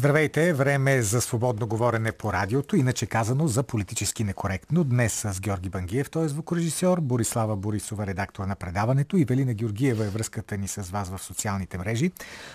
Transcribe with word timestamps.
Здравейте! 0.00 0.52
Време 0.52 0.94
е 0.94 1.02
за 1.02 1.20
свободно 1.20 1.66
говорене 1.66 2.12
по 2.12 2.32
радиото, 2.32 2.76
иначе 2.76 3.06
казано 3.06 3.48
за 3.48 3.62
политически 3.62 4.24
некоректно. 4.24 4.84
Днес 4.84 5.12
с 5.12 5.40
Георги 5.40 5.68
Бангиев, 5.68 6.10
той 6.10 6.24
е 6.24 6.28
звукорежисьор, 6.28 7.00
Борислава 7.00 7.56
Борисова, 7.56 8.06
редактор 8.06 8.44
на 8.44 8.56
предаването 8.56 9.16
и 9.16 9.24
Велина 9.24 9.54
Георгиева 9.54 10.04
е 10.04 10.08
връзката 10.08 10.56
ни 10.56 10.68
с 10.68 10.82
вас 10.82 11.10
в 11.10 11.18
социалните 11.18 11.78
мрежи. 11.78 12.10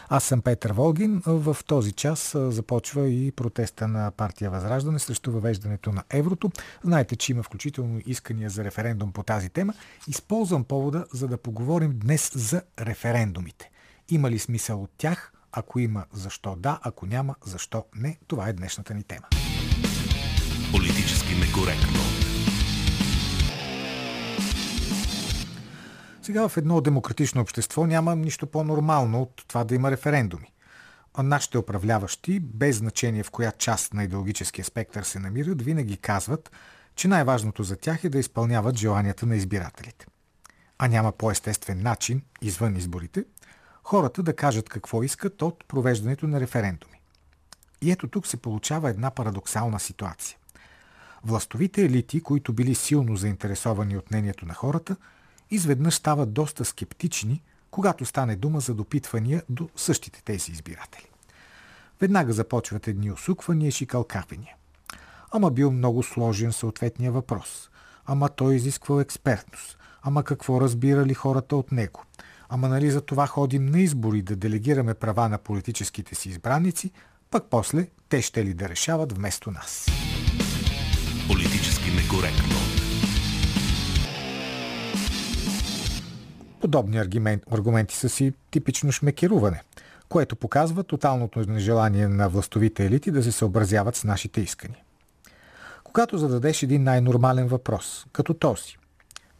Аз 0.10 0.24
съм 0.24 0.42
Петър 0.42 0.74
Волгин. 0.74 1.22
В 1.26 1.58
този 1.68 1.92
час 1.92 2.36
започва 2.38 3.10
и 3.10 3.32
протеста 3.32 3.88
на 3.88 4.12
партия 4.12 4.52
Възраждане 4.52 5.00
срещу 5.00 5.32
въвеждането 5.32 5.92
на 5.92 6.04
еврото. 6.10 6.52
Знаете, 6.84 7.16
че 7.16 7.32
има 7.32 7.44
включително 7.44 8.02
искания 8.06 8.50
за 8.50 8.64
референдум 8.64 9.12
по 9.12 9.24
тази 9.24 9.50
тема. 9.50 9.74
Използвам 10.08 10.64
повода, 10.64 11.06
за 11.14 11.28
да 11.28 11.38
поговорим 11.38 12.00
днес 12.00 12.32
за 12.36 12.62
референдумите. 12.80 13.72
Има 14.10 14.32
ли 14.32 14.40
смисъл 14.40 14.84
от 14.84 14.92
тях? 14.98 15.32
Ако 15.58 15.80
има, 15.80 16.06
защо 16.14 16.56
да, 16.56 16.80
ако 16.84 17.06
няма, 17.06 17.36
защо 17.46 17.86
не. 17.96 18.18
Това 18.28 18.50
е 18.50 18.54
днешната 18.54 18.94
ни 18.94 19.04
тема. 19.04 19.28
Политически 20.72 21.36
некоректно. 21.36 22.00
Сега 26.22 26.48
в 26.48 26.58
едно 26.58 26.82
демократично 26.82 27.42
общество 27.42 27.86
няма 27.86 28.16
нищо 28.16 28.48
по-нормално 28.48 29.22
от 29.22 29.44
това 29.48 29.64
да 29.64 29.76
има 29.76 29.92
референдуми. 29.92 30.54
А 31.14 31.24
нашите 31.24 31.58
управляващи, 31.58 32.40
без 32.40 32.78
значение 32.78 33.24
в 33.24 33.32
коя 33.32 33.52
част 33.52 33.94
на 33.94 34.04
идеологическия 34.04 34.66
спектър 34.66 35.04
се 35.04 35.20
намират, 35.20 35.62
винаги 35.62 35.98
казват, 35.98 36.52
че 36.96 37.08
най-важното 37.08 37.64
за 37.64 37.76
тях 37.76 38.04
е 38.04 38.10
да 38.10 38.20
изпълняват 38.20 38.78
желанията 38.78 39.26
на 39.26 39.36
избирателите. 39.36 40.06
А 40.80 40.88
няма 40.88 41.12
по-естествен 41.12 41.82
начин, 41.82 42.22
извън 42.42 42.76
изборите, 42.76 43.26
хората 43.86 44.24
да 44.24 44.36
кажат 44.36 44.70
какво 44.70 45.04
искат 45.04 45.42
от 45.42 45.66
провеждането 45.68 46.28
на 46.28 46.40
референдуми. 46.40 47.02
И 47.82 47.92
ето 47.92 48.08
тук 48.08 48.28
се 48.28 48.38
получава 48.38 48.90
една 48.90 49.12
парадоксална 49.12 49.80
ситуация. 49.80 50.38
Властовите 51.24 51.86
елити, 51.86 52.22
които 52.22 52.54
били 52.54 52.76
силно 52.76 53.16
заинтересовани 53.16 53.98
от 53.98 54.12
мнението 54.12 54.46
на 54.46 54.54
хората, 54.54 54.96
изведнъж 55.52 55.94
стават 55.94 56.34
доста 56.34 56.66
скептични, 56.66 57.44
когато 57.72 58.06
стане 58.06 58.36
дума 58.36 58.60
за 58.60 58.74
допитвания 58.74 59.44
до 59.50 59.70
същите 59.76 60.24
тези 60.24 60.52
избиратели. 60.52 61.10
Веднага 62.02 62.34
започват 62.34 62.88
едни 62.88 63.12
усуквания 63.12 63.68
и 63.68 63.72
шикалкавения. 63.72 64.56
Ама 65.32 65.52
бил 65.52 65.72
много 65.72 66.04
сложен 66.04 66.54
съответния 66.54 67.12
въпрос. 67.12 67.70
Ама 68.06 68.30
той 68.30 68.56
изисквал 68.56 69.00
експертност. 69.00 69.78
Ама 70.02 70.24
какво 70.24 70.62
разбирали 70.62 71.14
хората 71.14 71.56
от 71.56 71.72
него? 71.72 72.04
Ама 72.50 72.68
нали 72.68 72.92
за 72.92 73.02
това 73.02 73.28
ходим 73.28 73.66
на 73.66 73.80
избори 73.80 74.22
да 74.22 74.36
делегираме 74.36 74.94
права 74.94 75.30
на 75.30 75.38
политическите 75.38 76.16
си 76.16 76.30
избраници, 76.30 76.92
пък 77.32 77.44
после 77.50 77.88
те 78.10 78.22
ще 78.22 78.46
ли 78.46 78.54
да 78.54 78.70
решават 78.70 79.12
вместо 79.12 79.52
нас. 79.52 79.86
Политически 81.28 81.92
некоректно. 81.92 82.56
Подобни 86.62 86.98
аргумент, 86.98 87.44
аргументи 87.52 87.96
са 87.96 88.10
си 88.10 88.34
типично 88.52 88.92
шмекеруване, 88.92 89.62
което 90.10 90.36
показва 90.36 90.84
тоталното 90.84 91.40
нежелание 91.40 92.08
на 92.08 92.30
властовите 92.30 92.86
елити 92.86 93.12
да 93.12 93.24
се 93.24 93.32
съобразяват 93.32 93.96
с 93.96 94.04
нашите 94.04 94.42
искания. 94.42 94.80
Когато 95.84 96.18
зададеш 96.18 96.64
един 96.64 96.84
най-нормален 96.84 97.48
въпрос, 97.48 98.06
като 98.12 98.34
този, 98.34 98.78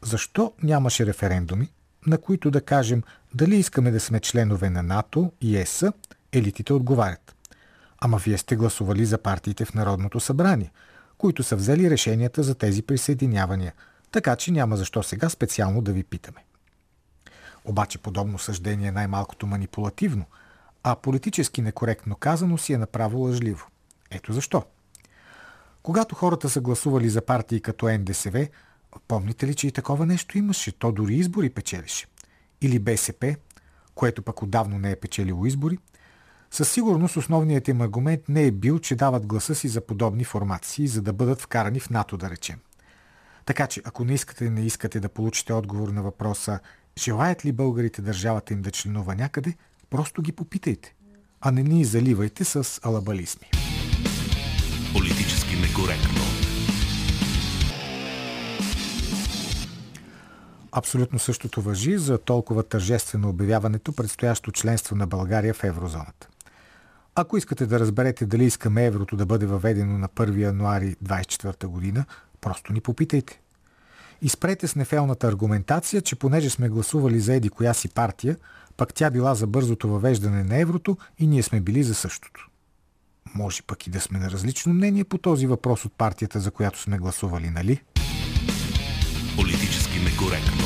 защо 0.02 0.54
нямаше 0.64 1.06
референдуми, 1.06 1.70
на 2.08 2.18
които 2.18 2.52
да 2.52 2.62
кажем 2.62 3.04
дали 3.34 3.56
искаме 3.56 3.92
да 3.92 4.00
сме 4.00 4.20
членове 4.20 4.70
на 4.70 4.84
НАТО 4.84 5.32
и 5.42 5.58
ЕС, 5.58 5.84
елитите 6.32 6.74
отговарят. 6.74 7.36
Ама 8.00 8.18
вие 8.18 8.38
сте 8.38 8.56
гласували 8.56 9.06
за 9.06 9.18
партиите 9.18 9.66
в 9.66 9.74
Народното 9.74 10.20
събрание, 10.20 10.72
които 11.18 11.44
са 11.44 11.56
взели 11.56 11.90
решенията 11.90 12.44
за 12.44 12.56
тези 12.56 12.82
присъединявания, 12.82 13.74
така 14.12 14.36
че 14.36 14.52
няма 14.52 14.78
защо 14.78 15.04
сега 15.04 15.30
специално 15.30 15.82
да 15.82 15.94
ви 15.94 16.04
питаме. 16.04 16.46
Обаче 17.66 17.98
подобно 17.98 18.40
съждение 18.40 18.88
е 18.88 18.92
най-малкото 18.92 19.48
манипулативно, 19.48 20.26
а 20.84 20.96
политически 20.96 21.62
некоректно 21.62 22.16
казано 22.16 22.58
си 22.58 22.74
е 22.74 22.78
направо 22.78 23.20
лъжливо. 23.20 23.68
Ето 24.12 24.34
защо. 24.34 24.64
Когато 25.84 26.16
хората 26.16 26.50
са 26.50 26.62
гласували 26.62 27.10
за 27.10 27.22
партии 27.22 27.62
като 27.62 27.90
НДСВ, 27.90 28.48
Помните 29.08 29.48
ли, 29.48 29.56
че 29.56 29.68
и 29.68 29.72
такова 29.72 30.06
нещо 30.06 30.38
имаше? 30.38 30.72
То 30.72 30.92
дори 30.92 31.16
избори 31.16 31.50
печелише. 31.50 32.08
Или 32.62 32.80
БСП, 32.80 33.36
което 33.96 34.22
пък 34.22 34.42
отдавно 34.42 34.80
не 34.80 34.92
е 34.92 34.96
печелило 34.96 35.46
избори. 35.46 35.78
Със 36.52 36.72
сигурност 36.72 37.18
основният 37.18 37.68
им 37.68 37.82
аргумент 37.82 38.22
не 38.30 38.44
е 38.44 38.52
бил, 38.52 38.80
че 38.80 38.96
дават 38.96 39.28
гласа 39.28 39.56
си 39.56 39.68
за 39.68 39.82
подобни 39.82 40.24
формации, 40.24 40.88
за 40.88 41.02
да 41.02 41.14
бъдат 41.14 41.42
вкарани 41.42 41.80
в 41.80 41.90
НАТО, 41.90 42.18
да 42.18 42.30
речем. 42.30 42.60
Така 43.46 43.68
че, 43.68 43.82
ако 43.86 44.06
не 44.06 44.14
искате 44.14 44.50
не 44.50 44.62
искате 44.62 45.00
да 45.00 45.10
получите 45.10 45.54
отговор 45.54 45.90
на 45.90 46.04
въпроса 46.04 46.60
желаят 47.00 47.46
ли 47.46 47.52
българите 47.52 48.02
държавата 48.02 48.54
им 48.54 48.62
да 48.62 48.72
членува 48.72 49.16
някъде, 49.16 49.54
просто 49.90 50.22
ги 50.22 50.32
попитайте, 50.32 50.96
а 51.42 51.52
не 51.52 51.64
ни 51.64 51.86
заливайте 51.86 52.44
с 52.44 52.80
алабализми. 52.84 53.48
Политически 54.94 55.56
некоректно. 55.56 56.35
Абсолютно 60.78 61.20
същото 61.20 61.62
въжи 61.62 61.98
за 61.98 62.18
толкова 62.18 62.64
тържествено 62.64 63.30
обявяването 63.30 63.92
предстоящо 63.92 64.52
членство 64.52 64.96
на 64.96 65.08
България 65.08 65.54
в 65.54 65.64
еврозоната. 65.64 66.28
Ако 67.16 67.38
искате 67.38 67.66
да 67.66 67.80
разберете 67.80 68.26
дали 68.26 68.46
искаме 68.46 68.86
еврото 68.86 69.16
да 69.16 69.26
бъде 69.26 69.46
въведено 69.46 69.98
на 69.98 70.10
1 70.10 70.38
януари 70.40 70.96
2024 71.04 71.66
година, 71.66 72.06
просто 72.42 72.74
ни 72.74 72.82
попитайте. 72.82 73.42
Изпрете 74.22 74.68
с 74.68 74.76
нефелната 74.76 75.28
аргументация, 75.28 76.02
че 76.02 76.16
понеже 76.16 76.50
сме 76.50 76.70
гласували 76.70 77.20
за 77.20 77.34
еди 77.34 77.50
коя 77.50 77.74
си 77.74 77.90
партия, 77.90 78.38
пък 78.78 78.94
тя 78.94 79.10
била 79.10 79.36
за 79.36 79.48
бързото 79.48 79.90
въвеждане 79.90 80.44
на 80.44 80.58
еврото 80.58 80.98
и 81.20 81.28
ние 81.28 81.44
сме 81.44 81.62
били 81.62 81.84
за 81.84 81.96
същото. 81.96 82.50
Може 83.36 83.64
пък 83.64 83.88
и 83.88 83.90
да 83.90 84.02
сме 84.02 84.20
на 84.20 84.32
различно 84.32 84.74
мнение 84.74 85.04
по 85.04 85.18
този 85.18 85.48
въпрос 85.48 85.86
от 85.86 85.94
партията, 85.94 86.40
за 86.40 86.52
която 86.52 86.80
сме 86.82 86.98
гласували, 86.98 87.50
нали? 87.50 87.82
Политически 89.38 90.00
некоректно. 90.00 90.66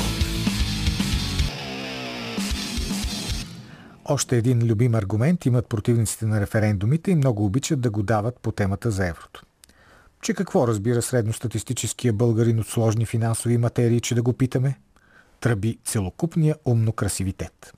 Още 4.04 4.36
един 4.36 4.66
любим 4.66 4.94
аргумент 4.94 5.46
имат 5.46 5.66
противниците 5.66 6.26
на 6.26 6.40
референдумите 6.40 7.10
и 7.10 7.14
много 7.14 7.44
обичат 7.44 7.80
да 7.80 7.90
го 7.90 8.02
дават 8.02 8.40
по 8.40 8.52
темата 8.52 8.90
за 8.90 9.06
еврото. 9.06 9.42
Че 10.22 10.34
какво 10.34 10.68
разбира 10.68 11.02
средностатистическия 11.02 12.12
българин 12.12 12.60
от 12.60 12.66
сложни 12.66 13.06
финансови 13.06 13.58
материи, 13.58 14.00
че 14.00 14.14
да 14.14 14.22
го 14.22 14.32
питаме? 14.32 14.78
Тръби 15.40 15.78
целокупния 15.84 16.56
умно 16.64 16.92
красивитет. 16.92 17.74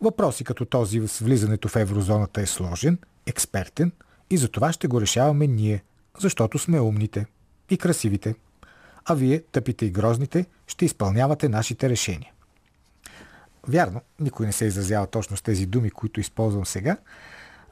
Въпроси 0.00 0.44
като 0.44 0.64
този 0.64 1.08
с 1.08 1.18
влизането 1.18 1.68
в 1.68 1.76
еврозоната 1.76 2.40
е 2.40 2.46
сложен, 2.46 2.98
експертен 3.26 3.92
и 4.30 4.36
за 4.36 4.48
това 4.48 4.72
ще 4.72 4.88
го 4.88 5.00
решаваме 5.00 5.46
ние, 5.46 5.82
защото 6.18 6.58
сме 6.58 6.80
умните 6.80 7.26
и 7.70 7.78
красивите– 7.78 8.34
а 9.04 9.14
вие, 9.14 9.42
тъпите 9.52 9.86
и 9.86 9.90
грозните, 9.90 10.46
ще 10.66 10.84
изпълнявате 10.84 11.48
нашите 11.48 11.88
решения. 11.88 12.32
Вярно, 13.68 14.00
никой 14.20 14.46
не 14.46 14.52
се 14.52 14.64
изразява 14.64 15.06
точно 15.06 15.36
с 15.36 15.42
тези 15.42 15.66
думи, 15.66 15.90
които 15.90 16.20
използвам 16.20 16.66
сега, 16.66 16.96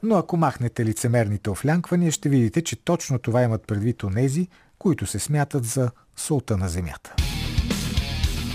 но 0.03 0.15
ако 0.15 0.37
махнете 0.37 0.85
лицемерните 0.85 1.49
офлянквания, 1.49 2.11
ще 2.11 2.29
видите, 2.29 2.61
че 2.61 2.75
точно 2.75 3.19
това 3.19 3.43
имат 3.43 3.67
предвид 3.67 4.03
онези, 4.03 4.47
които 4.79 5.05
се 5.05 5.19
смятат 5.19 5.65
за 5.65 5.91
солта 6.15 6.57
на 6.57 6.69
земята. 6.69 7.15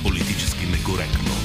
Политически 0.03 0.67
некоректно. 0.67 1.44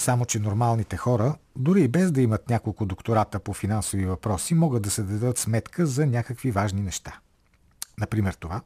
Само, 0.00 0.24
че 0.24 0.38
нормалните 0.38 0.96
хора, 0.96 1.34
дори 1.56 1.82
и 1.82 1.88
без 1.88 2.12
да 2.12 2.22
имат 2.22 2.50
няколко 2.50 2.86
доктората 2.86 3.40
по 3.40 3.54
финансови 3.54 4.06
въпроси, 4.06 4.54
могат 4.54 4.82
да 4.82 4.90
се 4.90 5.02
дадат 5.02 5.38
сметка 5.38 5.86
за 5.86 6.06
някакви 6.06 6.50
важни 6.50 6.82
неща. 6.82 7.18
Например 7.98 8.32
това, 8.32 8.60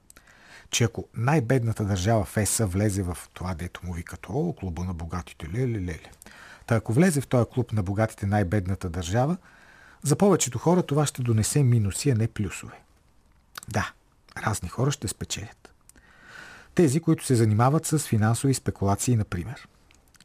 че 0.70 0.84
ако 0.84 1.08
най-бедната 1.14 1.84
държава 1.84 2.24
в 2.24 2.36
ЕСА 2.36 2.66
влезе 2.66 3.02
в 3.02 3.18
това, 3.32 3.54
дето 3.54 3.86
му 3.86 3.92
викат, 3.92 4.26
о, 4.28 4.52
клуба 4.52 4.84
на 4.84 4.94
богатите, 4.94 5.48
леле, 5.48 5.80
леле. 5.80 6.10
Та 6.66 6.76
ако 6.76 6.92
влезе 6.92 7.20
в 7.20 7.26
този 7.26 7.50
клуб 7.54 7.72
на 7.72 7.82
богатите 7.82 8.26
най-бедната 8.26 8.88
държава, 8.90 9.36
за 10.02 10.16
повечето 10.16 10.58
хора 10.58 10.82
това 10.82 11.06
ще 11.06 11.22
донесе 11.22 11.62
минуси, 11.62 12.10
а 12.10 12.14
не 12.14 12.28
плюсове. 12.28 12.82
Да, 13.68 13.92
разни 14.36 14.68
хора 14.68 14.90
ще 14.90 15.08
спечелят. 15.08 15.74
Тези, 16.74 17.00
които 17.00 17.24
се 17.24 17.34
занимават 17.34 17.86
с 17.86 17.98
финансови 17.98 18.54
спекулации, 18.54 19.16
например. 19.16 19.68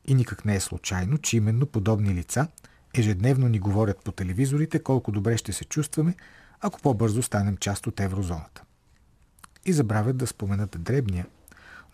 И 0.05 0.15
никак 0.15 0.45
не 0.45 0.55
е 0.55 0.59
случайно, 0.59 1.17
че 1.17 1.37
именно 1.37 1.65
подобни 1.65 2.13
лица 2.13 2.47
ежедневно 2.93 3.47
ни 3.47 3.59
говорят 3.59 4.03
по 4.03 4.11
телевизорите 4.11 4.83
колко 4.83 5.11
добре 5.11 5.37
ще 5.37 5.53
се 5.53 5.65
чувстваме, 5.65 6.15
ако 6.61 6.81
по-бързо 6.81 7.21
станем 7.21 7.57
част 7.57 7.87
от 7.87 7.99
еврозоната. 7.99 8.63
И 9.65 9.73
забравят 9.73 10.17
да 10.17 10.27
споменат 10.27 10.75
дребния, 10.79 11.25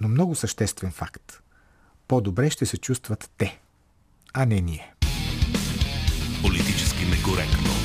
но 0.02 0.07
много 0.07 0.36
съществен 0.36 0.92
факт. 0.92 1.42
По-добре 2.07 2.50
ще 2.50 2.66
се 2.66 2.78
чувстват 2.78 3.31
те, 3.38 3.60
а 4.34 4.46
не 4.46 4.62
ние. 4.62 4.94
Политически 6.42 7.06
некоректно. 7.06 7.85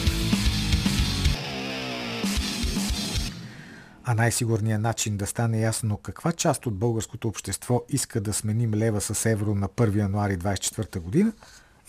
А 4.11 4.15
най-сигурният 4.15 4.83
начин 4.83 5.17
да 5.17 5.27
стане 5.27 5.61
ясно 5.61 5.97
каква 5.97 6.33
част 6.33 6.67
от 6.67 6.75
българското 6.75 7.29
общество 7.29 7.83
иска 7.89 8.21
да 8.21 8.33
сменим 8.33 8.75
лева 8.75 9.01
с 9.01 9.27
евро 9.31 9.55
на 9.55 9.69
1 9.69 9.97
януари 9.97 10.39
2024 10.39 10.99
година 10.99 11.33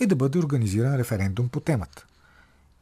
е 0.00 0.06
да 0.06 0.16
бъде 0.16 0.38
организиран 0.38 0.96
референдум 0.96 1.48
по 1.48 1.60
темата. 1.60 2.06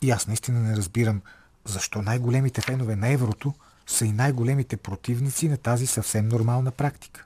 И 0.03 0.11
аз 0.11 0.27
наистина 0.27 0.61
не 0.61 0.77
разбирам 0.77 1.23
защо 1.65 2.03
най-големите 2.03 2.61
фенове 2.61 2.97
на 2.97 3.09
еврото 3.09 3.55
са 3.87 4.07
и 4.07 4.13
най-големите 4.13 4.77
противници 4.77 5.49
на 5.49 5.57
тази 5.57 5.87
съвсем 5.87 6.29
нормална 6.29 6.71
практика. 6.71 7.25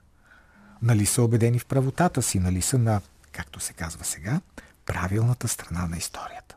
Нали 0.83 1.07
са 1.07 1.23
убедени 1.23 1.59
в 1.59 1.67
правотата 1.67 2.23
си, 2.23 2.39
нали 2.39 2.63
са 2.63 2.79
на, 2.79 3.01
както 3.33 3.61
се 3.61 3.73
казва 3.73 4.05
сега, 4.05 4.41
правилната 4.87 5.49
страна 5.49 5.87
на 5.87 5.97
историята. 5.97 6.57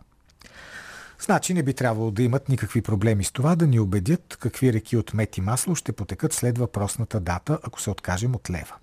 Значи 1.20 1.54
не 1.54 1.64
би 1.64 1.74
трябвало 1.74 2.12
да 2.12 2.24
имат 2.24 2.50
никакви 2.50 2.82
проблеми 2.82 3.24
с 3.24 3.32
това 3.32 3.56
да 3.56 3.68
ни 3.68 3.80
убедят 3.80 4.38
какви 4.40 4.74
реки 4.74 4.98
от 4.98 5.14
мет 5.14 5.38
и 5.38 5.42
масло 5.42 5.76
ще 5.76 5.92
потекат 5.92 6.34
след 6.34 6.58
въпросната 6.58 7.20
дата, 7.20 7.60
ако 7.64 7.82
се 7.82 7.90
откажем 7.90 8.36
от 8.36 8.50
лева. 8.50 8.76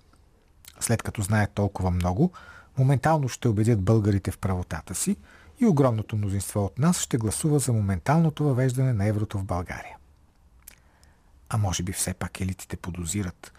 След 0.79 1.03
като 1.03 1.21
знаят 1.21 1.51
толкова 1.51 1.91
много, 1.91 2.31
моментално 2.77 3.29
ще 3.29 3.47
убедят 3.47 3.81
българите 3.81 4.31
в 4.31 4.37
правотата 4.37 4.95
си 4.95 5.17
и 5.59 5.65
огромното 5.65 6.17
мнозинство 6.17 6.65
от 6.65 6.79
нас 6.79 7.01
ще 7.01 7.17
гласува 7.17 7.59
за 7.59 7.73
моменталното 7.73 8.43
въвеждане 8.43 8.93
на 8.93 9.05
еврото 9.05 9.37
в 9.37 9.43
България. 9.43 9.97
А 11.49 11.57
може 11.57 11.83
би 11.83 11.91
все 11.91 12.13
пак 12.13 12.41
елитите 12.41 12.77
подозират, 12.77 13.53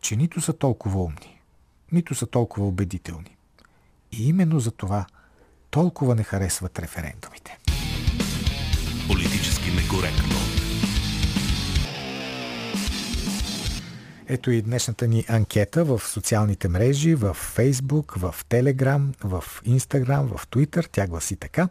че 0.00 0.16
нито 0.16 0.40
са 0.40 0.52
толкова 0.52 1.02
умни, 1.02 1.40
нито 1.92 2.14
са 2.14 2.26
толкова 2.26 2.66
убедителни. 2.66 3.36
И 4.12 4.28
именно 4.28 4.60
за 4.60 4.70
това 4.70 5.06
толкова 5.70 6.14
не 6.14 6.22
харесват 6.22 6.78
референдумите. 6.78 7.58
Некоректно. 9.76 10.34
Ето 14.28 14.50
и 14.50 14.62
днешната 14.62 15.08
ни 15.08 15.24
анкета 15.28 15.84
в 15.84 16.00
социалните 16.04 16.68
мрежи, 16.68 17.14
в 17.14 17.34
Фейсбук, 17.34 18.14
в 18.16 18.34
Телеграм, 18.48 19.14
в 19.24 19.44
Инстаграм, 19.64 20.28
в 20.36 20.48
Твитър. 20.48 20.88
Тя 20.92 21.06
гласи 21.06 21.36
така. 21.36 21.68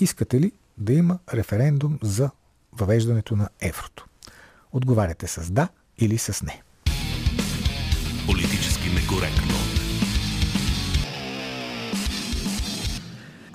Искате 0.00 0.40
ли 0.40 0.52
да 0.78 0.92
има 0.92 1.18
референдум 1.34 1.98
за 2.02 2.30
въвеждането 2.72 3.36
на 3.36 3.48
еврото? 3.60 4.06
Отговаряте 4.72 5.26
с 5.26 5.50
да 5.50 5.68
или 5.98 6.18
с 6.18 6.42
не. 6.42 6.62
Политически 8.26 8.88
некоректно. 8.90 9.63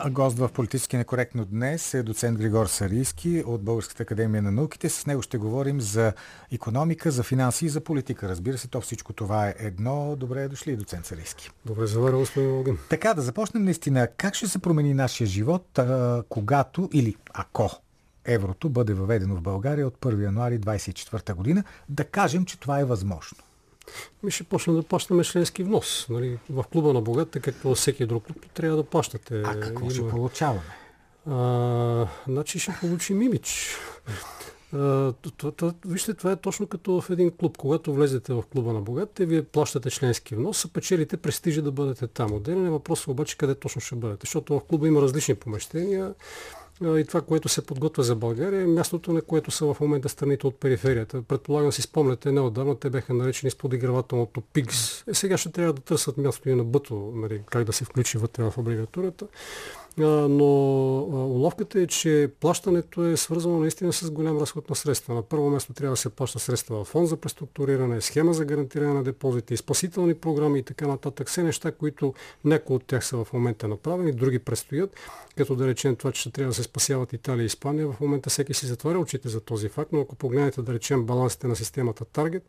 Гост 0.08 0.38
в 0.38 0.50
Политически 0.50 0.98
некоректно 0.98 1.46
днес 1.46 1.94
е 1.94 2.04
доцент 2.04 2.38
Григор 2.38 2.66
Сарийски 2.66 3.44
от 3.46 3.62
Българската 3.62 4.04
академия 4.04 4.42
на 4.42 4.52
науките. 4.52 4.90
С 4.90 5.06
него 5.06 5.22
ще 5.22 5.38
говорим 5.38 5.82
за 5.82 6.14
економика, 6.52 7.12
за 7.12 7.24
финанси 7.24 7.66
и 7.66 7.70
за 7.70 7.82
политика. 7.82 8.30
Разбира 8.30 8.58
се, 8.58 8.68
то 8.68 8.82
всичко 8.82 9.14
това 9.14 9.48
е 9.48 9.56
едно. 9.60 10.16
Добре 10.16 10.48
дошли, 10.48 10.76
доцент 10.76 11.06
Сарийски. 11.06 11.50
Добре 11.66 11.88
заваря, 11.88 12.18
господин 12.18 12.52
Логин. 12.52 12.78
Така, 12.90 13.14
да 13.14 13.22
започнем 13.22 13.64
наистина. 13.64 14.08
Как 14.18 14.36
ще 14.36 14.48
се 14.48 14.60
промени 14.60 14.94
нашия 14.94 15.28
живот, 15.28 15.80
а, 15.80 16.24
когато 16.30 16.90
или 16.94 17.16
ако 17.34 17.72
еврото 18.26 18.70
бъде 18.70 18.94
въведено 18.94 19.36
в 19.36 19.42
България 19.42 19.88
от 19.88 19.98
1 19.98 20.24
януари 20.24 20.60
2024 20.60 21.34
година? 21.34 21.64
Да 21.90 22.04
кажем, 22.04 22.46
че 22.46 22.60
това 22.60 22.80
е 22.80 22.86
възможно. 22.86 23.38
Ми 24.24 24.32
ще 24.32 24.44
почнем 24.44 24.76
да 24.76 24.84
плащаме 24.84 25.24
членски 25.24 25.64
внос. 25.64 26.08
Нали? 26.10 26.40
В 26.50 26.64
клуба 26.64 26.94
на 26.94 27.02
богатите, 27.02 27.40
както 27.40 27.68
във 27.68 27.78
всеки 27.78 28.06
друг 28.06 28.24
клуб, 28.24 28.46
трябва 28.54 28.78
да 28.78 28.84
плащате. 28.84 29.42
А 29.46 29.60
какво 29.60 29.84
Има... 29.84 29.92
ще 29.92 30.10
получаваме? 30.10 30.62
А, 31.30 32.08
значи 32.28 32.60
ще 32.60 32.78
получим 32.82 33.22
имидж. 33.22 33.78
А, 34.74 35.14
вижте, 35.86 36.14
това 36.14 36.32
е 36.32 36.36
точно 36.36 36.68
като 36.68 37.02
в 37.02 37.10
един 37.10 37.32
клуб. 37.32 37.58
Когато 37.58 37.94
влезете 37.94 38.34
в 38.34 38.44
клуба 38.54 38.74
на 38.74 38.82
богатите, 38.82 39.26
вие 39.26 39.44
плащате 39.44 39.90
членски 39.90 40.36
внос, 40.36 40.66
а 40.66 40.68
печелите 40.68 41.18
престижа 41.18 41.62
да 41.62 41.72
бъдете 41.72 42.08
там. 42.08 42.34
Отделен 42.34 42.66
е 42.66 42.70
въпрос 42.70 43.08
обаче 43.08 43.38
къде 43.38 43.56
точно 43.56 43.82
ще 43.82 43.96
бъдете. 43.96 44.20
Защото 44.22 44.60
в 44.60 44.64
клуба 44.64 44.88
има 44.88 45.02
различни 45.02 45.36
помещения 45.36 46.14
и 46.86 47.06
това, 47.08 47.22
което 47.22 47.50
се 47.50 47.66
подготвя 47.66 48.04
за 48.04 48.16
България, 48.16 48.62
е 48.62 48.68
мястото, 48.68 49.14
на 49.14 49.22
което 49.22 49.52
са 49.52 49.74
в 49.74 49.80
момента 49.80 50.10
страните 50.10 50.48
от 50.48 50.60
периферията. 50.60 51.22
Предполагам 51.22 51.72
си 51.72 51.82
спомняте, 51.82 52.32
неодавна 52.32 52.80
те 52.80 52.90
бяха 52.90 53.14
наречени 53.14 53.52
с 53.52 53.56
подигравателното 53.56 54.42
ПИГС. 54.42 55.04
Е, 55.08 55.14
сега 55.14 55.38
ще 55.38 55.52
трябва 55.52 55.74
да 55.74 55.82
търсят 55.82 56.18
място 56.18 56.50
и 56.50 56.56
на 56.56 56.64
БъТО, 56.64 57.12
нали, 57.16 57.42
как 57.46 57.64
да 57.64 57.74
се 57.74 57.86
включи 57.86 58.18
вътре 58.18 58.44
в 58.44 58.54
абревиатурата 58.58 59.28
но 60.08 61.00
уловката 61.10 61.82
е, 61.82 61.88
че 61.88 62.30
плащането 62.40 63.06
е 63.06 63.18
свързано 63.18 63.60
наистина 63.60 63.94
с 63.94 64.12
голям 64.12 64.38
разход 64.38 64.70
на 64.70 64.76
средства. 64.76 65.16
На 65.16 65.22
първо 65.22 65.50
място 65.50 65.74
трябва 65.74 65.94
да 65.94 65.98
се 65.98 66.10
плаща 66.10 66.40
средства 66.40 66.84
в 66.84 66.88
фонд 66.88 67.10
за 67.10 67.18
преструктуриране, 67.18 68.02
схема 68.02 68.34
за 68.34 68.46
гарантиране 68.46 68.94
на 68.94 69.04
депозити, 69.04 69.58
спасителни 69.58 70.14
програми 70.14 70.60
и 70.60 70.64
така 70.64 70.88
нататък. 70.88 71.28
Все 71.28 71.44
неща, 71.44 71.72
които 71.72 72.14
някои 72.46 72.76
от 72.76 72.84
тях 72.86 73.06
са 73.06 73.24
в 73.24 73.34
момента 73.34 73.68
направени, 73.68 74.12
други 74.12 74.40
предстоят, 74.40 74.96
като 75.38 75.56
да 75.56 75.68
речем 75.68 75.96
това, 75.96 76.12
че 76.12 76.22
ще 76.22 76.32
трябва 76.32 76.50
да 76.50 76.56
се 76.56 76.64
спасяват 76.64 77.14
Италия 77.14 77.44
и 77.44 77.46
Испания. 77.46 77.92
В 77.92 78.00
момента 78.00 78.30
всеки 78.30 78.54
си 78.54 78.66
затваря 78.66 79.00
очите 79.00 79.30
за 79.30 79.42
този 79.42 79.70
факт, 79.70 79.92
но 79.92 80.02
ако 80.02 80.16
погледнете 80.16 80.62
да 80.62 80.74
речем 80.74 81.04
балансите 81.06 81.48
на 81.48 81.56
системата 81.56 82.06
Target, 82.06 82.44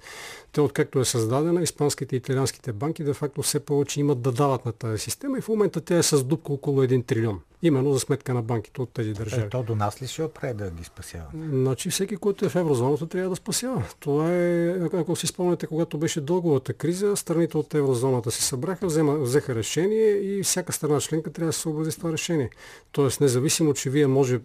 те 0.53 0.61
откакто 0.61 1.01
е 1.01 1.05
създадена, 1.05 1.63
испанските 1.63 2.17
и 2.17 2.19
италианските 2.19 2.73
банки 2.73 3.05
де 3.05 3.15
факто 3.15 3.43
все 3.43 3.61
повече 3.61 4.01
имат 4.01 4.23
да 4.23 4.33
дават 4.33 4.67
на 4.67 4.73
тази 4.73 4.99
система 4.99 5.39
и 5.39 5.41
в 5.41 5.49
момента 5.49 5.81
тя 5.81 5.99
е 5.99 6.03
с 6.03 6.25
дупка 6.25 6.53
около 6.53 6.83
1 6.83 7.07
трилион 7.07 7.40
именно 7.63 7.93
за 7.93 8.01
сметка 8.01 8.35
на 8.35 8.43
банките 8.43 8.83
от 8.83 8.91
тези 8.91 9.13
държави. 9.13 9.43
Ето 9.43 9.63
до 9.63 9.75
нас 9.75 10.03
ли 10.03 10.07
ще 10.07 10.23
опре 10.23 10.55
да 10.55 10.71
ги 10.71 10.85
спасява? 10.85 11.27
Значи 11.35 11.91
всеки, 11.91 12.17
който 12.17 12.45
е 12.45 12.49
в 12.49 12.57
еврозоната, 12.57 13.07
трябва 13.07 13.31
да 13.31 13.37
спасява. 13.37 13.85
Това 14.01 14.33
е, 14.35 14.71
ако 14.71 15.17
си 15.17 15.27
спомняте, 15.27 15.67
когато 15.67 15.99
беше 15.99 16.21
дълговата 16.21 16.73
криза, 16.73 17.17
страните 17.17 17.57
от 17.57 17.75
еврозоната 17.75 18.31
се 18.31 18.43
събраха, 18.43 18.87
взема, 18.87 19.15
взеха 19.19 19.55
решение 19.55 20.11
и 20.11 20.43
всяка 20.43 20.73
страна 20.73 21.01
членка 21.01 21.33
трябва 21.33 21.49
да 21.49 21.53
се 21.53 21.61
съобрази 21.61 21.91
с 21.91 21.97
това 21.97 22.13
решение. 22.13 22.51
Тоест, 22.93 23.21
независимо, 23.21 23.75
че 23.75 23.91
вие 23.91 24.07
може 24.07 24.41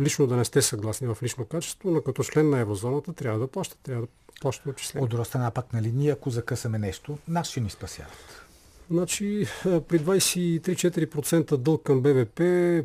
лично 0.00 0.26
да 0.26 0.36
не 0.36 0.44
сте 0.44 0.62
съгласни 0.62 1.06
в 1.06 1.18
лично 1.22 1.44
качество, 1.44 1.90
но 1.90 2.02
като 2.02 2.22
член 2.22 2.50
на 2.50 2.58
еврозоната 2.58 3.12
трябва 3.12 3.38
да 3.38 3.46
плащате, 3.46 3.82
трябва 3.82 4.02
да 4.02 4.08
плащате 4.40 4.68
отчисления. 4.68 5.04
От 5.04 5.10
друга 5.10 5.24
страна 5.24 5.50
пак, 5.50 5.72
нали, 5.72 5.92
ние 5.94 6.10
ако 6.10 6.30
закъсаме 6.30 6.78
нещо, 6.78 7.18
нас 7.28 7.48
ще 7.48 7.60
ни 7.60 7.70
спасяват. 7.70 8.39
Значи 8.90 9.46
при 9.64 9.98
23-4% 9.98 11.56
дълг 11.56 11.82
към 11.82 12.02
БВП 12.02 12.38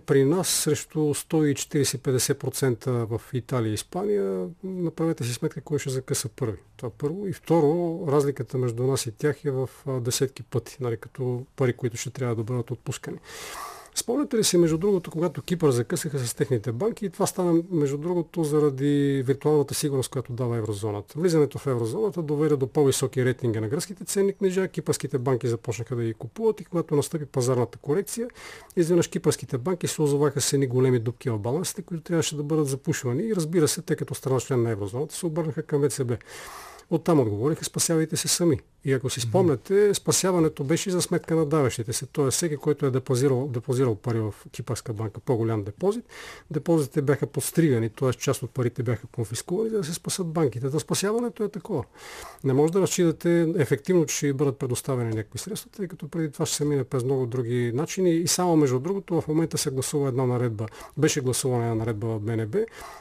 при 0.06 0.26
нас 0.26 0.48
срещу 0.48 1.00
140-50% 1.00 2.88
в 2.88 3.22
Италия 3.34 3.72
и 3.72 3.74
Испания, 3.74 4.48
направете 4.64 5.24
си 5.24 5.34
сметка 5.34 5.62
кой 5.62 5.80
ще 5.80 5.90
закъса 5.90 6.30
първи. 6.30 6.58
Това 6.78 6.90
първо. 6.90 7.28
И 7.28 7.34
второ, 7.34 8.04
разликата 8.08 8.58
между 8.58 8.84
нас 8.84 9.06
и 9.06 9.12
тях 9.12 9.46
е 9.46 9.52
в 9.52 9.70
десетки 9.88 10.44
пъти, 10.44 10.78
нали, 10.82 10.98
като 10.98 11.46
пари, 11.56 11.74
които 11.74 11.98
ще 11.98 12.10
трябва 12.10 12.36
да 12.36 12.44
бъдат 12.44 12.72
отпускани. 12.72 13.18
Спомняте 13.98 14.38
ли 14.38 14.44
си, 14.44 14.58
между 14.58 14.78
другото, 14.78 15.12
когато 15.12 15.42
Кипър 15.42 15.72
закъсаха 15.72 16.20
с 16.20 16.34
техните 16.34 16.72
банки 16.72 17.06
и 17.06 17.10
това 17.10 17.26
стана, 17.26 17.64
между 17.72 17.98
другото, 17.98 18.44
заради 18.44 19.24
виртуалната 19.26 19.74
сигурност, 19.74 20.10
която 20.10 20.34
дава 20.34 20.58
еврозоната. 20.58 21.20
Влизането 21.20 21.58
в 21.58 21.68
еврозоната 21.68 22.22
доведе 22.22 22.56
до 22.56 22.68
по-високи 22.68 23.26
рейтинги 23.26 23.60
на 23.60 23.68
гръцките 23.68 24.06
ценни 24.06 24.34
книжа, 24.34 24.68
кипърските 24.68 25.18
банки 25.18 25.48
започнаха 25.48 25.96
да 25.96 26.04
ги 26.04 26.14
купуват 26.14 26.62
и 26.62 26.66
когато 26.66 26.96
настъпи 26.96 27.26
пазарната 27.26 27.78
корекция, 27.78 28.28
изведнъж 28.76 29.08
кипърските 29.08 29.58
банки 29.58 29.88
се 29.88 30.02
озоваха 30.02 30.42
с 30.42 30.54
едни 30.54 30.68
големи 30.68 31.00
дупки 31.00 31.30
в 31.30 31.40
балансите, 31.40 31.82
които 31.82 32.04
трябваше 32.04 32.38
да 32.38 32.44
бъдат 32.44 32.68
запушвани 32.68 33.24
и 33.24 33.36
разбира 33.36 33.68
се, 33.68 33.82
тъй 33.82 33.96
като 33.96 34.16
страна 34.16 34.40
член 34.40 34.64
на 34.64 34.72
еврозоната, 34.72 35.16
се 35.16 35.26
обърнаха 35.26 35.64
към 35.64 35.90
ВЦБ. 35.90 36.12
Оттам 36.90 37.20
отговориха, 37.20 37.66
спасявайте 37.66 38.18
се 38.18 38.28
сами. 38.28 38.60
И 38.86 38.94
ако 38.94 39.10
си 39.10 39.22
спомняте, 39.22 39.94
спасяването 39.94 40.64
беше 40.64 40.90
за 40.90 41.02
сметка 41.02 41.36
на 41.36 41.46
даващите 41.46 41.94
се. 41.94 42.06
Тоест 42.06 42.38
всеки, 42.38 42.58
който 42.58 42.86
е 42.86 42.92
депозирал, 42.92 43.48
депозирал 43.48 43.96
пари 43.96 44.20
в 44.20 44.34
Кипърска 44.52 44.94
банка, 44.94 45.20
по-голям 45.20 45.64
депозит, 45.64 46.06
депозитите 46.52 47.02
бяха 47.02 47.28
подстригани, 47.28 47.90
т.е. 47.90 48.14
част 48.14 48.44
от 48.44 48.52
парите 48.52 48.84
бяха 48.84 49.08
конфискувани, 49.08 49.70
за 49.70 49.78
да 49.78 49.84
се 49.84 49.94
спасат 49.94 50.28
банките. 50.28 50.70
Да 50.70 50.80
спасяването 50.80 51.44
е 51.44 51.50
такова. 51.50 51.84
Не 52.44 52.54
може 52.54 52.74
да 52.74 52.82
разчитате 52.82 53.54
ефективно, 53.58 54.06
че 54.06 54.16
ще 54.16 54.34
бъдат 54.34 54.58
предоставени 54.58 55.10
някакви 55.10 55.40
средства, 55.40 55.72
тъй 55.72 55.88
като 55.88 56.08
преди 56.08 56.32
това 56.32 56.46
ще 56.46 56.56
се 56.56 56.66
мине 56.66 56.84
през 56.84 57.04
много 57.04 57.26
други 57.26 57.72
начини. 57.74 58.12
И 58.12 58.28
само 58.28 58.56
между 58.56 58.80
другото, 58.80 59.22
в 59.22 59.28
момента 59.28 59.58
се 59.58 59.72
гласува 59.72 60.08
една 60.08 60.26
наредба, 60.26 60.66
беше 60.98 61.22
гласувана 61.22 61.68
на 61.68 61.76
наредба 61.76 62.08
в 62.08 62.20
БНБ, 62.20 62.58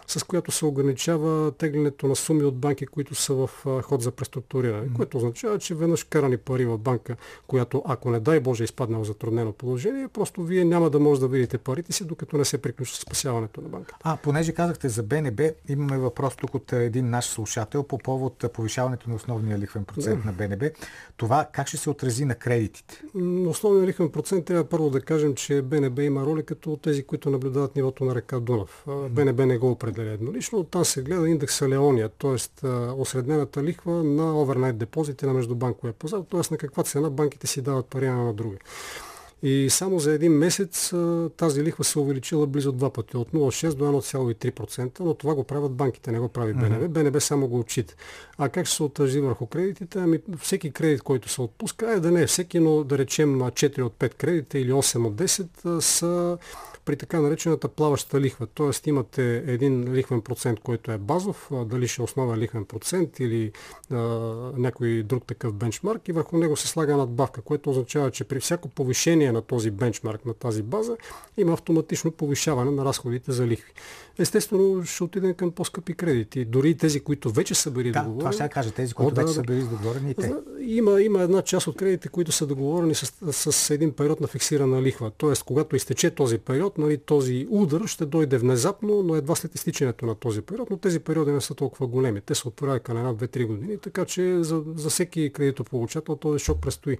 с 0.06 0.22
която 0.22 0.52
се 0.52 0.66
ограничава 0.66 1.52
теглянето 1.52 2.06
на 2.06 2.16
суми 2.16 2.44
от 2.44 2.56
банки, 2.56 2.86
които 2.86 3.14
са 3.14 3.34
в 3.34 3.50
ход 3.82 4.02
за 4.02 4.10
преструктуриране, 4.10 4.88
което 4.96 5.16
означава, 5.16 5.58
че 5.58 5.74
веднъж 5.74 6.04
карани 6.04 6.36
пари 6.36 6.64
в 6.64 6.78
банка, 6.78 7.16
която 7.46 7.82
ако 7.86 8.10
не 8.10 8.20
дай 8.20 8.40
Боже 8.40 8.64
изпадне 8.64 8.98
в 8.98 9.04
затруднено 9.04 9.52
положение, 9.52 10.08
просто 10.08 10.42
вие 10.42 10.64
няма 10.64 10.90
да 10.90 11.00
може 11.00 11.20
да 11.20 11.28
видите 11.28 11.58
парите 11.58 11.92
си, 11.92 12.04
докато 12.04 12.36
не 12.38 12.44
се 12.44 12.62
приключи 12.62 12.96
спасяването 12.96 13.60
на 13.60 13.68
банката. 13.68 13.96
А, 14.02 14.16
понеже 14.16 14.52
казахте 14.52 14.88
за 14.88 15.02
БНБ, 15.02 15.42
имаме 15.68 15.98
въпрос 15.98 16.36
тук 16.36 16.54
от 16.54 16.72
един 16.72 17.10
наш 17.10 17.24
слушател 17.24 17.82
по 17.82 17.98
повод 17.98 18.44
повишаването 18.52 19.10
на 19.10 19.16
основния 19.16 19.58
лихвен 19.58 19.84
процент 19.84 20.20
да. 20.22 20.26
на 20.26 20.32
БНБ. 20.32 20.70
Това 21.16 21.48
как 21.52 21.68
ще 21.68 21.76
се 21.76 21.90
отрази 21.90 22.24
на 22.24 22.34
кредитите? 22.34 23.02
Основният 23.46 23.88
лихвен 23.88 24.08
процент 24.08 24.44
трябва 24.44 24.64
първо 24.64 24.90
да 24.90 25.00
кажем, 25.00 25.34
че 25.34 25.62
БНБ 25.62 26.02
има 26.02 26.26
роля 26.26 26.42
като 26.42 26.76
тези, 26.76 27.02
които 27.06 27.30
наблюдават 27.30 27.76
нивото 27.76 28.04
на 28.04 28.14
река 28.14 28.40
Дунав. 28.40 28.84
БНБ 29.10 29.46
не 29.46 29.58
го 29.58 29.70
определя 29.70 30.10
еднолично. 30.10 30.58
Оттам 30.58 30.84
се 30.84 31.02
гледа 31.02 31.28
индекса 31.28 31.68
Леония, 31.68 32.08
т.е. 32.08 32.66
осреднената 32.96 33.63
лихва 33.64 34.04
на 34.04 34.40
овернайт 34.40 34.78
депозити 34.78 35.26
на 35.26 35.32
междубанковия 35.32 35.92
пазар, 35.92 36.20
т.е. 36.30 36.40
на 36.50 36.58
каква 36.58 36.82
цена 36.82 37.10
банките 37.10 37.46
си 37.46 37.62
дават 37.62 37.86
пари 37.86 38.08
на 38.08 38.34
други. 38.34 38.56
И 39.46 39.70
само 39.70 39.98
за 39.98 40.12
един 40.12 40.32
месец 40.32 40.92
тази 41.36 41.62
лихва 41.62 41.84
се 41.84 41.98
увеличила 41.98 42.46
близо 42.46 42.72
два 42.72 42.90
пъти, 42.90 43.16
от 43.16 43.32
0,6 43.32 43.74
до 43.74 43.84
1,3%, 43.84 45.00
но 45.00 45.14
това 45.14 45.34
го 45.34 45.44
правят 45.44 45.72
банките, 45.72 46.12
не 46.12 46.18
го 46.18 46.28
прави 46.28 46.54
БНБ. 46.54 46.88
БНБ 46.88 47.20
само 47.20 47.48
го 47.48 47.58
отчита. 47.58 47.94
А 48.38 48.48
как 48.48 48.66
ще 48.66 48.76
се 48.76 48.82
отрази 48.82 49.20
върху 49.20 49.46
кредитите? 49.46 49.98
Ами 49.98 50.18
всеки 50.38 50.70
кредит, 50.70 51.02
който 51.02 51.28
се 51.28 51.42
отпуска, 51.42 51.92
е 51.92 52.00
да 52.00 52.10
не 52.10 52.22
е 52.22 52.26
всеки, 52.26 52.60
но 52.60 52.84
да 52.84 52.98
речем 52.98 53.40
4 53.40 53.82
от 53.82 53.92
5 53.92 54.14
кредита 54.14 54.58
или 54.58 54.72
8 54.72 55.06
от 55.06 55.14
10 55.14 55.78
са 55.80 56.38
при 56.84 56.96
така 56.96 57.20
наречената 57.20 57.68
плаваща 57.68 58.20
лихва. 58.20 58.46
Тоест 58.46 58.86
имате 58.86 59.36
един 59.46 59.94
лихвен 59.94 60.20
процент, 60.20 60.60
който 60.60 60.92
е 60.92 60.98
базов, 60.98 61.50
дали 61.66 61.88
ще 61.88 62.02
е 62.02 62.04
основен 62.04 62.38
лихвен 62.38 62.64
процент 62.64 63.20
или 63.20 63.52
а, 63.90 63.96
някой 64.56 65.02
друг 65.02 65.26
такъв 65.26 65.54
бенчмарк 65.54 66.08
и 66.08 66.12
върху 66.12 66.38
него 66.38 66.56
се 66.56 66.68
слага 66.68 66.96
надбавка, 66.96 67.42
което 67.42 67.70
означава, 67.70 68.10
че 68.10 68.24
при 68.24 68.40
всяко 68.40 68.68
повишение 68.68 69.32
на 69.34 69.42
този 69.42 69.70
бенчмарк, 69.70 70.26
на 70.26 70.34
тази 70.34 70.62
база, 70.62 70.96
има 71.36 71.52
автоматично 71.52 72.10
повишаване 72.10 72.70
на 72.70 72.84
разходите 72.84 73.32
за 73.32 73.46
лихви. 73.46 73.72
Естествено, 74.18 74.84
ще 74.84 75.04
отидем 75.04 75.34
към 75.34 75.50
по-скъпи 75.50 75.94
кредити. 75.94 76.44
Дори 76.44 76.76
тези, 76.76 77.00
които 77.00 77.30
вече 77.30 77.54
са 77.54 77.70
били 77.70 77.90
да, 77.90 78.02
договорени. 78.02 78.18
Това 78.18 78.32
ще 78.32 78.48
кажа, 78.48 78.70
тези, 78.70 78.94
които 78.94 79.12
О, 79.12 79.14
вече 79.14 79.26
да, 79.26 79.32
са 79.32 79.42
били 79.42 79.60
договорени 79.60 80.10
и 80.10 80.14
те. 80.14 80.34
Има, 80.60 81.02
има 81.02 81.22
една 81.22 81.42
част 81.42 81.66
от 81.66 81.76
кредитите, 81.76 82.08
които 82.08 82.32
са 82.32 82.46
договорени 82.46 82.94
с, 82.94 83.12
с 83.32 83.70
един 83.70 83.92
период 83.92 84.20
на 84.20 84.26
фиксирана 84.26 84.82
лихва. 84.82 85.10
Тоест, 85.16 85.42
когато 85.42 85.76
изтече 85.76 86.10
този 86.10 86.38
период, 86.38 86.78
нали, 86.78 86.98
този 86.98 87.46
удар 87.50 87.86
ще 87.86 88.06
дойде 88.06 88.38
внезапно, 88.38 89.02
но 89.02 89.16
едва 89.16 89.34
след 89.34 89.54
изтичането 89.54 90.06
на 90.06 90.14
този 90.14 90.42
период. 90.42 90.70
Но 90.70 90.76
тези 90.76 91.00
периоди 91.00 91.30
не 91.30 91.40
са 91.40 91.54
толкова 91.54 91.86
големи. 91.86 92.20
Те 92.20 92.34
се 92.34 92.48
отправят 92.48 92.88
на 92.88 92.98
една, 92.98 93.12
две, 93.12 93.26
три 93.26 93.44
години, 93.44 93.78
така 93.78 94.04
че 94.04 94.42
за, 94.42 94.62
за 94.76 94.90
всеки 94.90 95.30
кредитополучател 95.32 96.16
този 96.16 96.44
шок 96.44 96.60
предстои. 96.60 96.98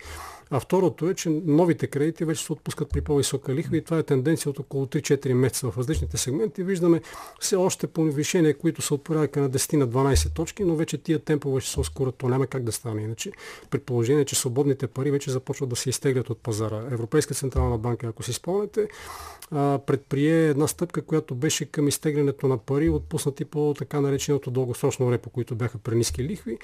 А 0.50 0.60
второто 0.60 1.10
е, 1.10 1.14
че 1.14 1.28
новите 1.44 1.86
кредити 1.86 2.23
вече 2.24 2.44
се 2.44 2.52
отпускат 2.52 2.90
при 2.90 3.00
по-висока 3.00 3.54
лихва 3.54 3.76
и 3.76 3.84
това 3.84 3.98
е 3.98 4.02
тенденция 4.02 4.50
от 4.50 4.58
около 4.58 4.86
3-4 4.86 5.32
месеца 5.32 5.70
в 5.70 5.78
различните 5.78 6.16
сегменти. 6.16 6.62
Виждаме 6.62 7.00
все 7.40 7.56
още 7.56 7.86
повишения, 7.86 8.58
които 8.58 8.82
са 8.82 8.94
от 8.94 9.04
порядъка 9.04 9.40
на 9.40 9.50
10 9.50 9.76
на 9.76 9.88
12 9.88 10.34
точки, 10.34 10.64
но 10.64 10.76
вече 10.76 10.98
тия 10.98 11.18
темпове 11.18 11.60
ще 11.60 11.70
се 11.70 11.80
ускорят. 11.80 12.14
То 12.14 12.28
няма 12.28 12.46
как 12.46 12.62
да 12.62 12.72
стане 12.72 13.02
иначе. 13.02 13.32
Предположение, 13.70 14.24
че 14.24 14.36
свободните 14.36 14.86
пари 14.86 15.10
вече 15.10 15.30
започват 15.30 15.68
да 15.68 15.76
се 15.76 15.88
изтеглят 15.88 16.30
от 16.30 16.38
пазара. 16.38 16.82
Европейска 16.90 17.34
централна 17.34 17.78
банка, 17.78 18.06
ако 18.06 18.22
си 18.22 18.32
спомняте, 18.32 18.88
предприе 19.86 20.48
една 20.48 20.68
стъпка, 20.68 21.02
която 21.02 21.34
беше 21.34 21.64
към 21.64 21.88
изтеглянето 21.88 22.48
на 22.48 22.58
пари, 22.58 22.88
отпуснати 22.88 23.44
по 23.44 23.74
така 23.78 24.00
нареченото 24.00 24.50
дългосрочно 24.50 25.12
репо, 25.12 25.30
които 25.30 25.54
бяха 25.54 25.78
при 25.78 25.96
ниски 25.96 26.24
лихви. 26.24 26.58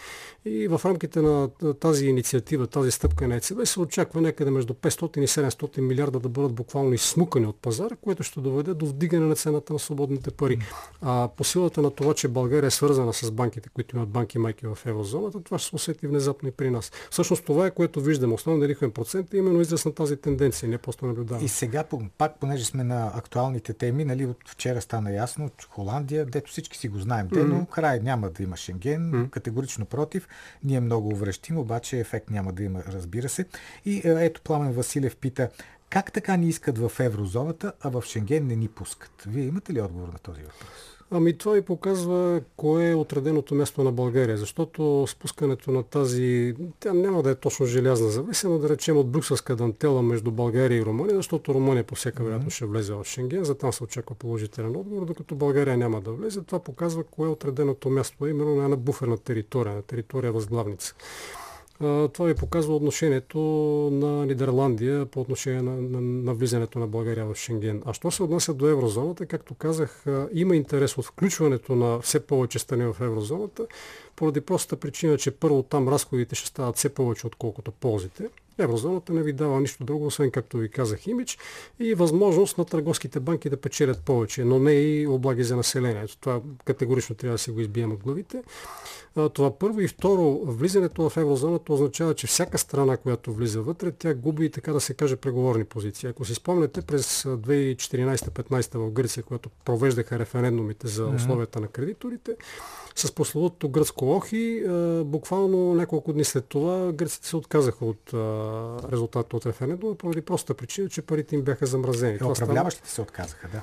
И 0.44 0.68
в 0.68 0.80
рамките 0.84 1.20
на 1.20 1.48
тази 1.80 2.06
инициатива, 2.06 2.66
тази 2.66 2.90
стъпка 2.90 3.28
на 3.28 3.36
ЕЦБ 3.36 3.64
се 3.64 3.80
очаква 3.80 4.20
някъде 4.20 4.50
между 4.50 4.72
500 4.72 5.18
и 5.18 5.26
700 5.26 5.49
милиарда 5.80 6.20
да 6.20 6.28
бъдат 6.28 6.52
буквално 6.52 6.92
изсмукани 6.92 7.46
от 7.46 7.56
пазара, 7.56 7.96
което 7.96 8.22
ще 8.22 8.40
доведе 8.40 8.74
до 8.74 8.86
вдигане 8.86 9.26
на 9.26 9.34
цената 9.34 9.72
на 9.72 9.78
свободните 9.78 10.30
пари. 10.30 10.58
А 11.02 11.28
по 11.36 11.44
силата 11.44 11.82
на 11.82 11.90
това, 11.90 12.14
че 12.14 12.28
България 12.28 12.68
е 12.68 12.70
свързана 12.70 13.12
с 13.12 13.30
банките, 13.30 13.68
които 13.68 13.96
имат 13.96 14.08
банки 14.08 14.38
майки 14.38 14.66
в 14.66 14.78
еврозоната, 14.86 15.40
това 15.40 15.58
ще 15.58 15.68
се 15.68 15.76
усети 15.76 16.06
внезапно 16.06 16.48
и 16.48 16.52
при 16.52 16.70
нас. 16.70 16.92
Всъщност 17.10 17.44
това 17.44 17.66
е 17.66 17.70
което 17.70 18.00
виждаме. 18.00 18.34
Основният 18.34 18.70
лихвен 18.70 18.90
процент 18.90 19.34
е 19.34 19.36
именно 19.36 19.60
израз 19.60 19.84
на 19.84 19.94
тази 19.94 20.16
тенденция, 20.16 20.68
не 20.68 20.78
просто 20.78 21.06
наблюдаваме. 21.06 21.44
И 21.44 21.48
сега, 21.48 21.84
пак, 22.18 22.40
понеже 22.40 22.64
сме 22.64 22.84
на 22.84 23.12
актуалните 23.14 23.72
теми, 23.72 24.04
нали, 24.04 24.26
от 24.26 24.48
вчера 24.48 24.80
стана 24.80 25.12
ясно, 25.12 25.50
че 25.58 25.66
Холандия, 25.70 26.26
дето 26.26 26.50
всички 26.50 26.78
си 26.78 26.88
го 26.88 26.98
знаем, 26.98 27.28
те, 27.32 27.44
но 27.44 27.66
край 27.66 28.00
няма 28.00 28.30
да 28.30 28.42
има 28.42 28.56
Шенген, 28.56 29.12
mm-hmm. 29.12 29.30
категорично 29.30 29.84
против. 29.84 30.28
Ние 30.64 30.80
много 30.80 31.08
увръщим, 31.08 31.58
обаче 31.58 31.98
ефект 31.98 32.30
няма 32.30 32.52
да 32.52 32.62
има, 32.62 32.82
разбира 32.88 33.28
се. 33.28 33.44
И 33.84 33.96
е, 33.96 34.00
ето 34.04 34.40
Пламен 34.42 34.72
Василев 34.72 35.16
пита, 35.16 35.29
как 35.90 36.12
така 36.12 36.36
ни 36.36 36.48
искат 36.48 36.78
в 36.78 36.92
еврозоната, 37.00 37.72
а 37.80 37.90
в 37.90 38.02
Шенген 38.06 38.46
не 38.46 38.56
ни 38.56 38.68
пускат? 38.68 39.24
Вие 39.26 39.44
имате 39.44 39.72
ли 39.72 39.80
отговор 39.80 40.08
на 40.08 40.18
този 40.18 40.42
въпрос? 40.42 40.90
Ами 41.12 41.38
това 41.38 41.58
и 41.58 41.62
показва 41.62 42.40
кое 42.56 42.90
е 42.90 42.94
отреденото 42.94 43.54
място 43.54 43.84
на 43.84 43.92
България, 43.92 44.36
защото 44.36 45.06
спускането 45.08 45.70
на 45.70 45.82
тази, 45.82 46.54
тя 46.80 46.92
няма 46.92 47.22
да 47.22 47.30
е 47.30 47.34
точно 47.34 47.66
желязна 47.66 48.08
зависима, 48.08 48.58
да 48.58 48.68
речем 48.68 48.96
от 48.96 49.10
брюкселска 49.10 49.56
дантела 49.56 50.02
между 50.02 50.30
България 50.30 50.78
и 50.78 50.84
Румъния, 50.84 51.16
защото 51.16 51.54
Румъния 51.54 51.84
по 51.84 51.94
всяка 51.94 52.24
вероятност 52.24 52.56
ще 52.56 52.66
влезе 52.66 52.94
в 52.94 53.04
Шенген, 53.04 53.44
за 53.44 53.54
там 53.54 53.72
се 53.72 53.84
очаква 53.84 54.14
положителен 54.14 54.76
отговор, 54.76 55.04
докато 55.04 55.34
България 55.34 55.76
няма 55.76 56.00
да 56.00 56.12
влезе. 56.12 56.42
Това 56.42 56.58
показва 56.58 57.04
кое 57.04 57.28
е 57.28 57.32
отреденото 57.32 57.90
място, 57.90 58.26
именно 58.26 58.54
на 58.54 58.64
една 58.64 58.76
буферна 58.76 59.18
територия, 59.18 59.74
на 59.74 59.82
територия 59.82 60.32
възглавница. 60.32 60.94
Това 62.12 62.26
ви 62.26 62.34
показва 62.34 62.76
отношението 62.76 63.38
на 63.92 64.26
Нидерландия 64.26 65.06
по 65.06 65.20
отношение 65.20 65.62
на, 65.62 65.72
на, 65.72 66.00
на 66.00 66.34
влизането 66.34 66.78
на 66.78 66.86
България 66.86 67.26
в 67.26 67.34
Шенген. 67.34 67.82
А 67.86 67.92
що 67.92 68.10
се 68.10 68.22
отнася 68.22 68.54
до 68.54 68.68
еврозоната, 68.68 69.26
както 69.26 69.54
казах, 69.54 70.04
има 70.32 70.56
интерес 70.56 70.98
от 70.98 71.04
включването 71.04 71.76
на 71.76 72.00
все 72.00 72.26
повече 72.26 72.58
страни 72.58 72.84
в 72.84 72.96
еврозоната, 73.00 73.66
поради 74.16 74.40
простата 74.40 74.80
причина, 74.80 75.18
че 75.18 75.30
първо 75.30 75.62
там 75.62 75.88
разходите 75.88 76.34
ще 76.34 76.48
стават 76.48 76.76
все 76.76 76.88
повече, 76.88 77.26
отколкото 77.26 77.72
ползите. 77.72 78.28
Еврозоната 78.60 79.12
не 79.12 79.22
ви 79.22 79.32
дава 79.32 79.60
нищо 79.60 79.84
друго, 79.84 80.06
освен 80.06 80.30
както 80.30 80.56
ви 80.56 80.68
казах 80.68 81.06
имидж 81.06 81.38
и 81.80 81.94
възможност 81.94 82.58
на 82.58 82.64
търговските 82.64 83.20
банки 83.20 83.50
да 83.50 83.56
печелят 83.56 84.02
повече, 84.02 84.44
но 84.44 84.58
не 84.58 84.72
и 84.72 85.06
облаги 85.06 85.44
за 85.44 85.56
населението. 85.56 86.16
Това 86.16 86.40
категорично 86.64 87.14
трябва 87.14 87.34
да 87.34 87.38
се 87.38 87.52
го 87.52 87.60
избием 87.60 87.92
от 87.92 88.02
главите. 88.02 88.42
Това 89.32 89.58
първо 89.58 89.80
и 89.80 89.88
второ, 89.88 90.40
влизането 90.44 91.10
в 91.10 91.16
еврозоната 91.16 91.72
означава, 91.72 92.14
че 92.14 92.26
всяка 92.26 92.58
страна, 92.58 92.96
която 92.96 93.32
влиза 93.32 93.62
вътре, 93.62 93.92
тя 93.92 94.14
губи, 94.14 94.50
така 94.50 94.72
да 94.72 94.80
се 94.80 94.94
каже, 94.94 95.16
преговорни 95.16 95.64
позиции. 95.64 96.08
Ако 96.08 96.24
си 96.24 96.34
спомняте, 96.34 96.82
през 96.82 97.22
2014-15 97.22 98.78
в 98.78 98.90
Гърция, 98.90 99.22
когато 99.22 99.50
провеждаха 99.64 100.18
референдумите 100.18 100.88
за 100.88 101.06
условията 101.06 101.60
на 101.60 101.68
кредиторите, 101.68 102.36
с 102.94 103.12
прословутото 103.12 103.68
гръцко 103.68 104.16
охи. 104.16 104.62
Буквално 105.04 105.74
няколко 105.74 106.12
дни 106.12 106.24
след 106.24 106.44
това 106.44 106.92
гръците 106.92 107.26
се 107.26 107.36
отказаха 107.36 107.84
от 107.84 108.10
резултата 108.92 109.36
от 109.36 109.46
референдума, 109.46 109.94
поради 109.94 110.20
простата 110.20 110.54
причина, 110.54 110.88
че 110.88 111.02
парите 111.02 111.34
им 111.34 111.42
бяха 111.42 111.66
замразени. 111.66 112.18
Е, 112.20 112.24
управляващите 112.24 112.90
се 112.90 113.00
отказаха, 113.00 113.48
да. 113.48 113.62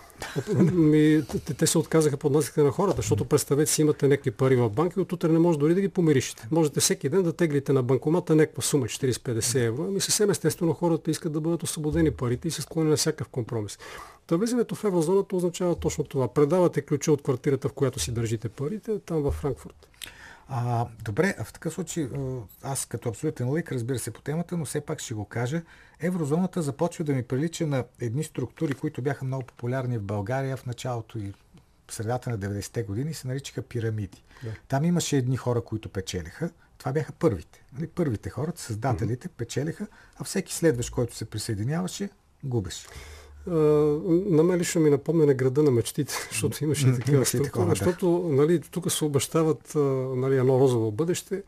Ми, 0.64 1.24
те, 1.46 1.54
те 1.54 1.68
се 1.68 1.78
отказаха 1.78 2.18
под 2.18 2.32
натиска 2.34 2.64
на 2.64 2.72
хората, 2.72 2.96
защото 2.98 3.26
представете 3.26 3.72
си 3.72 3.82
имате 3.82 4.08
някакви 4.08 4.32
пари 4.32 4.56
в 4.56 4.70
банки, 4.70 5.00
от 5.00 5.14
утре 5.14 5.30
не 5.30 5.40
може 5.40 5.60
дори 5.60 5.74
да 5.74 5.82
ги 5.82 5.90
помиришете. 5.90 6.48
Можете 6.52 6.80
всеки 6.80 7.10
ден 7.10 7.24
да 7.24 7.34
теглите 7.34 7.74
на 7.74 7.84
банкомата 7.84 8.36
някаква 8.36 8.62
сума 8.62 8.86
40-50 8.86 9.66
евро. 9.66 9.84
Ами 9.84 10.00
съвсем 10.00 10.30
естествено 10.30 10.74
хората 10.74 11.12
искат 11.12 11.32
да 11.34 11.42
бъдат 11.42 11.64
освободени 11.64 12.12
парите 12.12 12.48
и 12.48 12.52
се 12.52 12.62
склонени 12.62 12.90
на 12.90 12.98
всякакъв 12.98 13.28
компромис. 13.28 13.80
Та 14.28 14.36
влизането 14.36 14.76
в 14.76 14.84
еврозоната 14.84 15.36
означава 15.36 15.76
точно 15.76 16.04
това. 16.04 16.28
Предавате 16.28 16.82
ключа 16.82 17.12
от 17.12 17.22
квартирата, 17.22 17.70
в 17.70 17.74
която 17.74 18.00
си 18.00 18.12
държите 18.12 18.50
парите, 18.50 19.00
там 19.00 19.22
във 19.22 19.34
Франкфурт. 19.34 19.88
А, 20.50 20.88
добре, 21.02 21.36
в 21.44 21.54
такъв 21.54 21.74
случай, 21.74 22.10
аз 22.62 22.86
като 22.86 23.10
абсолютен 23.10 23.56
лик, 23.58 23.72
разбира 23.72 24.00
се 24.00 24.12
по 24.12 24.22
темата, 24.22 24.58
но 24.58 24.66
все 24.66 24.82
пак 24.82 25.00
ще 25.00 25.14
го 25.14 25.26
кажа. 25.26 25.62
Еврозоната 26.00 26.62
започва 26.62 27.04
да 27.04 27.14
ми 27.14 27.24
прилича 27.24 27.68
на 27.68 27.84
едни 28.00 28.24
структури, 28.24 28.74
които 28.74 29.02
бяха 29.02 29.26
много 29.26 29.44
популярни 29.44 29.98
в 29.98 30.04
България 30.04 30.58
в 30.58 30.66
началото 30.66 31.20
и 31.20 31.34
в 31.88 31.94
средата 31.94 32.30
на 32.30 32.40
90-те 32.40 32.84
години, 32.84 33.14
се 33.14 33.28
наричаха 33.28 33.62
пирамиди. 33.62 34.24
Да. 34.44 34.52
Там 34.68 34.86
имаше 34.86 35.18
едни 35.18 35.38
хора, 35.38 35.62
които 35.62 35.90
печелиха. 35.90 36.50
Това 36.78 36.92
бяха 36.92 37.12
първите. 37.12 37.64
Нали? 37.74 37.88
Първите 37.88 38.30
хора, 38.30 38.52
създателите, 38.56 39.28
mm-hmm. 39.28 39.38
печелиха, 39.38 39.88
а 40.18 40.24
всеки 40.24 40.54
следващ, 40.54 40.92
който 40.92 41.16
се 41.16 41.26
присъединяваше, 41.26 42.10
губеше 42.44 42.88
на 43.48 44.44
мен 44.44 44.60
лично 44.60 44.82
ми 44.82 44.90
напомня 44.90 45.26
на 45.26 45.34
града 45.34 45.64
на 45.64 45.72
мечтите, 45.72 46.14
защото 46.32 46.64
имаше 46.64 46.88
и 46.88 46.94
такива 46.94 47.26
структури, 47.26 47.70
защото 47.70 48.30
нали, 48.30 48.62
тук 48.62 48.92
се 48.92 49.06
обещават 49.06 49.72
нали, 50.16 50.38
едно 50.38 50.60
розово 50.60 50.92
бъдеще. 50.92 51.44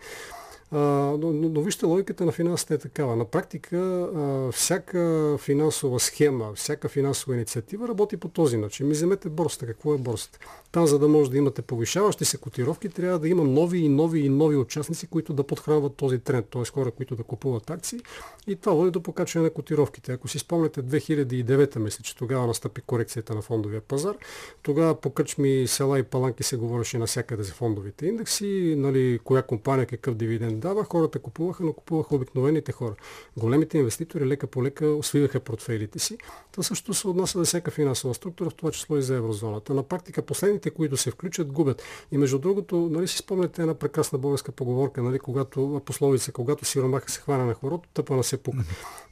Но, 0.72 1.18
но, 1.34 1.62
вижте, 1.62 1.86
логиката 1.86 2.26
на 2.26 2.32
финансите 2.32 2.74
е 2.74 2.78
такава. 2.78 3.16
На 3.16 3.26
практика 3.26 4.10
всяка 4.54 5.36
финансова 5.40 6.00
схема, 6.00 6.52
всяка 6.56 6.90
финансова 6.90 7.36
инициатива 7.36 7.88
работи 7.88 8.18
по 8.18 8.28
този 8.28 8.58
начин. 8.58 8.88
Ми 8.88 8.94
вземете 8.94 9.30
борсата. 9.30 9.66
Какво 9.66 9.94
е 9.94 9.98
борсата? 9.98 10.40
Там, 10.72 10.88
за 10.88 11.00
да 11.00 11.08
може 11.08 11.32
да 11.32 11.38
имате 11.38 11.62
повишаващи 11.62 12.26
се 12.26 12.38
котировки, 12.38 12.90
трябва 12.90 13.20
да 13.20 13.30
има 13.30 13.44
нови 13.44 13.80
и 13.80 13.90
нови 13.90 14.20
и 14.20 14.30
нови 14.30 14.56
участници, 14.56 15.08
които 15.08 15.34
да 15.34 15.44
подхранват 15.44 15.96
този 15.96 16.20
тренд, 16.20 16.46
т.е. 16.46 16.66
хора, 16.66 16.92
които 16.92 17.16
да 17.16 17.24
купуват 17.24 17.70
акции. 17.70 18.00
И 18.48 18.56
това 18.56 18.74
води 18.74 18.92
до 18.92 19.04
покачване 19.04 19.44
на 19.44 19.50
котировките. 19.50 20.12
Ако 20.12 20.28
си 20.28 20.40
спомняте 20.40 20.84
2009, 20.84 21.80
мисля, 21.80 22.04
че 22.04 22.16
тогава 22.16 22.48
настъпи 22.48 22.82
корекцията 22.82 23.36
на 23.36 23.42
фондовия 23.42 23.82
пазар, 23.82 24.16
тогава 24.64 25.02
по 25.02 25.10
кръчми, 25.10 25.68
села 25.68 26.00
и 26.00 26.04
паланки 26.04 26.44
се 26.44 26.58
говореше 26.58 26.98
навсякъде 26.98 27.44
за 27.44 27.54
фондовите 27.54 28.06
индекси, 28.06 28.76
нали, 28.78 29.20
коя 29.24 29.42
компания 29.42 29.86
какъв 29.86 30.16
дивиденд 30.16 30.59
дава, 30.60 30.84
хората 30.84 31.20
купуваха, 31.20 31.64
но 31.64 31.74
купуваха 31.74 32.16
обикновените 32.16 32.72
хора. 32.72 32.94
Големите 33.38 33.78
инвеститори 33.78 34.26
лека 34.26 34.48
по 34.48 34.64
лека 34.64 34.98
свиваха 35.02 35.40
портфейлите 35.40 36.00
си. 36.00 36.18
Това 36.52 36.64
също 36.64 36.94
се 36.94 37.08
отнася 37.08 37.40
за 37.40 37.46
всяка 37.46 37.72
финансова 37.72 38.14
структура, 38.14 38.50
в 38.50 38.54
това 38.54 38.72
число 38.72 38.98
и 38.98 39.02
за 39.02 39.16
еврозоната. 39.16 39.74
На 39.74 39.84
практика 39.84 40.22
последните, 40.22 40.70
които 40.70 40.98
се 40.98 41.12
включат, 41.12 41.52
губят. 41.52 41.84
И 42.12 42.18
между 42.18 42.40
другото, 42.40 42.90
нали 42.92 43.08
си 43.08 43.18
спомняте 43.18 43.62
една 43.62 43.74
прекрасна 43.74 44.20
българска 44.20 44.52
поговорка, 44.52 45.04
нали, 45.04 45.20
когато 45.20 45.82
пословица, 45.86 46.32
когато 46.32 46.66
сиромаха 46.66 47.12
се 47.12 47.20
хвана 47.20 47.46
на 47.46 47.54
хорото, 47.54 47.90
тъпа 47.94 48.16
на 48.16 48.24
се 48.24 48.38
пука. 48.38 48.64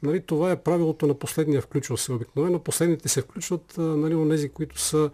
Нали, 0.04 0.22
това 0.22 0.52
е 0.52 0.64
правилото 0.64 1.08
на 1.08 1.14
последния 1.14 1.62
включва 1.62 1.98
се. 1.98 2.14
Обикновено 2.14 2.60
последните 2.60 3.10
се 3.10 3.22
включват 3.22 3.74
нали, 3.78 4.16
онези, 4.16 4.50
които 4.50 4.80
са, 4.80 5.10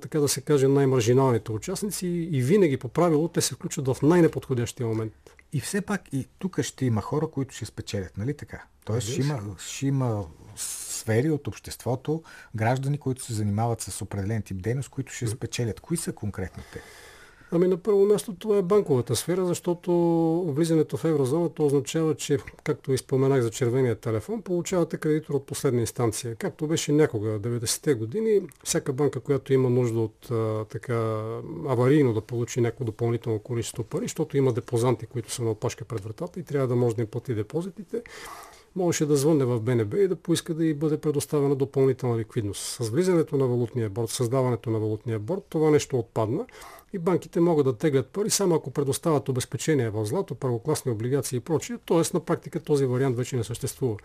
така 0.00 0.20
да 0.20 0.28
се 0.28 0.40
каже, 0.40 0.68
най-маржиналните 0.68 1.52
участници 1.52 2.06
и 2.06 2.42
винаги 2.42 2.76
по 2.76 2.88
правило 2.88 3.28
те 3.28 3.40
се 3.40 3.54
включват 3.54 3.88
в 3.88 4.02
най-неподходящия 4.02 4.86
момент. 4.86 5.12
И 5.54 5.60
все 5.60 5.80
пак 5.80 6.02
и 6.12 6.28
тук 6.38 6.62
ще 6.62 6.86
има 6.86 7.00
хора, 7.00 7.26
които 7.26 7.54
ще 7.54 7.64
спечелят, 7.64 8.16
нали 8.18 8.36
така? 8.36 8.62
Тоест 8.84 9.08
ще 9.08 9.20
има, 9.20 9.56
ще 9.58 9.86
има 9.86 10.26
сфери 10.56 11.30
от 11.30 11.46
обществото, 11.46 12.22
граждани, 12.56 12.98
които 12.98 13.24
се 13.24 13.32
занимават 13.32 13.80
с 13.80 14.02
определен 14.02 14.42
тип 14.42 14.62
дейност, 14.62 14.88
които 14.88 15.12
ще 15.12 15.26
спечелят. 15.26 15.80
Кои 15.80 15.96
са 15.96 16.12
конкретните? 16.12 16.82
Ами 17.50 17.68
на 17.68 17.76
първо 17.76 18.06
място 18.06 18.34
това 18.38 18.56
е 18.56 18.62
банковата 18.62 19.16
сфера, 19.16 19.46
защото 19.46 19.92
влизането 20.48 20.96
в 20.96 21.04
еврозоната 21.04 21.62
означава, 21.62 22.14
че, 22.14 22.38
както 22.64 22.92
изпоменах 22.92 23.42
за 23.42 23.50
червения 23.50 23.94
телефон, 23.94 24.42
получавате 24.42 24.96
кредитор 24.96 25.34
от 25.34 25.46
последна 25.46 25.80
инстанция. 25.80 26.34
Както 26.34 26.66
беше 26.66 26.92
някога, 26.92 27.40
90-те 27.40 27.94
години, 27.94 28.40
всяка 28.64 28.92
банка, 28.92 29.20
която 29.20 29.52
има 29.52 29.70
нужда 29.70 30.00
от 30.00 30.30
а, 30.30 30.64
така 30.64 31.22
аварийно 31.68 32.12
да 32.12 32.20
получи 32.20 32.60
някакво 32.60 32.84
допълнително 32.84 33.38
количество 33.38 33.84
пари, 33.84 34.04
защото 34.04 34.36
има 34.36 34.52
депозанти, 34.52 35.06
които 35.06 35.32
са 35.32 35.42
на 35.42 35.50
опашка 35.50 35.84
пред 35.84 36.00
вратата 36.00 36.40
и 36.40 36.44
трябва 36.44 36.68
да 36.68 36.76
може 36.76 36.96
да 36.96 37.02
им 37.02 37.08
плати 37.08 37.34
депозитите, 37.34 38.02
можеше 38.76 39.06
да 39.06 39.16
звънне 39.16 39.44
в 39.44 39.60
БНБ 39.60 39.98
и 39.98 40.08
да 40.08 40.16
поиска 40.16 40.54
да 40.54 40.64
й 40.64 40.74
бъде 40.74 40.96
предоставена 40.96 41.56
допълнителна 41.56 42.18
ликвидност. 42.18 42.62
С 42.62 42.88
влизането 42.88 43.36
на 43.36 43.46
валутния 43.46 43.90
борт, 43.90 44.10
създаването 44.10 44.70
на 44.70 44.78
валутния 44.78 45.18
борт, 45.18 45.42
това 45.48 45.70
нещо 45.70 45.98
отпадна 45.98 46.46
и 46.94 46.98
банките 46.98 47.40
могат 47.40 47.64
да 47.66 47.76
теглят 47.76 48.08
пари 48.08 48.30
само 48.30 48.54
ако 48.54 48.70
предоставят 48.70 49.28
обезпечение 49.28 49.90
в 49.90 50.06
злато, 50.06 50.34
първокласни 50.34 50.92
облигации 50.92 51.36
и 51.36 51.40
прочие, 51.40 51.78
т.е. 51.86 52.02
на 52.14 52.20
практика 52.20 52.60
този 52.60 52.86
вариант 52.86 53.16
вече 53.16 53.36
не 53.36 53.44
съществува. 53.44 53.96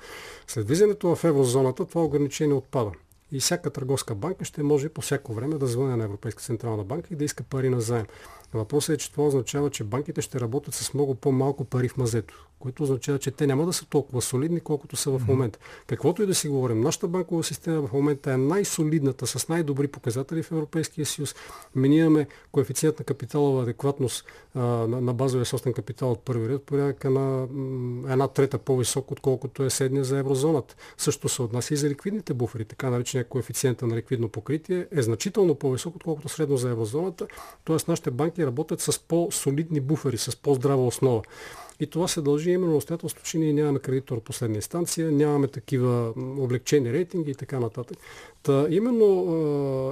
След 0.48 0.68
влизането 0.68 1.16
в 1.16 1.24
еврозоната 1.24 1.86
това 1.86 2.04
ограничение 2.04 2.56
отпада. 2.56 2.92
И 3.32 3.40
всяка 3.40 3.70
търговска 3.70 4.16
банка 4.16 4.46
ще 4.46 4.64
може 4.64 4.90
по 4.90 5.02
всяко 5.02 5.34
време 5.34 5.58
да 5.58 5.68
звъне 5.68 5.96
на 5.96 6.04
Европейска 6.04 6.44
централна 6.44 6.84
банка 6.84 7.08
и 7.12 7.16
да 7.16 7.26
иска 7.26 7.44
пари 7.44 7.70
на 7.70 7.82
заем. 7.82 8.06
Въпросът 8.54 8.96
е, 8.96 8.98
че 8.98 9.12
това 9.12 9.28
означава, 9.28 9.70
че 9.70 9.84
банките 9.84 10.22
ще 10.22 10.40
работят 10.40 10.74
с 10.74 10.94
много 10.94 11.16
по-малко 11.16 11.66
пари 11.66 11.90
в 11.90 11.98
мазето 11.98 12.50
което 12.60 12.84
означава, 12.84 13.20
че 13.20 13.32
те 13.32 13.48
няма 13.48 13.66
да 13.66 13.74
са 13.74 13.86
толкова 13.86 14.22
солидни, 14.22 14.60
колкото 14.60 14.96
са 14.96 15.12
в 15.12 15.28
момента. 15.28 15.60
Каквото 15.88 16.24
и 16.24 16.26
да 16.26 16.36
си 16.36 16.48
говорим, 16.48 16.82
нашата 16.82 17.08
банкова 17.08 17.44
система 17.44 17.88
в 17.88 17.94
момента 17.94 18.32
е 18.32 18.38
най-солидната, 18.38 19.28
с 19.28 19.50
най-добри 19.50 19.88
показатели 19.88 20.44
в 20.44 20.52
Европейския 20.52 21.06
съюз. 21.06 21.36
Ми 21.76 21.98
имаме 21.98 22.28
коефициент 22.52 23.00
на 23.00 23.06
капиталова 23.06 23.64
адекватност 23.64 24.26
а, 24.56 24.60
на, 24.62 25.02
на 25.02 25.14
базовия 25.14 25.46
собствен 25.46 25.74
капитал 25.74 26.12
от 26.12 26.20
първи 26.20 26.50
ред, 26.50 26.64
порядъка 26.64 27.10
на 27.10 27.48
м, 27.52 28.12
една 28.12 28.28
трета 28.28 28.58
по-висок, 28.58 29.12
отколкото 29.12 29.64
е 29.64 29.70
седния 29.70 30.04
за 30.04 30.18
еврозоната. 30.18 30.76
Също 30.98 31.30
се 31.30 31.42
отнася 31.42 31.74
и 31.74 31.78
за 31.78 31.90
ликвидните 31.90 32.34
буфери. 32.34 32.66
Така 32.66 32.90
наречения 33.20 33.30
коефициента 33.30 33.88
на 33.88 33.96
ликвидно 33.96 34.30
покритие 34.30 34.88
е 34.92 35.02
значително 35.02 35.56
по-висок, 35.56 35.96
отколкото 35.96 36.30
средно 36.30 36.58
за 36.58 36.70
еврозоната. 36.70 37.28
Тоест 37.64 37.88
нашите 37.88 38.12
банки 38.12 38.46
работят 38.46 38.82
с 38.82 39.00
по-солидни 39.00 39.80
буфери, 39.80 40.18
с 40.18 40.36
по-здрава 40.36 40.86
основа. 40.86 41.22
И 41.80 41.88
това 41.88 42.08
се 42.08 42.22
дължи 42.22 42.52
именно 42.52 42.72
на 42.72 42.78
обстоятелството, 42.78 43.30
че 43.30 43.38
ние 43.38 43.54
нямаме 43.54 43.80
кредитор 43.80 44.18
от 44.18 44.24
последна 44.24 44.56
инстанция, 44.56 45.12
нямаме 45.12 45.48
такива 45.48 46.14
облегчени 46.40 46.94
рейтинги 46.94 47.32
и 47.32 47.36
така 47.36 47.60
нататък. 47.60 47.98
Та, 48.44 48.68
именно 48.70 49.08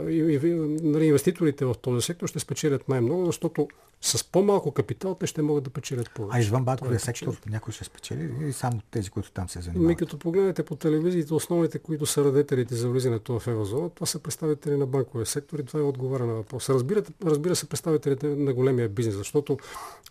а, 0.03 0.11
и, 0.11 0.17
и, 0.17 0.39
нали, 0.83 1.05
инвеститорите 1.05 1.65
в 1.65 1.75
този 1.81 2.05
сектор 2.05 2.27
ще 2.27 2.39
спечелят 2.39 2.87
най-много, 2.87 3.25
защото 3.25 3.67
с 4.01 4.23
по-малко 4.23 4.71
капитал 4.71 5.15
те 5.15 5.27
ще 5.27 5.41
могат 5.41 5.63
да 5.63 5.69
печелят 5.69 6.09
повече. 6.15 6.37
А 6.37 6.41
извън 6.41 6.65
банковия 6.65 6.95
е 6.95 6.99
сектор 6.99 7.37
някой 7.49 7.73
ще 7.73 7.83
спечели 7.83 8.29
или 8.41 8.53
само 8.53 8.81
тези, 8.91 9.09
които 9.09 9.31
там 9.31 9.49
се 9.49 9.61
занимават? 9.61 9.87
Ми 9.87 9.95
като 9.95 10.19
погледнете 10.19 10.63
по 10.63 10.75
телевизиите, 10.75 11.33
основните, 11.33 11.79
които 11.79 12.05
са 12.05 12.23
радетелите 12.23 12.75
за 12.75 12.89
влизането 12.89 13.39
в 13.39 13.47
еврозона, 13.47 13.89
това 13.89 14.05
са 14.05 14.19
представители 14.19 14.77
на 14.77 14.85
банковия 14.85 15.25
сектор 15.25 15.59
и 15.59 15.63
това 15.63 15.79
е 15.79 15.83
отговора 15.83 16.25
на 16.25 16.33
въпроса. 16.33 16.73
Разбира, 16.73 17.03
разбира 17.25 17.55
се, 17.55 17.69
представителите 17.69 18.27
на 18.27 18.53
големия 18.53 18.89
бизнес, 18.89 19.15
защото 19.15 19.57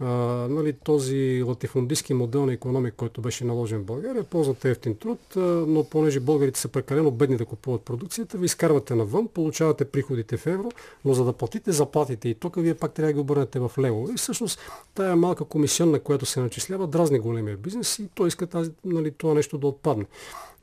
а, 0.00 0.06
нали, 0.48 0.72
този 0.72 1.42
латифундистски 1.46 2.14
модел 2.14 2.46
на 2.46 2.52
економик, 2.52 2.94
който 2.96 3.20
беше 3.20 3.44
наложен 3.44 3.80
в 3.80 3.84
България, 3.84 4.24
ползват 4.24 4.64
ефтин 4.64 4.96
труд, 4.96 5.36
а, 5.36 5.40
но 5.40 5.84
понеже 5.84 6.20
българите 6.20 6.60
са 6.60 6.68
прекалено 6.68 7.10
бедни 7.10 7.36
да 7.36 7.44
купуват 7.44 7.82
продукцията, 7.82 8.38
ви 8.38 8.44
изкарвате 8.44 8.94
навън, 8.94 9.28
получавате 9.28 9.84
приходите 9.84 10.36
в 10.36 10.46
евро, 10.46 10.70
но 11.04 11.14
за 11.14 11.24
да 11.24 11.32
платите 11.32 11.72
заплатите 11.72 12.28
и 12.28 12.34
тук, 12.34 12.54
вие 12.56 12.74
пак 12.74 12.92
трябва 12.92 13.08
да 13.08 13.12
ги 13.12 13.20
обърнете 13.20 13.58
в 13.58 13.72
лево. 13.78 14.08
И 14.14 14.16
всъщност 14.16 14.60
тая 14.94 15.16
малка 15.16 15.44
комисионна, 15.44 16.00
която 16.00 16.26
се 16.26 16.40
начислява, 16.40 16.86
дразни 16.86 17.18
големия 17.18 17.56
бизнес 17.56 17.98
и 17.98 18.08
той 18.14 18.28
иска 18.28 18.46
тази, 18.46 18.70
нали, 18.84 19.10
това 19.10 19.34
нещо 19.34 19.58
да 19.58 19.66
отпадне 19.66 20.04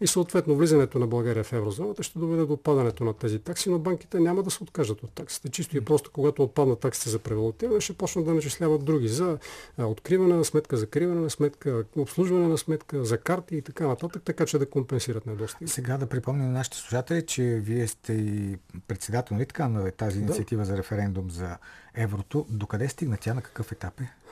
и 0.01 0.07
съответно 0.07 0.55
влизането 0.55 0.99
на 0.99 1.07
България 1.07 1.43
в 1.43 1.53
еврозоната 1.53 2.03
ще 2.03 2.19
доведе 2.19 2.45
до 2.45 2.53
отпадането 2.53 3.03
на 3.03 3.13
тези 3.13 3.39
такси, 3.39 3.69
но 3.69 3.79
банките 3.79 4.19
няма 4.19 4.43
да 4.43 4.51
се 4.51 4.63
откажат 4.63 5.03
от 5.03 5.09
таксите. 5.09 5.49
Чисто 5.49 5.77
и 5.77 5.81
просто, 5.81 6.11
когато 6.11 6.43
отпаднат 6.43 6.79
таксите 6.79 7.09
за 7.09 7.19
превалутиране, 7.19 7.81
ще 7.81 7.93
почнат 7.93 8.25
да 8.25 8.33
начисляват 8.33 8.85
други 8.85 9.07
за 9.07 9.37
откриване 9.77 10.35
на 10.35 10.45
сметка, 10.45 10.77
закриване 10.77 11.21
на 11.21 11.29
сметка, 11.29 11.83
обслужване 11.97 12.47
на 12.47 12.57
сметка, 12.57 13.05
за 13.05 13.17
карти 13.17 13.55
и 13.55 13.61
така 13.61 13.87
нататък, 13.87 14.21
така 14.25 14.45
че 14.45 14.57
да 14.57 14.65
компенсират 14.69 15.25
недостиг. 15.25 15.69
Сега 15.69 15.97
да 15.97 16.05
припомня 16.05 16.43
на 16.43 16.51
нашите 16.51 16.77
слушатели, 16.77 17.25
че 17.25 17.43
вие 17.43 17.87
сте 17.87 18.13
и 18.13 18.57
председател 18.87 19.37
на 19.59 19.91
тази 19.91 20.19
инициатива 20.19 20.61
да. 20.61 20.65
за 20.65 20.77
референдум 20.77 21.31
за 21.31 21.57
еврото. 21.95 22.45
Докъде 22.49 22.89
стигна 22.89 23.17
тя? 23.21 23.33
На 23.33 23.41
какъв 23.41 23.71
етап 23.71 24.01
е? 24.01 24.22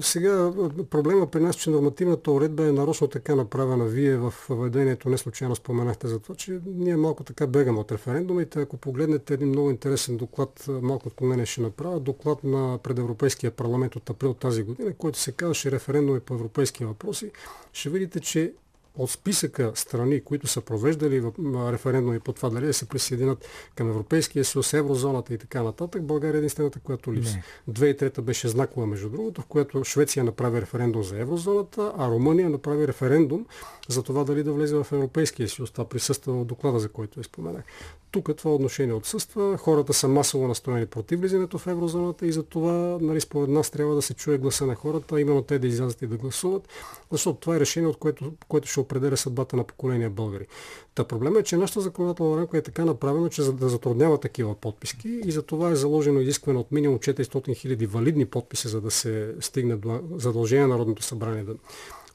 Сега 0.00 0.52
проблема 0.90 1.26
при 1.26 1.40
нас, 1.40 1.56
че 1.56 1.70
нормативната 1.70 2.32
уредба 2.32 2.64
е 2.66 2.72
нарочно 2.72 3.08
така 3.08 3.34
направена. 3.34 3.84
Вие 3.84 4.16
в 4.16 4.34
въведението 4.48 5.08
не 5.08 5.18
случайно 5.18 5.56
споменахте 5.56 6.08
за 6.08 6.18
това, 6.18 6.34
че 6.34 6.60
ние 6.66 6.96
малко 6.96 7.24
така 7.24 7.46
бегаме 7.46 7.78
от 7.78 7.92
референдумите. 7.92 8.60
Ако 8.60 8.76
погледнете 8.76 9.34
един 9.34 9.48
много 9.48 9.70
интересен 9.70 10.16
доклад, 10.16 10.64
малко 10.82 11.08
отклонение 11.08 11.46
ще 11.46 11.60
направя, 11.60 12.00
доклад 12.00 12.44
на 12.44 12.78
предевропейския 12.82 13.50
парламент 13.50 13.96
от 13.96 14.10
април 14.10 14.34
тази 14.34 14.62
година, 14.62 14.92
който 14.94 15.18
се 15.18 15.32
казваше 15.32 15.70
референдуми 15.70 16.20
по 16.20 16.34
европейски 16.34 16.84
въпроси, 16.84 17.30
ще 17.72 17.90
видите, 17.90 18.20
че 18.20 18.52
от 18.96 19.10
списъка 19.10 19.72
страни, 19.74 20.24
които 20.24 20.46
са 20.46 20.60
провеждали 20.60 21.22
референдуми 21.54 22.20
по 22.20 22.32
това 22.32 22.50
дали 22.50 22.66
да 22.66 22.74
се 22.74 22.88
присъединят 22.88 23.48
към 23.74 23.90
Европейския 23.90 24.44
съюз, 24.44 24.72
еврозоната 24.72 25.34
и 25.34 25.38
така 25.38 25.62
нататък, 25.62 26.02
България 26.02 26.34
е 26.34 26.38
единствената, 26.38 26.80
която 26.80 27.12
липсва. 27.12 27.38
2003 27.70 28.20
беше 28.20 28.48
знакова, 28.48 28.86
между 28.86 29.08
другото, 29.08 29.42
в 29.42 29.46
която 29.46 29.84
Швеция 29.84 30.24
направи 30.24 30.60
референдум 30.60 31.02
за 31.02 31.18
еврозоната, 31.20 31.92
а 31.98 32.08
Румъния 32.10 32.50
направи 32.50 32.88
референдум 32.88 33.46
за 33.90 34.02
това 34.02 34.24
дали 34.24 34.42
да 34.42 34.52
влезе 34.52 34.76
в 34.76 34.86
Европейския 34.92 35.48
съюз. 35.48 35.70
Това 35.70 35.84
присъства 35.84 36.32
в 36.32 36.44
доклада, 36.44 36.78
за 36.78 36.88
който 36.88 37.20
изпоменах. 37.20 37.64
Тук 38.10 38.36
това 38.36 38.54
отношение 38.54 38.94
отсъства. 38.94 39.56
Хората 39.56 39.92
са 39.92 40.08
масово 40.08 40.48
настроени 40.48 40.86
против 40.86 41.20
влизането 41.20 41.58
в 41.58 41.66
еврозоната 41.66 42.26
и 42.26 42.32
за 42.32 42.42
това, 42.42 42.98
нали, 43.00 43.20
според 43.20 43.48
нас, 43.48 43.70
трябва 43.70 43.94
да 43.94 44.02
се 44.02 44.14
чуе 44.14 44.38
гласа 44.38 44.66
на 44.66 44.74
хората, 44.74 45.20
именно 45.20 45.42
те 45.42 45.58
да 45.58 45.66
излязат 45.66 46.02
и 46.02 46.06
да 46.06 46.16
гласуват, 46.16 46.68
защото 47.10 47.40
това 47.40 47.56
е 47.56 47.60
решение, 47.60 47.88
от 47.88 47.96
което, 47.96 48.32
което 48.48 48.68
ще 48.68 48.80
определя 48.80 49.16
съдбата 49.16 49.56
на 49.56 49.64
поколения 49.64 50.10
българи. 50.10 50.46
Та 50.94 51.04
проблема 51.04 51.38
е, 51.38 51.42
че 51.42 51.56
нашата 51.56 51.80
законодателна 51.80 52.36
рамка 52.36 52.58
е 52.58 52.62
така 52.62 52.84
направена, 52.84 53.30
че 53.30 53.42
за 53.42 53.52
да 53.52 53.68
затруднява 53.68 54.20
такива 54.20 54.54
подписки 54.54 55.20
и 55.24 55.32
за 55.32 55.42
това 55.42 55.70
е 55.70 55.76
заложено 55.76 56.20
изискване 56.20 56.58
от 56.58 56.72
минимум 56.72 56.98
400 56.98 57.24
000 57.24 57.86
валидни 57.86 58.26
подписи, 58.26 58.68
за 58.68 58.80
да 58.80 58.90
се 58.90 59.34
стигне 59.40 59.76
до 59.76 60.00
задължение 60.16 60.66
на 60.66 60.68
Народното 60.68 61.02
събрание 61.02 61.44
да 61.44 61.54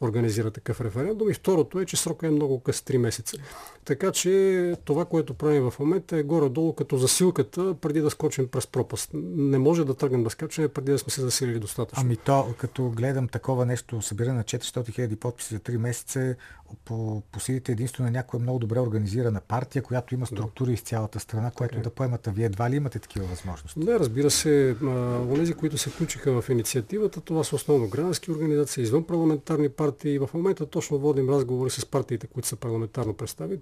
организира 0.01 0.51
такъв 0.51 0.81
референдум. 0.81 1.29
И 1.29 1.33
второто 1.33 1.79
е, 1.79 1.85
че 1.85 1.97
срока 1.97 2.27
е 2.27 2.29
много 2.29 2.59
къс 2.59 2.81
3 2.81 2.97
месеца. 2.97 3.37
Така 3.85 4.11
че 4.11 4.75
това, 4.85 5.05
което 5.05 5.33
правим 5.33 5.71
в 5.71 5.79
момента 5.79 6.17
е 6.17 6.23
горе-долу 6.23 6.73
като 6.73 6.97
засилката 6.97 7.75
преди 7.81 8.01
да 8.01 8.09
скочим 8.09 8.47
през 8.47 8.67
пропаст. 8.67 9.09
Не 9.13 9.57
може 9.57 9.85
да 9.85 9.93
тръгнем 9.93 10.23
да 10.23 10.29
скачаме 10.29 10.67
преди 10.67 10.91
да 10.91 10.99
сме 10.99 11.11
се 11.11 11.21
засилили 11.21 11.59
достатъчно. 11.59 12.01
Ами 12.01 12.17
то, 12.17 12.53
като 12.57 12.89
гледам 12.89 13.27
такова 13.27 13.65
нещо, 13.65 14.01
събиране 14.01 14.37
на 14.37 14.43
400 14.43 14.59
000 14.59 15.15
подписи 15.15 15.53
за 15.53 15.59
3 15.59 15.77
месеца, 15.77 16.35
по, 16.85 17.21
по 17.31 17.39
силите 17.39 17.71
единствено 17.71 18.05
на 18.05 18.11
някоя 18.11 18.41
много 18.41 18.59
добре 18.59 18.79
организирана 18.79 19.41
партия, 19.41 19.81
която 19.81 20.13
има 20.13 20.25
структури 20.25 20.67
да. 20.67 20.73
из 20.73 20.81
цялата 20.81 21.19
страна, 21.19 21.51
което 21.51 21.77
okay. 21.77 21.81
да 21.81 21.89
поемат. 21.89 22.27
А 22.27 22.31
вие 22.31 22.45
едва 22.45 22.69
ли 22.69 22.75
имате 22.75 22.99
такива 22.99 23.25
възможности? 23.25 23.79
Не, 23.79 23.99
разбира 23.99 24.31
се. 24.31 24.75
Онези, 25.31 25.53
които 25.53 25.77
се 25.77 25.89
включиха 25.89 26.41
в 26.41 26.49
инициативата, 26.49 27.21
това 27.21 27.43
са 27.43 27.55
основно 27.55 27.87
граждански 27.87 28.31
организации, 28.31 28.83
извън 28.83 29.03
парламентарни 29.03 29.69
партии. 29.69 30.19
В 30.19 30.29
момента 30.33 30.65
точно 30.65 30.99
водим 30.99 31.29
разговори 31.29 31.69
с 31.69 31.85
партиите, 31.85 32.27
които 32.27 32.47
са 32.47 32.55
парламентарно 32.55 33.13
представени, 33.13 33.59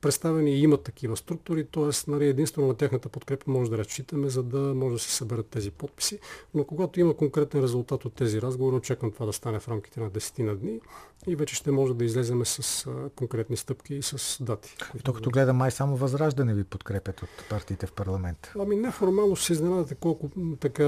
представени 0.00 0.50
и 0.50 0.62
имат 0.62 0.82
такива 0.82 1.16
структури, 1.16 1.64
т.е. 1.64 2.10
Нали, 2.10 2.26
единствено 2.28 2.68
на 2.68 2.74
тяхната 2.74 3.08
подкрепа 3.08 3.50
може 3.50 3.70
да 3.70 3.78
разчитаме, 3.78 4.28
за 4.28 4.42
да 4.42 4.58
може 4.58 4.94
да 4.94 4.98
се 4.98 5.14
съберат 5.14 5.46
тези 5.46 5.70
подписи. 5.70 6.18
Но 6.54 6.64
когато 6.64 7.00
има 7.00 7.14
конкретен 7.14 7.62
резултат 7.62 8.04
от 8.04 8.14
тези 8.14 8.42
разговори, 8.42 8.76
очаквам 8.76 9.12
това 9.12 9.26
да 9.26 9.32
стане 9.32 9.60
в 9.60 9.68
рамките 9.68 10.00
на 10.00 10.10
10 10.10 10.42
на 10.42 10.56
дни 10.56 10.80
и 11.26 11.36
вече 11.36 11.54
ще 11.54 11.70
може 11.70 11.94
да 11.94 12.04
излеземе 12.04 12.44
с 12.44 12.86
а, 12.86 13.10
конкретни 13.16 13.56
стъпки 13.56 13.94
и 13.94 14.02
с 14.02 14.42
дати. 14.44 14.76
И 14.98 15.02
то 15.02 15.12
като 15.12 15.30
гледам, 15.30 15.56
май 15.56 15.70
само 15.70 15.96
възраждане 15.96 16.54
ви 16.54 16.64
подкрепят 16.64 17.22
от 17.22 17.28
партиите 17.50 17.86
в 17.86 17.92
парламент. 17.92 18.52
Ами 18.58 18.76
неформално 18.76 19.36
се 19.36 19.52
изненадате 19.52 19.94
колко 19.94 20.30
така 20.60 20.84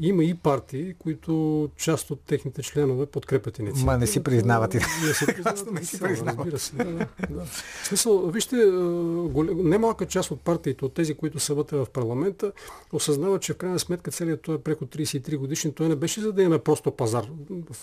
има 0.00 0.24
и 0.24 0.34
партии, 0.34 0.94
които 0.98 1.70
част 1.76 2.10
от 2.10 2.20
техните 2.20 2.62
членове 2.62 3.06
подкрепят 3.06 3.58
инициативата. 3.58 3.92
Ма 3.92 3.98
не 3.98 4.06
си 4.06 4.22
признавате. 4.22 4.76
Не 5.06 5.14
си 5.14 5.26
признават. 5.26 5.72
не 5.72 5.84
си 5.84 6.00
признават. 6.00 6.38
Разбира 6.38 6.58
се. 6.58 6.76
Да, 6.76 6.84
да, 6.84 7.06
да. 7.30 7.44
В 7.82 7.86
смисъл, 7.86 8.30
вижте, 8.30 8.56
немалка 9.54 10.06
част 10.06 10.30
от 10.30 10.40
партиите, 10.40 10.84
от 10.84 10.94
тези, 10.94 11.14
които 11.14 11.40
са 11.40 11.54
вътре 11.54 11.76
в 11.76 11.86
парламента, 11.86 12.52
осъзнават, 12.92 13.42
че 13.42 13.52
в 13.52 13.56
крайна 13.56 13.78
сметка 13.78 14.10
целият 14.10 14.42
този 14.42 14.58
преход 14.58 14.96
33 14.96 15.36
годишни, 15.36 15.74
той 15.74 15.88
не 15.88 15.96
беше 15.96 16.20
за 16.20 16.32
да 16.32 16.42
имаме 16.42 16.58
просто 16.58 16.90
пазар. 16.90 17.24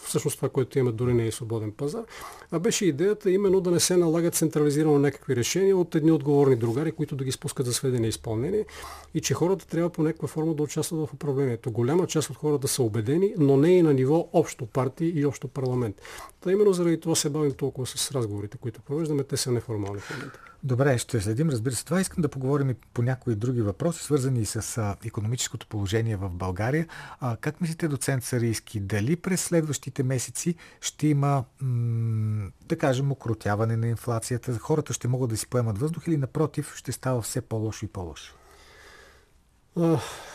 Всъщност 0.03 0.35
това, 0.35 0.49
което 0.49 0.79
имаме, 0.79 0.95
дори 0.95 1.13
не 1.13 1.27
е 1.27 1.31
свободен 1.31 1.71
пазар, 1.73 2.03
а 2.51 2.59
беше 2.59 2.85
идеята 2.85 3.31
именно 3.31 3.61
да 3.61 3.71
не 3.71 3.79
се 3.79 3.97
налагат 3.97 4.35
централизирано 4.35 4.99
някакви 4.99 5.35
решения 5.35 5.77
от 5.77 5.95
едни 5.95 6.11
отговорни 6.11 6.55
другари, 6.55 6.91
които 6.91 7.15
да 7.15 7.23
ги 7.23 7.31
спускат 7.31 7.65
за 7.65 7.73
сведение 7.73 8.07
и 8.07 8.09
изпълнение 8.09 8.65
и 9.13 9.21
че 9.21 9.33
хората 9.33 9.67
трябва 9.67 9.89
по 9.89 10.03
някаква 10.03 10.27
форма 10.27 10.53
да 10.53 10.63
участват 10.63 11.09
в 11.09 11.13
управлението. 11.13 11.71
Голяма 11.71 12.07
част 12.07 12.29
от 12.29 12.37
хората 12.37 12.67
са 12.67 12.83
убедени, 12.83 13.33
но 13.37 13.57
не 13.57 13.77
и 13.77 13.81
на 13.81 13.93
ниво 13.93 14.29
общо 14.33 14.65
партии 14.65 15.13
и 15.15 15.25
общо 15.25 15.47
парламент. 15.47 16.01
Та 16.41 16.51
именно 16.51 16.73
заради 16.73 16.99
това 16.99 17.15
се 17.15 17.29
бавим 17.29 17.51
толкова 17.51 17.87
с 17.87 18.11
разговорите, 18.11 18.57
които 18.57 18.81
провеждаме. 18.81 19.23
Те 19.23 19.37
са 19.37 19.51
неформални 19.51 19.99
в 19.99 20.09
момента. 20.09 20.52
Добре, 20.65 20.97
ще 20.97 21.21
следим. 21.21 21.49
Разбира 21.49 21.75
се, 21.75 21.85
това 21.85 22.01
искам 22.01 22.21
да 22.21 22.29
поговорим 22.29 22.69
и 22.69 22.73
по 22.73 23.01
някои 23.01 23.35
други 23.35 23.61
въпроси, 23.61 24.03
свързани 24.03 24.45
с 24.45 24.77
а, 24.77 24.95
економическото 25.05 25.67
положение 25.67 26.15
в 26.15 26.29
България. 26.29 26.87
А, 27.19 27.37
как 27.37 27.61
мислите, 27.61 27.87
доцент 27.87 28.23
Сарийски, 28.23 28.79
дали 28.79 29.15
през 29.15 29.41
следващите 29.43 30.03
месеци 30.03 30.55
ще 30.81 31.07
има, 31.07 31.43
м- 31.61 32.49
да 32.61 32.77
кажем, 32.77 33.11
окротяване 33.11 33.77
на 33.77 33.87
инфлацията? 33.87 34.59
Хората 34.59 34.93
ще 34.93 35.07
могат 35.07 35.29
да 35.29 35.37
си 35.37 35.47
поемат 35.47 35.77
въздух 35.77 36.03
или 36.07 36.17
напротив 36.17 36.75
ще 36.75 36.91
става 36.91 37.21
все 37.21 37.41
по-лошо 37.41 37.85
и 37.85 37.87
по-лошо? 37.87 38.35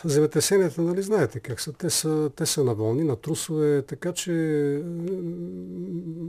Земетресенията, 0.05 0.81
нали 0.81 1.01
знаете 1.01 1.39
как 1.39 1.61
са? 1.61 1.73
Те 1.73 1.89
са, 1.89 2.31
те 2.35 2.45
са 2.45 2.63
на 2.63 2.75
вълни, 2.75 3.03
на 3.03 3.15
трусове, 3.15 3.81
така 3.81 4.11
че 4.11 4.31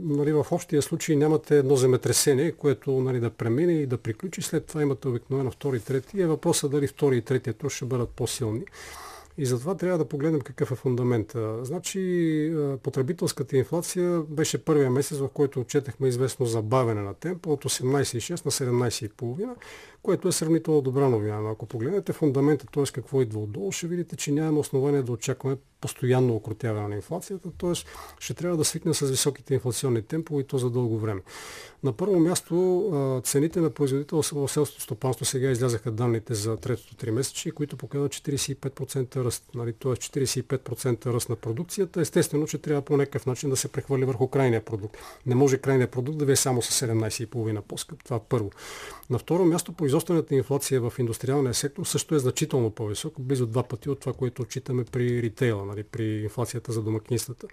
нали, 0.03 0.33
в 0.33 0.45
общия 0.51 0.81
случай 0.81 1.15
нямате 1.15 1.57
едно 1.57 1.75
земетресение, 1.75 2.51
което 2.51 2.91
нали, 2.91 3.19
да 3.19 3.29
премине 3.29 3.73
и 3.73 3.85
да 3.85 3.97
приключи. 3.97 4.41
След 4.41 4.65
това 4.65 4.81
имате 4.81 5.07
обикновено 5.07 5.51
втори 5.51 5.77
и 5.77 5.79
трети. 5.79 6.21
Е 6.21 6.27
въпросът 6.27 6.71
дали 6.71 6.87
втори 6.87 7.17
и 7.17 7.21
третия 7.21 7.53
трус 7.53 7.73
ще 7.73 7.85
бъдат 7.85 8.09
по-силни. 8.09 8.63
И 9.37 9.45
затова 9.45 9.75
трябва 9.75 9.97
да 9.97 10.05
погледнем 10.05 10.41
какъв 10.41 10.71
е 10.71 10.75
фундамент. 10.75 11.35
Значи, 11.61 12.53
потребителската 12.83 13.57
инфлация 13.57 14.21
беше 14.21 14.65
първия 14.65 14.91
месец, 14.91 15.17
в 15.17 15.27
който 15.27 15.59
отчетахме 15.59 16.07
известно 16.07 16.45
забавене 16.45 17.01
на 17.01 17.13
темпо 17.13 17.51
от 17.51 17.63
18,6 17.63 18.45
на 18.45 18.51
17,5 18.51 19.49
което 20.03 20.27
е 20.27 20.31
сравнително 20.31 20.81
добра 20.81 21.09
новина. 21.09 21.39
Но 21.39 21.49
ако 21.49 21.65
погледнете 21.65 22.13
фундамента, 22.13 22.65
т.е. 22.73 22.83
какво 22.83 23.21
идва 23.21 23.39
отдолу, 23.39 23.71
ще 23.71 23.87
видите, 23.87 24.15
че 24.15 24.31
нямаме 24.31 24.59
основание 24.59 25.01
да 25.01 25.11
очакваме 25.11 25.57
постоянно 25.81 26.35
окротяване 26.35 26.87
на 26.87 26.95
инфлацията, 26.95 27.51
т.е. 27.57 27.73
ще 28.19 28.33
трябва 28.33 28.57
да 28.57 28.65
свикнем 28.65 28.93
с 28.93 29.09
високите 29.09 29.53
инфлационни 29.53 30.01
темпове 30.01 30.41
и 30.41 30.47
то 30.47 30.57
за 30.57 30.69
дълго 30.69 30.99
време. 30.99 31.21
На 31.83 31.93
първо 31.93 32.19
място 32.19 33.21
цените 33.25 33.59
на 33.59 33.69
производител 33.69 34.21
в 34.21 34.47
селското 34.47 34.81
стопанство 34.81 35.25
сега 35.25 35.51
излязаха 35.51 35.91
данните 35.91 36.33
за 36.33 36.57
третото 36.57 36.95
три 36.95 37.11
месече, 37.11 37.51
които 37.51 37.77
показват 37.77 38.11
45% 38.11 39.15
ръст, 39.15 39.43
нали, 39.55 39.73
т.е. 39.73 39.91
45% 39.91 41.05
ръст 41.05 41.29
на 41.29 41.35
продукцията. 41.35 42.01
Естествено, 42.01 42.47
че 42.47 42.57
трябва 42.57 42.81
по 42.81 42.97
някакъв 42.97 43.25
начин 43.25 43.49
да 43.49 43.55
се 43.55 43.67
прехвърли 43.67 44.05
върху 44.05 44.27
крайния 44.27 44.65
продукт. 44.65 44.97
Не 45.25 45.35
може 45.35 45.57
крайният 45.57 45.91
продукт 45.91 46.17
да 46.17 46.25
ви 46.25 46.31
е 46.31 46.35
само 46.35 46.61
с 46.61 46.85
17,5 46.85 47.61
по-скъп. 47.61 48.03
Това 48.03 48.19
първо. 48.19 48.51
На 49.09 49.17
второ 49.17 49.45
място, 49.45 49.73
производствената 49.91 50.35
инфлация 50.35 50.81
в 50.81 50.93
индустриалния 50.99 51.53
сектор 51.53 51.85
също 51.85 52.15
е 52.15 52.19
значително 52.19 52.71
по-висока, 52.71 53.21
близо 53.21 53.45
два 53.45 53.63
пъти 53.63 53.89
от 53.89 53.99
това, 53.99 54.13
което 54.13 54.41
отчитаме 54.41 54.83
при 54.83 55.21
ритейла, 55.21 55.65
нали, 55.65 55.83
при 55.83 56.23
инфлацията 56.23 56.71
за 56.71 56.81
домакинствата. 56.81 57.47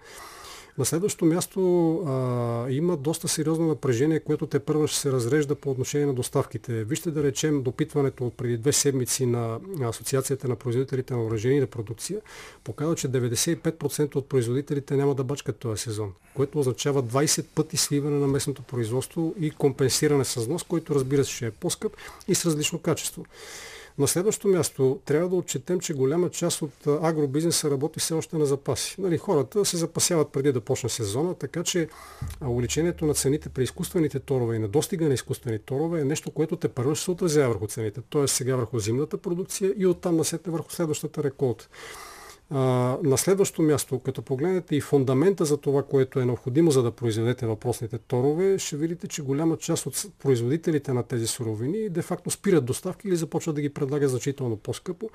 На 0.79 0.85
следващото 0.85 1.25
място 1.25 1.59
а, 1.97 2.71
има 2.71 2.97
доста 2.97 3.27
сериозно 3.27 3.67
напрежение, 3.67 4.19
което 4.19 4.47
те 4.47 4.59
първо 4.59 4.87
ще 4.87 4.99
се 4.99 5.11
разрежда 5.11 5.55
по 5.55 5.71
отношение 5.71 6.07
на 6.07 6.13
доставките. 6.13 6.83
Вижте 6.83 7.11
да 7.11 7.23
речем 7.23 7.63
допитването 7.63 8.27
от 8.27 8.37
преди 8.37 8.57
две 8.57 8.73
седмици 8.73 9.25
на 9.25 9.59
Асоциацията 9.81 10.47
на 10.47 10.55
производителите 10.55 11.13
на 11.13 11.23
оръжение 11.23 11.65
продукция 11.65 12.21
показва, 12.63 12.95
че 12.95 13.07
95% 13.07 14.15
от 14.15 14.29
производителите 14.29 14.95
няма 14.95 15.15
да 15.15 15.23
бачкат 15.23 15.55
този 15.55 15.81
сезон, 15.81 16.13
което 16.35 16.59
означава 16.59 17.03
20 17.03 17.45
пъти 17.55 17.77
сливане 17.77 18.19
на 18.19 18.27
местното 18.27 18.61
производство 18.61 19.35
и 19.39 19.51
компенсиране 19.51 20.25
с 20.25 20.45
внос, 20.45 20.63
който 20.63 20.95
разбира 20.95 21.25
се 21.25 21.31
ще 21.31 21.47
е 21.47 21.51
по-скъп 21.51 21.93
и 22.27 22.35
с 22.35 22.45
различно 22.45 22.79
качество. 22.79 23.25
На 23.99 24.07
следващото 24.07 24.47
място 24.47 24.99
трябва 25.05 25.29
да 25.29 25.35
отчетем, 25.35 25.79
че 25.79 25.93
голяма 25.93 26.29
част 26.29 26.61
от 26.61 26.87
агробизнеса 26.87 27.71
работи 27.71 27.99
все 27.99 28.13
още 28.13 28.37
на 28.37 28.45
запаси. 28.45 29.01
Нали, 29.01 29.17
хората 29.17 29.65
се 29.65 29.77
запасяват 29.77 30.31
преди 30.31 30.51
да 30.51 30.61
почне 30.61 30.89
сезона, 30.89 31.35
така 31.35 31.63
че 31.63 31.89
увеличението 32.47 33.05
на 33.05 33.13
цените 33.13 33.49
при 33.49 33.63
изкуствените 33.63 34.19
торове 34.19 34.55
и 34.55 34.59
на 34.59 34.67
достига 34.67 35.07
на 35.07 35.13
изкуствени 35.13 35.59
торове 35.59 36.01
е 36.01 36.05
нещо, 36.05 36.31
което 36.31 36.55
те 36.55 36.67
първо 36.67 36.95
ще 36.95 37.03
се 37.03 37.11
отразява 37.11 37.53
върху 37.53 37.67
цените. 37.67 38.01
Т.е. 38.01 38.27
сега 38.27 38.55
върху 38.55 38.79
зимната 38.79 39.17
продукция 39.17 39.73
и 39.77 39.85
оттам 39.85 40.17
насетне 40.17 40.51
върху 40.51 40.71
следващата 40.71 41.23
реколта. 41.23 41.67
На 42.51 43.17
следващо 43.17 43.61
място, 43.61 43.99
като 43.99 44.21
погледнете 44.21 44.75
и 44.75 44.81
фундамента 44.81 45.45
за 45.45 45.57
това, 45.57 45.83
което 45.83 46.19
е 46.19 46.25
необходимо 46.25 46.71
за 46.71 46.83
да 46.83 46.91
произведете 46.91 47.45
въпросните 47.45 47.97
торове, 47.97 48.59
ще 48.59 48.77
видите, 48.77 49.07
че 49.07 49.21
голяма 49.21 49.57
част 49.57 49.85
от 49.85 50.05
производителите 50.19 50.93
на 50.93 51.03
тези 51.03 51.27
суровини 51.27 51.89
де-факто 51.89 52.29
спират 52.29 52.65
доставки 52.65 53.07
или 53.07 53.15
започват 53.15 53.55
да 53.55 53.61
ги 53.61 53.73
предлагат 53.73 54.09
значително 54.09 54.57
по-скъпо, 54.57 55.09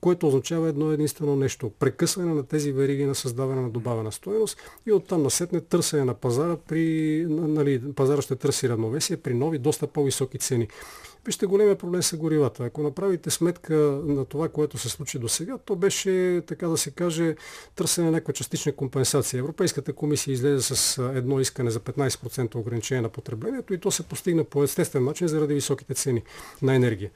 което 0.00 0.28
означава 0.28 0.68
едно 0.68 0.92
единствено 0.92 1.36
нещо. 1.36 1.70
Прекъсване 1.78 2.34
на 2.34 2.46
тези 2.46 2.72
вериги 2.72 3.04
на 3.04 3.14
създаване 3.14 3.62
на 3.62 3.70
добавена 3.70 4.12
стоеност 4.12 4.58
и 4.86 4.92
оттам 4.92 5.22
насетне 5.22 5.60
търсене 5.60 6.04
на 6.04 6.14
пазара 6.14 6.56
при, 6.68 7.26
нали, 7.28 7.92
пазара 7.94 8.22
ще 8.22 8.36
търси 8.36 8.68
равновесие 8.68 9.16
при 9.16 9.34
нови, 9.34 9.58
доста 9.58 9.86
по-високи 9.86 10.38
цени. 10.38 10.68
Вижте, 11.26 11.46
големия 11.46 11.78
проблем 11.78 12.02
са 12.02 12.16
горивата. 12.16 12.64
Ако 12.64 12.82
направите 12.82 13.30
сметка 13.30 13.74
на 14.04 14.24
това, 14.24 14.48
което 14.48 14.78
се 14.78 14.88
случи 14.88 15.18
до 15.18 15.28
сега, 15.28 15.58
то 15.58 15.76
беше, 15.76 16.42
така 16.46 16.68
да 16.68 16.76
се 16.76 16.90
каже, 16.90 17.36
търсене 17.76 18.04
на 18.04 18.10
някаква 18.10 18.34
частична 18.34 18.72
компенсация. 18.72 19.38
Европейската 19.38 19.92
комисия 19.92 20.32
излезе 20.32 20.74
с 20.74 21.02
едно 21.14 21.40
искане 21.40 21.70
за 21.70 21.80
15% 21.80 22.54
ограничение 22.54 23.02
на 23.02 23.08
потреблението 23.08 23.74
и 23.74 23.80
то 23.80 23.90
се 23.90 24.02
постигна 24.02 24.44
по 24.44 24.64
естествен 24.64 25.04
начин 25.04 25.28
заради 25.28 25.54
високите 25.54 25.94
цени 25.94 26.22
на 26.62 26.74
енергия. 26.74 27.10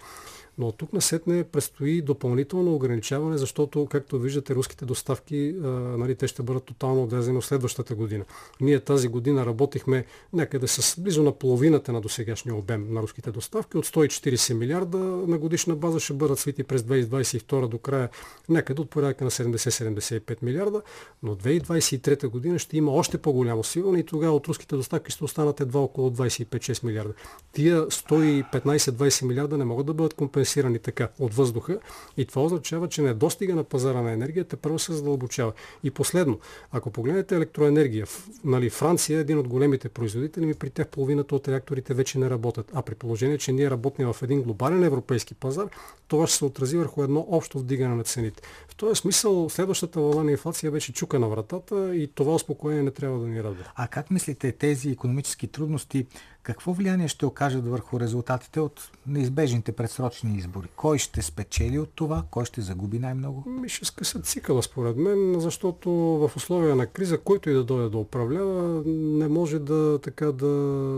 Но 0.59 0.69
от 0.69 0.77
тук 0.77 0.93
насетне 0.93 1.45
предстои 1.45 2.03
допълнително 2.03 2.75
ограничаване, 2.75 3.39
защото, 3.39 3.87
както 3.87 4.19
виждате, 4.19 4.55
руските 4.55 4.85
доставки, 4.85 5.55
а, 5.65 5.67
нали, 5.69 6.15
те 6.15 6.29
ще 6.29 6.43
бъдат 6.43 6.65
тотално 6.65 7.03
отрезани 7.03 7.41
в 7.41 7.47
следващата 7.47 7.95
година. 7.95 8.25
Ние 8.61 8.81
тази 8.81 9.09
година 9.09 9.47
работихме 9.47 10.05
някъде 10.33 10.67
с 10.67 11.01
близо 11.01 11.23
на 11.23 11.33
половината 11.33 11.93
на 11.93 12.01
досегашния 12.01 12.55
обем 12.55 12.87
на 12.91 13.03
руските 13.03 13.31
доставки. 13.31 13.77
От 13.77 13.87
140 13.87 14.55
милиарда 14.55 14.99
на 14.99 15.39
годишна 15.39 15.77
база 15.77 16.01
ще 16.01 16.13
бъдат 16.13 16.39
свити 16.39 16.63
през 16.63 16.83
2022 16.83 17.69
до 17.69 17.79
края 17.79 18.09
някъде 18.49 18.81
от 18.81 18.91
порядка 18.91 19.25
на 19.25 19.31
70-75 19.31 20.43
милиарда, 20.43 20.83
но 21.23 21.37
2023 21.37 22.29
година 22.29 22.59
ще 22.59 22.77
има 22.77 22.93
още 22.93 23.19
по-голямо 23.19 23.65
свиване 23.65 23.99
и 23.99 24.07
тогава 24.07 24.37
от 24.37 24.49
руските 24.49 24.77
доставки 24.77 25.13
ще 25.13 25.25
останат 25.25 25.61
едва 25.61 25.81
около 25.81 26.11
25-6 26.11 26.85
милиарда. 26.85 27.15
Тия 27.53 27.87
115-20 27.87 29.25
милиарда 29.25 29.59
не 29.59 29.65
могат 29.65 29.87
да 29.87 29.95
бъдат 29.95 30.15
компенсирани 30.15 30.48
компресирани 30.49 30.79
така 30.79 31.09
от 31.19 31.35
въздуха 31.35 31.79
и 32.17 32.25
това 32.25 32.43
означава, 32.43 32.89
че 32.89 33.03
недостига 33.03 33.55
на 33.55 33.65
пазара 33.65 34.03
на 34.03 34.13
енергията 34.13 34.57
първо 34.57 34.79
се 34.79 34.93
задълбочава. 34.93 35.53
И 35.85 35.91
последно, 35.91 36.39
ако 36.73 36.91
погледнете 36.91 37.37
електроенергия, 37.37 38.07
нали, 38.45 38.71
Франция 38.71 39.19
е 39.19 39.21
един 39.21 39.39
от 39.39 39.49
големите 39.49 39.89
производители, 39.89 40.47
ми 40.47 40.55
при 40.55 40.71
тях 40.71 40.89
половината 40.89 41.35
от 41.35 41.49
реакторите 41.49 41.95
вече 41.95 42.19
не 42.19 42.31
работят. 42.31 42.71
А 42.75 42.83
при 42.83 42.95
положение, 42.95 43.39
че 43.39 43.53
ние 43.53 43.71
работим 43.71 44.13
в 44.13 44.23
един 44.23 44.43
глобален 44.43 44.85
европейски 44.85 45.35
пазар, 45.35 45.69
това 46.09 46.27
ще 46.27 46.37
се 46.37 46.45
отрази 46.45 46.77
върху 46.77 47.03
едно 47.03 47.27
общо 47.31 47.59
вдигане 47.59 47.95
на 47.95 48.05
цените. 48.05 48.43
В 48.69 48.75
този 48.77 49.01
смисъл 49.01 49.51
следващата 49.51 50.01
вълна 50.01 50.25
на 50.25 50.31
инфлация 50.31 50.71
вече 50.71 50.93
чука 50.93 51.19
на 51.19 51.29
вратата 51.29 51.97
и 51.97 52.07
това 52.15 52.35
успокоение 52.35 52.83
не 52.83 52.91
трябва 52.91 53.19
да 53.19 53.27
ни 53.27 53.43
радва. 53.43 53.65
А 53.75 53.89
как 53.89 54.11
мислите 54.11 54.53
тези 54.53 54.91
економически 54.91 55.47
трудности 55.47 56.07
какво 56.49 56.73
влияние 56.73 57.09
ще 57.09 57.27
окажат 57.27 57.69
върху 57.69 58.01
резултатите 58.01 58.61
от 58.61 58.91
неизбежните 59.07 59.73
предсрочни 59.73 60.37
избори? 60.37 60.67
Кой 60.77 60.99
ще 60.99 61.23
спечели 61.23 61.79
от 61.79 61.91
това? 61.95 62.25
Кой 62.31 62.45
ще 62.45 62.61
загуби 62.61 62.99
най-много? 62.99 63.45
Ми 63.51 63.69
ще 63.69 63.85
скъсат 63.85 64.27
цикъла, 64.27 64.63
според 64.63 64.97
мен, 64.97 65.41
защото 65.41 65.91
в 65.91 66.31
условия 66.37 66.77
на 66.77 66.87
криза, 66.87 67.19
който 67.19 67.51
и 67.51 67.55
да 67.55 67.65
дойде 67.65 67.89
да 67.89 67.99
управлява, 67.99 68.83
не 68.87 69.29
може 69.29 69.59
да, 69.59 69.99
така, 70.03 70.27
да, 70.33 70.47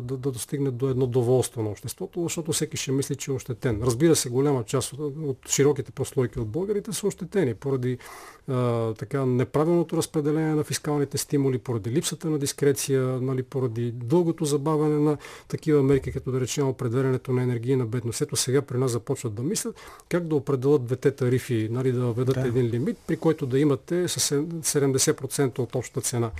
да, 0.03 0.17
да 0.17 0.31
достигне 0.31 0.71
до 0.71 0.89
едно 0.89 1.07
доволство 1.07 1.63
на 1.63 1.71
обществото, 1.71 2.23
защото 2.23 2.53
всеки 2.53 2.77
ще 2.77 2.93
мисли, 2.93 3.17
че 3.17 3.31
е 3.31 3.35
ощетен. 3.35 3.83
Разбира 3.83 4.17
се, 4.17 4.31
голяма 4.31 4.65
част 4.65 4.93
от, 4.93 5.15
от 5.23 5.49
широките 5.49 5.93
прослойки 5.93 6.41
от 6.41 6.49
българите 6.49 6.93
са 6.93 7.07
ощетени 7.07 7.55
поради 7.55 7.99
а, 8.49 8.95
така, 8.95 9.27
неправилното 9.27 9.97
разпределение 9.97 10.55
на 10.55 10.65
фискалните 10.65 11.19
стимули, 11.19 11.59
поради 11.59 11.91
липсата 11.91 12.31
на 12.31 12.39
дискреция, 12.39 13.03
нали, 13.03 13.43
поради 13.43 13.93
дългото 13.93 14.45
забавяне 14.45 14.99
на 14.99 15.17
такива 15.49 15.83
мерки, 15.83 16.13
като 16.13 16.33
да 16.33 16.41
речем 16.41 16.69
определенето 16.69 17.33
на 17.33 17.43
енергийна 17.43 17.87
бедност. 17.87 18.21
Ето 18.21 18.37
сега 18.37 18.63
при 18.63 18.79
нас 18.79 18.91
започват 18.91 19.35
да 19.35 19.43
мислят 19.43 19.75
как 20.09 20.27
да 20.27 20.35
определят 20.35 20.85
двете 20.85 21.11
тарифи, 21.11 21.69
нали, 21.71 21.93
да 21.93 22.07
введат 22.07 22.35
да. 22.35 22.49
един 22.49 22.67
лимит, 22.67 22.99
при 23.07 23.17
който 23.17 23.47
да 23.47 23.59
имате 23.59 24.09
с 24.09 24.37
70% 24.37 25.59
от 25.59 25.75
общата 25.75 26.01
цена 26.01 26.31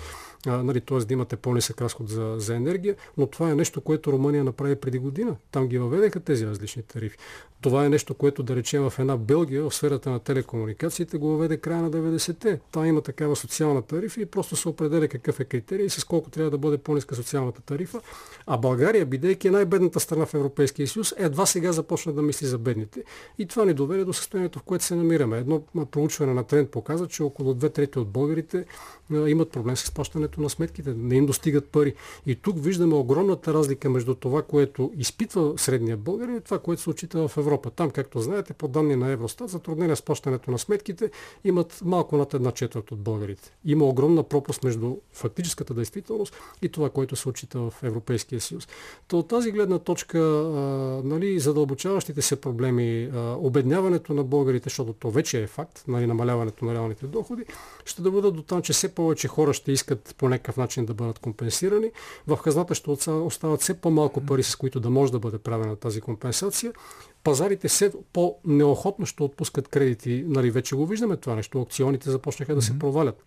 нали, 0.47 0.81
т.е. 0.81 0.99
да 0.99 1.13
имате 1.15 1.37
по-нисък 1.37 1.81
разход 1.81 2.09
за, 2.09 2.35
за 2.39 2.55
енергия, 2.55 2.97
но 3.17 3.27
това 3.27 3.51
е 3.51 3.55
нещо, 3.55 3.81
което 3.81 4.13
Румъния 4.13 4.45
направи 4.45 4.77
преди 4.77 4.99
година. 4.99 5.37
Там 5.53 5.69
ги 5.69 5.79
въведеха 5.79 6.21
тези 6.21 6.47
различни 6.47 6.83
тарифи. 6.83 7.19
Това 7.61 7.85
е 7.85 7.89
нещо, 7.89 8.15
което 8.15 8.43
да 8.43 8.57
речем 8.57 8.91
в 8.91 8.99
една 8.99 9.17
Белгия, 9.17 9.63
в 9.63 9.75
сферата 9.75 10.11
на 10.11 10.19
телекомуникациите, 10.19 11.19
го 11.19 11.29
въведе 11.29 11.57
края 11.57 11.83
на 11.83 11.91
90-те. 11.91 12.61
Там 12.73 12.87
има 12.87 13.01
такава 13.01 13.37
социална 13.37 13.83
тарифа 13.83 14.21
и 14.21 14.27
просто 14.27 14.57
се 14.57 14.69
определя 14.69 15.09
какъв 15.09 15.41
е 15.41 15.45
критерий 15.45 15.87
и 15.87 15.91
с 15.91 16.05
колко 16.05 16.31
трябва 16.31 16.51
да 16.51 16.59
бъде 16.59 16.79
по-ниска 16.79 17.15
социалната 17.15 17.63
тарифа. 17.63 18.01
А 18.47 18.57
България, 18.57 19.07
бидейки 19.07 19.51
най-бедната 19.51 20.01
страна 20.01 20.27
в 20.27 20.35
Европейския 20.35 20.89
съюз, 20.89 21.15
едва 21.17 21.47
сега 21.47 21.73
започна 21.73 22.13
да 22.13 22.23
мисли 22.23 22.47
за 22.47 22.59
бедните. 22.59 23.03
И 23.39 23.47
това 23.47 23.65
ни 23.65 23.75
доведе 23.75 24.05
до 24.05 24.13
състоянието, 24.13 24.59
в 24.59 24.63
което 24.63 24.85
се 24.85 24.95
намираме. 24.95 25.39
Едно 25.39 25.63
проучване 25.91 26.35
на 26.35 26.45
тренд 26.45 26.71
показва, 26.71 27.09
че 27.09 27.23
около 27.23 27.55
две 27.55 27.69
трети 27.69 27.99
от 27.99 28.09
българите 28.09 28.65
имат 29.11 29.51
проблем 29.51 29.77
с 29.77 29.91
плащането 29.91 30.41
на 30.41 30.51
сметките, 30.51 30.95
не 30.97 31.15
им 31.15 31.27
достигат 31.27 31.69
пари. 31.69 31.95
И 32.27 32.35
тук 32.35 32.65
виждаме 32.65 32.95
огромната 32.95 33.55
разлика 33.55 33.91
между 33.91 34.15
това, 34.15 34.43
което 34.43 34.93
изпитва 34.97 35.53
средния 35.57 35.97
българин 35.97 36.37
и 36.37 36.41
това, 36.41 36.59
което 36.59 36.83
се 36.83 36.91
очита 36.91 37.29
в 37.29 37.37
Европа. 37.37 37.71
Там, 37.71 37.91
както 37.91 38.21
знаете, 38.21 38.53
по 38.53 38.69
данни 38.69 38.97
на 38.97 39.11
Евростат, 39.11 39.51
затруднения 39.51 39.97
с 39.97 40.03
плащането 40.03 40.51
на 40.51 40.59
сметките 40.59 41.11
имат 41.45 41.81
малко 41.85 42.17
над 42.17 42.35
една 42.35 42.51
четвърт 42.51 42.93
от 42.93 42.99
българите. 42.99 43.53
Има 43.65 43.85
огромна 43.85 44.23
пропаст 44.23 44.65
между 44.65 44.97
фактическата 45.13 45.75
действителност 45.75 46.37
и 46.63 46.69
това, 46.69 46.91
което 46.91 47.17
се 47.17 47.29
очита 47.29 47.59
в 47.59 47.75
Европейския 47.83 48.41
съюз. 48.41 48.69
То 49.09 49.19
от 49.19 49.29
тази 49.29 49.53
гледна 49.53 49.79
точка, 49.79 50.19
а, 50.19 50.61
нали, 51.05 51.41
задълбочаващите 51.41 52.23
се 52.23 52.41
проблеми, 52.41 53.11
а, 53.15 53.37
обедняването 53.39 54.15
на 54.15 54.25
българите, 54.25 54.65
защото 54.65 54.93
то 54.93 55.11
вече 55.11 55.43
е 55.43 55.47
факт, 55.47 55.85
нали, 55.89 56.07
намаляването 56.07 56.65
на 56.65 56.75
реалните 56.75 57.07
доходи, 57.07 57.45
ще 57.85 58.03
да 58.03 58.11
бъдат 58.11 58.35
до 58.35 58.43
там, 58.43 58.63
че 58.63 58.73
все 58.73 58.95
повече 59.01 59.29
хора 59.29 59.53
ще 59.53 59.73
искат 59.73 60.15
по 60.19 60.29
някакъв 60.29 60.57
начин 60.57 60.87
да 60.87 60.95
бъдат 60.95 61.19
компенсирани. 61.19 61.91
В 62.27 62.37
хазната 62.37 62.75
ще 62.75 62.91
остават 63.11 63.61
все 63.61 63.75
по-малко 63.75 64.21
пари, 64.21 64.43
с 64.43 64.57
които 64.57 64.81
да 64.81 64.91
може 64.91 65.13
да 65.13 65.19
бъде 65.19 65.39
правена 65.39 65.77
тази 65.77 66.01
компенсация. 66.01 66.73
Пазарите 67.25 67.69
все 67.69 67.93
по-неохотно 68.13 69.07
ще 69.07 69.23
отпускат 69.23 69.69
кредити. 69.69 70.25
Нали, 70.27 70.51
вече 70.51 70.77
го 70.77 70.87
виждаме 70.87 71.17
това 71.17 71.35
нещо. 71.35 71.59
Аукционите 71.59 72.11
започнаха 72.11 72.55
да 72.55 72.63
се 72.63 72.79
провалят 72.79 73.23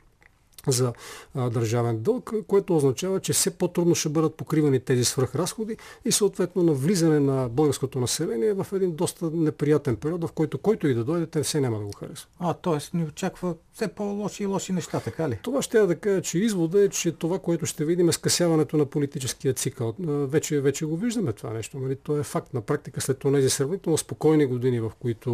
за 0.67 0.93
а, 1.36 1.49
държавен 1.49 1.97
дълг, 1.99 2.34
което 2.47 2.76
означава, 2.76 3.19
че 3.19 3.34
все 3.34 3.52
по-трудно 3.52 3.95
ще 3.95 4.10
бъдат 4.10 4.36
покривани 4.36 4.80
тези 4.80 5.06
свръхразходи 5.06 5.78
и 6.06 6.12
съответно 6.12 6.63
на 6.63 6.73
влизане 6.73 7.19
на 7.19 7.49
българското 7.49 7.99
население 7.99 8.54
в 8.54 8.67
един 8.73 8.95
доста 8.95 9.30
неприятен 9.34 9.95
период, 9.95 10.23
в 10.23 10.32
който 10.32 10.58
който 10.58 10.88
и 10.88 10.93
да 10.93 11.04
дойде, 11.04 11.26
те 11.26 11.43
все 11.43 11.62
няма 11.62 11.80
да 11.80 11.86
го 11.86 11.91
харесват. 11.91 12.30
А, 12.39 12.54
т.е. 12.54 12.97
ни 12.97 13.04
очаква 13.04 13.56
все 13.73 13.88
по-лоши 13.88 14.43
и 14.43 14.45
лоши 14.45 14.73
неща, 14.73 14.99
така 14.99 15.30
ли? 15.30 15.39
Това 15.41 15.62
ще 15.62 15.78
я 15.78 15.88
да 15.88 15.95
кажа, 15.95 16.21
че 16.21 16.38
извода 16.38 16.84
е, 16.84 16.89
че 16.89 17.12
това, 17.12 17.39
което 17.39 17.65
ще 17.65 17.86
видим 17.86 18.10
е 18.10 18.12
скъсяването 18.12 18.78
на 18.78 18.86
политическия 18.86 19.54
цикъл. 19.54 19.93
Вече, 19.99 20.62
вече 20.62 20.86
го 20.86 20.97
виждаме 20.97 21.34
това 21.34 21.54
нещо. 21.54 21.80
Нали? 21.80 21.95
То 21.95 22.17
е 22.17 22.23
факт. 22.23 22.54
На 22.54 22.62
практика 22.62 23.02
след 23.02 23.19
тези 23.19 23.49
сравнително 23.49 23.97
спокойни 23.97 24.45
години, 24.45 24.80
в 24.80 24.91
които 24.99 25.32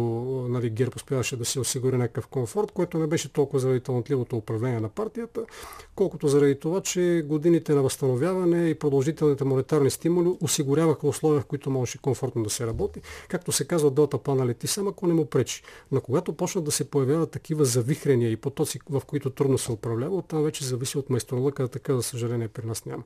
нали, 0.50 0.70
ГЕРБ 0.70 0.92
успяваше 0.96 1.36
да 1.36 1.44
се 1.44 1.60
осигури 1.60 1.96
някакъв 1.96 2.26
комфорт, 2.26 2.70
което 2.72 2.98
не 2.98 3.06
беше 3.06 3.32
толкова 3.32 3.58
заради 3.58 3.80
талантливото 3.80 4.36
управление 4.36 4.80
на 4.80 4.88
партията, 5.26 5.52
колкото 5.94 6.28
заради 6.28 6.58
това, 6.60 6.80
че 6.80 7.24
годините 7.26 7.74
на 7.74 7.82
възстановяване 7.82 8.68
и 8.68 8.74
продължителните 8.74 9.44
монетарни 9.44 9.90
стимули 9.90 10.36
осигуряваха 10.40 11.08
условия, 11.08 11.40
в 11.40 11.46
които 11.46 11.70
можеше 11.70 11.98
комфортно 11.98 12.42
да 12.42 12.50
се 12.50 12.66
работи. 12.66 13.00
Както 13.28 13.52
се 13.52 13.64
казва, 13.64 13.90
Делта 13.90 14.18
плана 14.18 14.46
лети 14.46 14.66
сам, 14.66 14.88
ако 14.88 15.06
не 15.06 15.14
му 15.14 15.26
пречи. 15.26 15.62
Но 15.92 16.00
когато 16.00 16.32
почнат 16.32 16.64
да 16.64 16.70
се 16.70 16.90
появяват 16.90 17.30
такива 17.30 17.64
завихрения 17.64 18.30
и 18.30 18.36
потоци, 18.36 18.80
в 18.90 19.02
които 19.06 19.30
трудно 19.30 19.58
се 19.58 19.72
управлява, 19.72 20.16
оттам 20.16 20.42
вече 20.42 20.64
зависи 20.64 20.98
от 20.98 21.10
майсторлъка, 21.10 21.68
така 21.68 21.94
за 21.94 22.02
съжаление 22.02 22.48
при 22.48 22.66
нас 22.66 22.84
няма. 22.84 23.02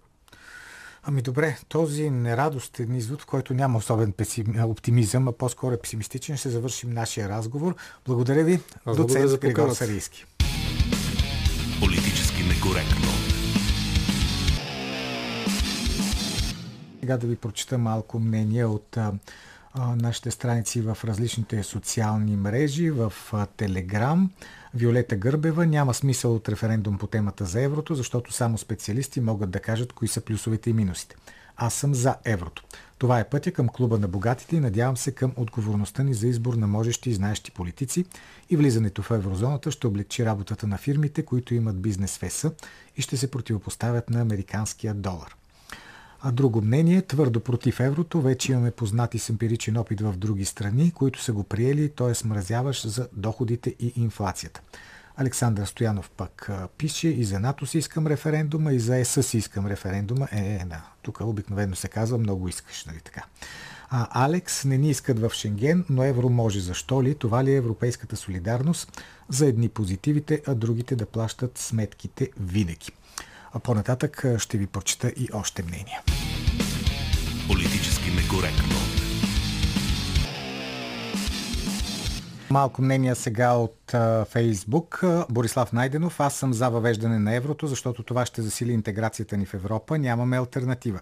Ами 1.07 1.23
добре, 1.23 1.59
този 1.69 2.11
нерадостен 2.11 2.95
извод, 2.95 3.23
в 3.23 3.27
който 3.27 3.55
няма 3.55 3.79
особен 3.79 4.13
песим, 4.13 4.47
оптимизъм, 4.65 5.29
а 5.29 5.33
по-скоро 5.33 5.75
е 5.75 5.77
песимистичен, 5.77 6.37
ще 6.37 6.49
завършим 6.49 6.91
нашия 6.91 7.29
разговор. 7.29 7.75
Благодаря 8.07 8.45
ви, 8.45 8.61
Аз 8.85 8.97
доцент 8.97 9.31
за 9.31 9.39
Григор 9.39 9.71
Сарийски. 9.71 10.27
Некоректно. 12.65 13.09
Сега 17.01 17.17
да 17.17 17.27
ви 17.27 17.37
прочита 17.37 17.79
малко 17.79 18.19
мнение 18.19 18.65
от 18.65 18.99
нашите 19.97 20.31
страници 20.31 20.81
в 20.81 20.99
различните 21.05 21.63
социални 21.63 22.37
мрежи, 22.37 22.91
в 22.91 23.13
Телеграм. 23.57 24.31
Виолета 24.75 25.17
Гърбева 25.17 25.67
няма 25.67 25.95
смисъл 25.95 26.35
от 26.35 26.49
референдум 26.49 26.99
по 26.99 27.07
темата 27.07 27.45
за 27.45 27.61
еврото, 27.61 27.95
защото 27.95 28.33
само 28.33 28.59
специалисти 28.59 29.21
могат 29.21 29.51
да 29.51 29.61
кажат 29.61 29.93
кои 29.93 30.09
са 30.09 30.21
плюсовете 30.21 30.71
и 30.71 30.73
минусите. 30.73 31.17
Аз 31.57 31.75
съм 31.75 31.95
за 31.95 32.17
еврото. 32.25 32.65
Това 32.99 33.21
е 33.21 33.29
пътя 33.29 33.53
към 33.53 33.69
клуба 33.69 33.99
на 33.99 34.09
богатите 34.09 34.57
и 34.57 34.61
надявам 34.61 34.97
се 34.97 35.13
към 35.13 35.33
отговорността 35.37 36.03
ни 36.03 36.15
за 36.15 36.29
избор 36.29 36.55
на 36.55 36.67
можещи 36.67 37.11
и 37.11 37.15
знаещи 37.15 37.51
политици 37.51 38.05
и 38.51 38.57
влизането 38.57 39.03
в 39.03 39.11
еврозоната 39.11 39.71
ще 39.71 39.87
облегчи 39.87 40.27
работата 40.27 40.67
на 40.67 40.79
фирмите, 40.79 41.25
които 41.25 41.55
имат 41.55 41.81
бизнес 41.81 42.19
в 42.19 42.23
ЕС 42.23 42.47
и 42.97 43.03
ще 43.03 43.17
се 43.17 43.31
противопоставят 43.31 44.11
на 44.11 44.21
американския 44.21 44.95
долар. 44.95 45.37
А 46.27 46.33
друго 46.33 46.63
мнение, 46.63 47.03
твърдо 47.03 47.41
против 47.41 47.81
еврото, 47.81 48.21
вече 48.21 48.53
имаме 48.53 48.71
познати 48.71 49.19
с 49.19 49.31
емпиричен 49.31 49.77
опит 49.77 50.01
в 50.01 50.17
други 50.17 50.45
страни, 50.45 50.93
които 50.93 51.23
са 51.23 51.33
го 51.33 51.45
приели, 51.45 51.89
т.е. 51.89 52.15
смразяваш 52.15 52.87
за 52.87 53.09
доходите 53.13 53.75
и 53.81 53.93
инфлацията. 53.97 54.61
Александър 55.17 55.67
Стоянов 55.67 56.11
пък 56.11 56.51
пише 56.79 57.09
и 57.09 57.25
за 57.25 57.41
НАТО 57.41 57.67
си 57.67 57.79
искам 57.79 58.07
референдума, 58.07 58.73
и 58.73 58.81
за 58.81 58.99
ЕС 58.99 59.27
си 59.27 59.39
искам 59.39 59.67
референдума. 59.67 60.29
Е, 60.33 60.39
е, 60.39 60.65
да. 60.67 60.85
Тук 61.03 61.21
обикновено 61.21 61.77
се 61.77 61.89
казва 61.89 62.19
много 62.19 62.49
искаш, 62.49 62.85
нали 62.85 63.01
така. 63.01 63.23
А, 63.91 64.25
Алекс 64.25 64.65
не 64.65 64.79
ни 64.79 64.91
искат 64.91 65.19
в 65.19 65.31
Шенген, 65.35 65.85
но 65.91 66.05
евро 66.05 66.29
може. 66.29 66.61
Защо 66.61 67.03
ли? 67.03 67.15
Това 67.15 67.45
ли 67.45 67.53
е 67.53 67.57
европейската 67.57 68.17
солидарност? 68.17 69.03
За 69.29 69.47
едни 69.47 69.69
позитивите, 69.69 70.43
а 70.47 70.55
другите 70.55 70.97
да 70.97 71.07
плащат 71.07 71.59
сметките 71.59 72.31
винаги. 72.41 72.91
А 73.53 73.59
по-нататък 73.59 74.25
ще 74.39 74.59
ви 74.59 74.67
прочита 74.67 75.09
и 75.09 75.29
още 75.33 75.63
мнения. 75.63 76.03
Политически 77.49 78.11
некоректно. 78.11 79.04
Малко 82.55 82.83
мнения 82.83 83.17
сега 83.17 83.53
от 83.53 83.95
Фейсбук. 84.29 85.05
Борислав 85.31 85.73
Найденов. 85.73 86.21
Аз 86.21 86.35
съм 86.35 86.55
за 86.55 86.69
въвеждане 86.69 87.19
на 87.19 87.35
еврото, 87.35 87.67
защото 87.67 88.03
това 88.03 88.27
ще 88.27 88.43
засили 88.43 88.73
интеграцията 88.73 89.37
ни 89.37 89.47
в 89.47 89.55
Европа. 89.55 89.99
Нямаме 89.99 90.39
альтернатива. 90.39 91.01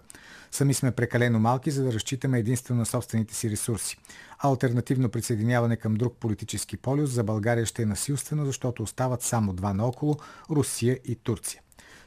Сами 0.51 0.73
сме 0.73 0.91
прекалено 0.91 1.39
малки, 1.39 1.71
за 1.71 1.83
да 1.83 1.93
разчитаме 1.93 2.39
единствено 2.39 2.79
на 2.79 2.85
собствените 2.85 3.35
си 3.35 3.49
ресурси. 3.49 3.97
Альтернативно 4.39 5.09
присъединяване 5.09 5.75
към 5.75 5.93
друг 5.93 6.15
политически 6.19 6.77
полюс 6.77 7.09
за 7.09 7.23
България 7.23 7.65
ще 7.65 7.81
е 7.81 7.85
насилствено, 7.85 8.45
защото 8.45 8.83
остават 8.83 9.21
само 9.21 9.53
два 9.53 9.73
наоколо– 9.73 10.17
Русия 10.49 10.99
и 11.05 11.15
Турция. 11.15 11.62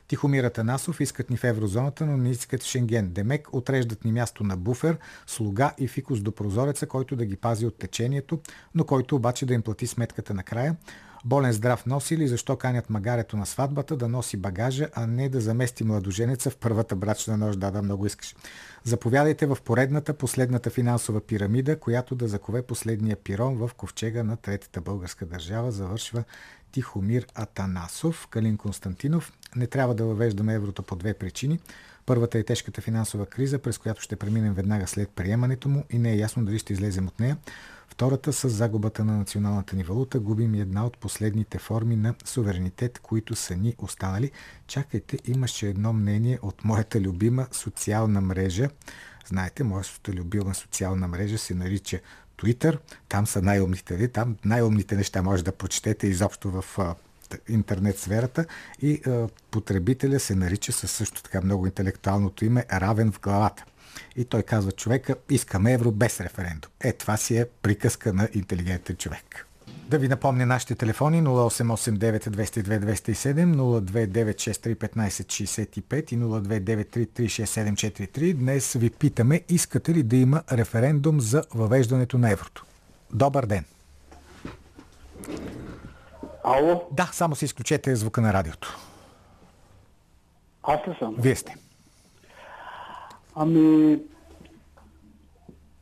Тихомира 0.09 0.51
Танасов 0.51 1.01
искат 1.01 1.31
ни 1.31 1.37
в 1.37 1.45
еврозоната, 1.45 2.07
но 2.07 2.17
не 2.17 2.31
искат 2.31 2.63
в 2.63 2.67
Шенген. 2.67 3.11
Демек 3.11 3.49
отреждат 3.53 4.05
ни 4.05 4.13
място 4.13 4.45
на 4.45 4.57
буфер, 4.57 4.99
слуга 5.27 5.75
и 5.79 5.89
фикус 5.89 6.21
до 6.21 6.33
прозореца, 6.33 6.87
който 6.87 7.17
да 7.17 7.25
ги 7.27 7.37
пази 7.37 7.67
от 7.67 7.79
течението, 7.79 8.41
но 8.75 8.85
който 8.85 9.17
обаче 9.17 9.47
да 9.47 9.55
им 9.55 9.63
плати 9.63 9.87
сметката 9.87 10.35
накрая. 10.35 10.77
Болен 11.25 11.53
здрав 11.53 11.87
носи 11.87 12.17
ли, 12.17 12.29
защо 12.29 12.57
канят 12.57 12.91
магарето 12.91 13.37
на 13.37 13.47
сватбата 13.47 13.97
да 13.97 14.09
носи 14.09 14.37
багажа, 14.37 14.89
а 14.95 15.07
не 15.07 15.29
да 15.29 15.41
замести 15.41 15.85
младоженеца 15.85 16.51
в 16.51 16.57
първата 16.57 16.97
брачна 16.97 17.37
нощ? 17.37 17.59
Да, 17.59 17.71
да, 17.71 17.83
много 17.83 18.07
искаш. 18.07 18.37
Заповядайте 18.85 19.47
в 19.47 19.59
поредната, 19.65 20.15
последната 20.15 20.71
финансова 20.71 21.21
пирамида, 21.21 21.81
която 21.81 22.15
да 22.15 22.29
закове 22.29 22.63
последния 22.63 23.17
пирон 23.17 23.57
в 23.57 23.71
ковчега 23.77 24.23
на 24.23 24.37
третата 24.37 24.81
българска 24.81 25.27
държава, 25.27 25.73
завършва 25.73 26.25
Тихомир 26.73 27.27
Атанасов, 27.35 28.27
Калин 28.31 28.57
Константинов. 28.57 29.33
Не 29.57 29.67
трябва 29.67 29.95
да 29.95 30.05
въвеждаме 30.05 30.55
еврото 30.55 30.83
по 30.83 30.97
две 30.97 31.15
причини. 31.15 31.59
Първата 32.07 32.39
е 32.39 32.43
тежката 32.43 32.81
финансова 32.81 33.27
криза, 33.27 33.59
през 33.59 33.79
която 33.79 34.03
ще 34.03 34.17
преминем 34.17 34.55
веднага 34.55 34.87
след 34.87 35.11
приемането 35.11 35.69
му 35.69 35.85
и 35.91 35.99
не 35.99 36.13
е 36.13 36.17
ясно 36.17 36.45
дали 36.45 36.59
ще 36.59 36.73
излезем 36.73 37.07
от 37.07 37.21
нея. 37.21 37.37
Втората 37.89 38.33
с 38.33 38.49
загубата 38.49 39.05
на 39.05 39.17
националната 39.17 39.77
ни 39.77 39.85
валута 39.85 40.21
губим 40.21 40.55
една 40.55 40.87
от 40.87 40.99
последните 40.99 41.59
форми 41.59 41.97
на 41.97 42.15
суверенитет, 42.25 42.99
които 42.99 43.35
са 43.35 43.57
ни 43.57 43.75
останали. 43.79 44.31
Чакайте, 44.67 45.19
имаше 45.25 45.69
едно 45.69 45.93
мнение 45.93 46.39
от 46.43 46.65
моята 46.65 47.01
любима 47.01 47.47
социална 47.53 48.21
мрежа. 48.21 48.69
Знаете, 49.27 49.65
моята 49.65 50.13
любима 50.13 50.55
социална 50.55 51.09
мрежа 51.09 51.39
се 51.39 51.55
нарича 51.55 52.01
Twitter. 52.39 52.79
Там 53.09 53.27
са 53.27 53.43
най-умните. 53.43 54.09
Там 54.09 54.37
най-умните 54.45 54.97
неща 54.97 55.23
може 55.23 55.45
да 55.45 55.53
прочетете 55.53 56.07
изобщо 56.07 56.51
в 56.51 56.79
интернет 57.49 57.99
сферата 57.99 58.47
и 58.83 59.01
а, 59.07 59.29
потребителя 59.51 60.21
се 60.21 60.35
нарича 60.35 60.73
със 60.73 60.91
също 60.91 61.23
така 61.23 61.41
много 61.41 61.67
интелектуалното 61.67 62.45
име 62.45 62.65
равен 62.73 63.13
в 63.13 63.21
главата. 63.21 63.65
И 64.17 64.25
той 64.25 64.43
казва 64.43 64.73
човека, 64.73 65.17
искаме 65.31 65.73
евро 65.73 65.91
без 65.91 66.21
референдум. 66.21 66.71
Е, 66.81 66.93
това 66.93 67.17
си 67.17 67.37
е 67.37 67.47
приказка 67.63 68.13
на 68.13 68.29
интелигентен 68.35 68.97
човек. 68.97 69.47
Да 69.89 69.99
ви 69.99 70.09
напомня 70.09 70.47
нашите 70.47 70.75
телефони 70.75 71.23
0889 71.23 72.29
202 72.29 73.13
207, 73.13 73.57
029631565 73.57 76.13
и 76.13 76.19
029336743. 76.19 78.35
Днес 78.35 78.73
ви 78.73 78.91
питаме, 78.91 79.43
искате 79.49 79.95
ли 79.95 80.03
да 80.03 80.17
има 80.17 80.43
референдум 80.53 81.21
за 81.21 81.43
въвеждането 81.55 82.19
на 82.19 82.31
еврото? 82.31 82.65
Добър 83.13 83.47
ден! 83.47 83.65
Ало? 86.47 86.89
Да, 86.93 87.11
само 87.13 87.37
си 87.37 87.45
изключете 87.45 87.97
звука 87.97 88.21
на 88.21 88.33
радиото. 88.33 88.77
Аз 90.63 90.89
ли 90.89 90.97
съм? 90.99 91.15
Вие 91.19 91.37
сте. 91.37 91.57
Ами, 93.35 93.99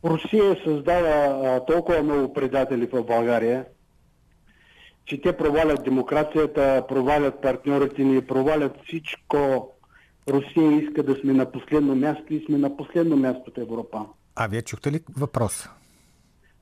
Русия 0.03 0.57
създава 0.65 1.09
а, 1.09 1.65
толкова 1.65 2.03
много 2.03 2.33
предатели 2.33 2.89
в 2.93 3.03
България, 3.03 3.65
че 5.05 5.21
те 5.21 5.37
провалят 5.37 5.83
демокрацията, 5.83 6.83
провалят 6.87 7.41
партньорите 7.41 8.03
ни, 8.03 8.27
провалят 8.27 8.73
всичко. 8.85 9.71
Русия 10.29 10.71
иска 10.71 11.03
да 11.03 11.15
сме 11.15 11.33
на 11.33 11.51
последно 11.51 11.95
място 11.95 12.33
и 12.33 12.45
сме 12.45 12.57
на 12.57 12.77
последно 12.77 13.17
място 13.17 13.51
в 13.57 13.61
Европа. 13.61 14.05
А 14.35 14.47
вие 14.47 14.61
чухте 14.61 14.91
ли 14.91 14.99
въпроса? 15.17 15.69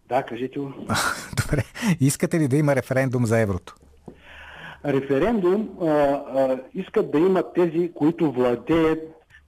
Да, 0.10 0.24
кажете 0.24 0.60
го. 0.60 0.74
Добре. 1.44 1.64
Искате 2.00 2.40
ли 2.40 2.48
да 2.48 2.58
има 2.58 2.76
референдум 2.76 3.26
за 3.26 3.40
еврото? 3.40 3.76
Референдум 4.86 5.70
а, 5.82 5.86
а, 5.86 6.60
искат 6.74 7.12
да 7.12 7.20
имат 7.20 7.54
тези, 7.56 7.92
които 7.96 8.32
владеят, 8.32 9.00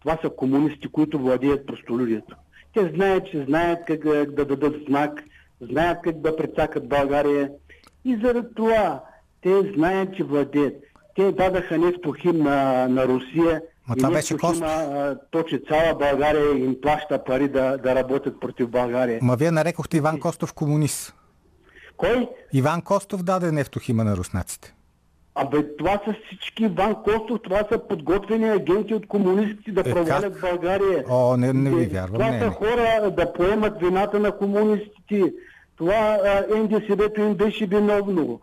това 0.01 0.17
са 0.21 0.29
комунисти, 0.29 0.87
които 0.87 1.19
владеят 1.19 1.67
простолюдието. 1.67 2.35
Те 2.73 2.91
знаят, 2.95 3.27
че 3.31 3.45
знаят 3.45 3.79
как 3.87 4.03
да, 4.03 4.25
да 4.25 4.45
дадат 4.45 4.75
знак, 4.87 5.23
знаят 5.61 5.97
как 6.03 6.21
да 6.21 6.35
прецакат 6.35 6.89
България 6.89 7.51
и 8.05 8.19
заради 8.23 8.47
това 8.55 9.03
те 9.41 9.73
знаят, 9.75 10.15
че 10.17 10.23
владеят. 10.23 10.73
Те 11.15 11.31
дадаха 11.31 11.77
нефтохим 11.77 12.37
на, 12.37 12.87
на 12.87 13.07
Русия 13.07 13.61
Ма 13.87 13.95
това 13.95 14.11
беше 14.11 14.35
а, 14.43 15.15
то, 15.31 15.43
че 15.43 15.61
цяла 15.67 15.95
България 15.97 16.57
им 16.57 16.75
плаща 16.81 17.23
пари 17.23 17.47
да, 17.47 17.77
да 17.77 17.95
работят 17.95 18.39
против 18.39 18.69
България. 18.69 19.19
Ма 19.21 19.35
вие 19.35 19.51
нарекохте 19.51 19.97
Иван 19.97 20.19
Костов 20.19 20.53
комунист. 20.53 21.13
Кой? 21.97 22.29
Иван 22.53 22.81
Костов 22.81 23.23
даде 23.23 23.51
нефтохима 23.51 24.03
на 24.03 24.17
руснаците. 24.17 24.74
Абе, 25.35 25.75
това 25.77 25.99
са 26.05 26.15
всички 26.25 26.63
Иван 26.63 26.95
Костов, 26.95 27.39
това 27.43 27.63
са 27.71 27.79
подготвени 27.79 28.49
агенти 28.49 28.93
от 28.93 29.07
комунистите 29.07 29.71
да 29.71 29.81
Е, 29.81 29.83
провалят 29.83 30.33
как? 30.33 30.41
България. 30.51 31.03
О, 31.09 31.37
не, 31.37 31.53
не 31.53 31.69
ви 31.69 31.83
Е, 31.83 31.87
вярвам. 31.87 32.13
Това 32.13 32.29
Не, 32.31 32.39
са 32.39 32.45
не. 32.45 32.51
хора 32.51 33.11
да 33.11 33.33
поемат 33.33 33.79
вината 33.79 34.19
на 34.19 34.31
комунистите. 34.31 35.33
Това 35.77 36.17
НДСБ-то 36.51 37.21
им 37.21 37.33
беше 37.33 37.65
виновно. 37.65 38.39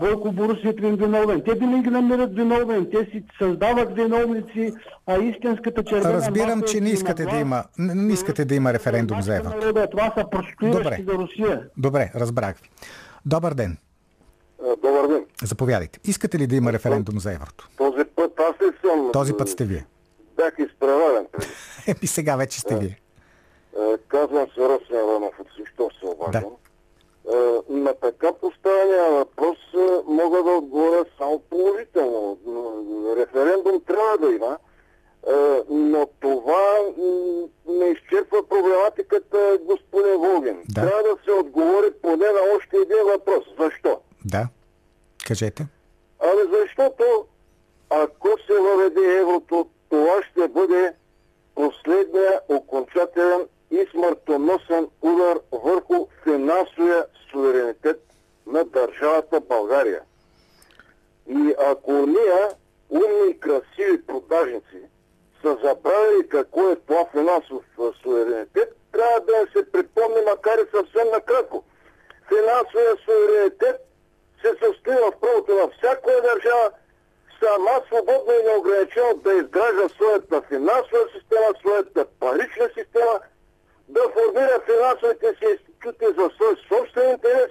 Бойко 0.00 0.32
Борисов 0.32 0.74
им 0.82 0.96
виновен. 0.96 1.40
Те 1.40 1.54
винаги 1.54 1.90
намират 1.90 2.34
виновен. 2.34 2.86
Те 2.92 2.98
си 3.04 3.24
създават 3.38 3.94
виновници, 3.94 4.72
а 5.06 5.18
истинската 5.18 5.84
червена 5.84 6.12
Разбирам, 6.14 6.62
че 6.62 6.80
не 6.80 6.90
искате 6.90 7.24
да 7.24 7.36
има, 7.36 7.64
не, 7.78 8.12
искате 8.12 8.44
да 8.44 8.54
има 8.54 8.72
референдум 8.72 9.22
за. 9.22 9.34
Народа, 9.34 9.86
Това 9.90 10.12
са 10.18 10.30
проституиращи 10.30 11.02
Добре. 11.02 11.12
за 11.12 11.18
Русия. 11.18 11.62
Добре, 11.76 12.10
разбрах 12.14 12.56
ви. 12.56 12.68
Добър 13.26 13.54
ден. 13.54 13.76
Добър 14.62 15.06
ден. 15.08 15.26
Заповядайте. 15.42 15.98
Искате 16.04 16.38
ли 16.38 16.46
да 16.46 16.56
има 16.56 16.72
референдум 16.72 17.20
за 17.20 17.32
еврото? 17.32 17.68
Този 17.76 18.04
път 18.04 18.40
аз 18.40 18.66
ли 18.66 18.72
съм? 18.80 19.10
Този 19.12 19.32
път 19.32 19.48
сте 19.48 19.64
вие. 19.64 19.86
Бях 20.36 20.54
изпреварен. 20.58 21.26
Еми 21.86 22.06
сега 22.06 22.36
вече 22.36 22.60
сте 22.60 22.76
вие. 22.76 23.00
Казвам 24.08 24.46
се 24.54 24.60
Росен 24.60 24.98
Иванов 24.98 25.40
от 25.40 25.46
Свищов 25.54 25.92
се 26.00 26.06
обаждам. 26.06 26.44
Е, 26.44 27.72
На 27.72 27.94
така 27.94 28.32
поставения 28.32 29.10
въпрос 29.10 29.58
мога 30.06 30.42
да 30.42 30.50
отговоря 30.50 31.04
само 31.18 31.38
положително. 31.38 32.38
Референдум 33.16 33.80
трябва 33.86 34.18
да 34.18 34.34
има, 34.34 34.58
но 35.70 36.06
това 36.20 36.78
не 37.68 37.84
изчерпва 37.86 38.48
проблематиката, 38.48 39.58
господин 39.64 40.14
Волгин. 40.16 40.62
Да. 40.68 40.80
Трябва 40.80 41.02
да 41.02 41.16
се 41.24 41.30
отговори 41.30 41.90
поне 42.02 42.26
на 42.26 42.40
още 42.56 42.76
един 42.76 43.04
въпрос. 43.12 43.44
Защо? 43.60 44.00
Да. 44.24 44.48
Кажете. 45.26 45.66
Ами 46.20 46.42
защото 46.60 47.26
ако 47.90 48.28
се 48.46 48.60
въведе 48.60 49.18
еврото, 49.20 49.68
това 49.90 50.22
ще 50.22 50.48
бъде 50.48 50.94
последния 51.54 52.40
окончателен 52.48 53.46
и 53.70 53.86
смъртоносен 53.90 54.88
удар 55.02 55.38
върху 55.52 56.06
финансовия 56.22 57.06
суверенитет 57.30 58.02
на 58.46 58.64
държавата 58.64 59.40
България. 59.40 60.00
И 61.28 61.54
ако 61.58 61.92
ние, 61.92 62.48
умни 62.90 63.30
и 63.30 63.40
красиви 63.40 64.06
продажници, 64.06 64.80
са 65.42 65.58
забравили 65.64 66.28
какво 66.28 66.70
е 66.70 66.76
това 66.76 67.06
финансов 67.12 67.62
суверенитет, 68.02 68.76
трябва 68.92 69.20
да 69.20 69.46
се 69.52 69.72
припомни, 69.72 70.20
макар 70.26 70.58
и 70.58 70.70
съвсем 70.70 71.08
накратко. 71.12 71.64
Финансовия 72.28 72.96
суверенитет 73.04 73.76
се 74.44 74.50
състои 74.64 74.94
в 74.94 75.12
правото 75.20 75.54
на 75.54 75.68
всяка 75.68 76.10
държава 76.22 76.70
сама 77.40 77.80
свободно 77.86 78.32
и 78.32 78.42
неограничено 78.42 79.14
да 79.14 79.32
изгражда 79.32 79.88
своята 79.88 80.42
финансова 80.48 81.04
система, 81.14 81.48
своята 81.60 82.06
парична 82.20 82.68
система, 82.78 83.20
да 83.88 84.00
формира 84.14 84.60
финансовите 84.66 85.34
си 85.38 85.44
институти 85.52 86.06
за 86.18 86.30
свой 86.36 86.56
собствен 86.68 87.10
интерес 87.10 87.50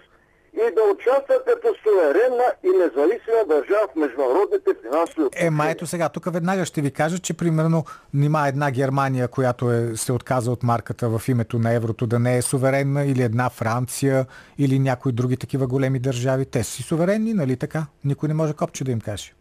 и 0.54 0.76
да 0.76 0.82
участва 0.94 1.36
като 1.48 1.68
суверенна 1.84 2.44
и 2.64 2.70
независима 2.70 3.46
държава 3.48 3.88
в 3.92 3.96
международните 3.96 4.70
финансови 4.82 5.22
Е, 5.22 5.26
отношения. 5.26 5.52
ма 5.52 5.70
ето 5.70 5.88
сега, 5.88 6.10
тук 6.10 6.34
веднага 6.34 6.66
ще 6.66 6.82
ви 6.82 6.92
кажа, 6.92 7.20
че 7.20 7.34
примерно 7.34 7.86
нима 8.14 8.48
една 8.48 8.72
Германия, 8.72 9.28
която 9.28 9.72
е, 9.72 9.92
се 9.96 10.12
отказа 10.14 10.52
от 10.52 10.64
марката 10.64 11.10
в 11.10 11.22
името 11.30 11.60
на 11.60 11.74
еврото 11.74 12.08
да 12.08 12.20
не 12.20 12.38
е 12.38 12.42
суверенна, 12.42 13.06
или 13.06 13.22
една 13.22 13.50
Франция, 13.50 14.26
или 14.58 14.80
някои 14.80 15.12
други 15.12 15.38
такива 15.38 15.68
големи 15.68 16.00
държави. 16.00 16.46
Те 16.46 16.64
си 16.64 16.84
суверенни, 16.84 17.34
нали 17.34 17.58
така? 17.58 17.86
Никой 18.06 18.28
не 18.28 18.34
може 18.34 18.54
копче 18.54 18.84
да 18.84 18.92
им 18.92 19.02
каже. 19.02 19.34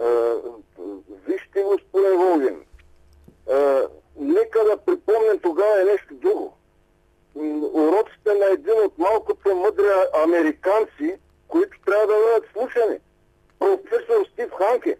Е, 0.00 0.04
вижте, 1.28 1.62
господин 1.62 2.18
Волгин, 2.18 2.56
е, 3.50 3.80
нека 4.20 4.58
да 4.58 4.76
припомним 4.86 5.38
тогава 5.42 5.82
и 5.82 5.92
нещо 5.92 6.14
друго. 6.14 6.52
Уроците 7.72 8.34
на 8.34 8.46
един 8.52 8.84
от 8.84 8.98
малкото 8.98 9.54
мъдри 9.54 9.86
американци, 10.24 11.18
които 11.48 11.80
трябва 11.86 12.06
да 12.06 12.12
бъдат 12.12 12.52
слушани. 12.52 12.98
Професор 13.58 14.26
Стив 14.32 14.50
Ханке. 14.58 14.96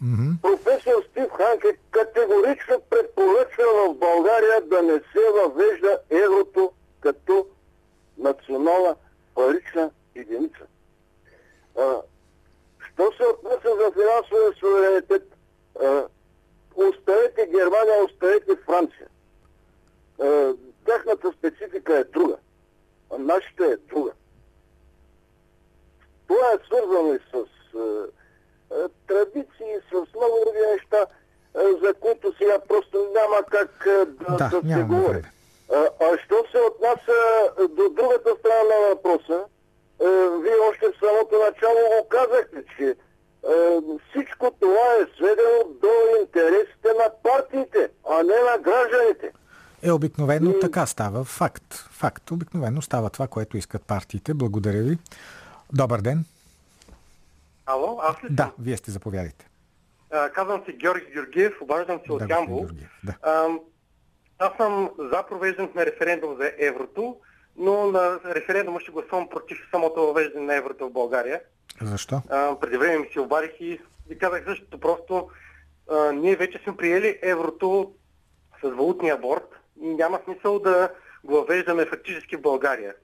Мгм. 0.00 0.30
Професор 0.42 1.04
Стив 1.10 1.30
Ханке 1.30 1.78
категорично 1.90 2.80
препоръчва 2.90 3.64
в 3.64 3.94
България 3.94 4.60
да 4.60 4.82
не 4.82 4.92
се 4.92 5.30
въвежда 5.34 5.98
еврото 6.10 6.72
като 7.00 7.46
национална 8.18 8.96
парична 9.34 9.90
единица. 10.14 10.66
А, 11.78 11.96
Що 12.92 13.12
се 13.16 13.24
отнася 13.24 13.76
за 13.80 13.92
финансовия 13.92 14.52
суверенитет, 14.60 15.22
А, 15.82 16.04
оставете 16.76 17.46
Германия, 17.46 18.04
оставете 18.04 18.56
Франция. 18.66 19.06
А, 20.20 20.54
тяхната 20.86 21.32
специфика 21.38 21.98
е 21.98 22.04
друга. 22.04 22.36
А 23.14 23.18
нашата 23.18 23.64
е 23.64 23.76
друга. 23.76 24.12
Това 26.28 26.52
е 26.52 26.66
свързано 26.66 27.14
и 27.14 27.18
с 27.18 27.34
а, 27.78 28.06
а, 28.74 28.88
традиции, 29.08 29.74
с 29.88 29.92
много 29.92 30.36
други 30.44 30.66
неща, 30.72 31.06
а, 31.54 31.60
за 31.86 31.94
които 31.94 32.34
сега 32.38 32.58
просто 32.68 32.98
няма 33.14 33.42
как 33.50 33.86
а, 33.86 34.06
да, 34.06 34.36
Да, 34.36 34.60
да 34.60 34.74
се 34.74 34.82
говори. 34.82 35.22
А, 35.72 35.88
а 36.00 36.18
що 36.24 36.44
се 36.50 36.58
отнася 36.58 37.18
до 37.68 37.88
другата 37.88 38.30
страна 38.38 38.62
на 38.64 38.88
въпроса, 38.88 39.44
а, 40.00 40.04
вие 40.42 40.58
още 40.70 40.86
в 40.88 40.98
самото 40.98 41.38
начало 41.38 41.80
го 41.88 42.08
казахте, 42.08 42.64
че 42.76 42.96
а, 43.48 43.80
всичко 44.10 44.50
това 44.60 44.94
е 45.00 45.06
сведено 45.16 45.64
до 45.80 45.92
интересите 46.20 46.88
на 46.88 47.10
партиите, 47.22 47.90
а 48.10 48.22
не 48.22 48.40
на 48.50 48.58
гражданите. 48.58 49.32
Обикновено 49.96 50.54
така 50.60 50.86
става. 50.86 51.24
Факт. 51.24 51.74
Факт. 51.90 52.30
Обикновено 52.30 52.82
става 52.82 53.10
това, 53.10 53.26
което 53.28 53.56
искат 53.56 53.82
партиите. 53.82 54.34
Благодаря 54.34 54.82
ви. 54.82 54.98
Добър 55.72 56.00
ден. 56.00 56.24
Ало, 57.66 58.00
аз 58.02 58.24
ли? 58.24 58.28
Да, 58.30 58.52
вие 58.58 58.76
сте 58.76 58.90
заповядайте. 58.90 59.48
А, 60.10 60.30
казвам 60.30 60.62
се 60.66 60.72
Георги 60.72 61.06
Георгиев, 61.12 61.52
обаждам 61.60 62.00
се 62.06 62.12
от 62.12 62.18
Да, 62.18 62.26
господин 62.26 62.40
Ямбол. 62.40 62.66
Да. 63.04 63.14
А, 63.22 63.48
аз 64.38 64.50
съм 64.56 64.90
за 64.98 65.22
провеждането 65.28 65.78
на 65.78 65.86
референдум 65.86 66.36
за 66.40 66.52
еврото, 66.58 67.16
но 67.56 67.86
на 67.86 68.20
референдума 68.24 68.80
ще 68.80 68.92
гласувам 68.92 69.28
против 69.28 69.58
самото 69.70 70.00
въвеждане 70.00 70.46
на 70.46 70.54
еврото 70.54 70.88
в 70.88 70.92
България. 70.92 71.40
Защо? 71.82 72.22
А, 72.30 72.60
преди 72.60 72.76
време 72.76 72.98
ми 72.98 73.08
се 73.12 73.20
обадих 73.20 73.60
и 73.60 73.80
ви 74.08 74.18
казах 74.18 74.44
същото. 74.46 74.80
Просто 74.80 75.28
а, 75.92 76.12
ние 76.12 76.36
вече 76.36 76.60
сме 76.64 76.76
приели 76.76 77.18
еврото 77.22 77.92
с 78.62 78.68
валутния 78.68 79.18
борт 79.18 79.48
и 79.52 79.55
няма 79.80 80.20
смисъл 80.24 80.58
да 80.58 80.90
го 81.24 81.34
въвеждаме 81.34 81.86
фактически 81.86 82.36
в 82.36 82.42
България. 82.42 82.94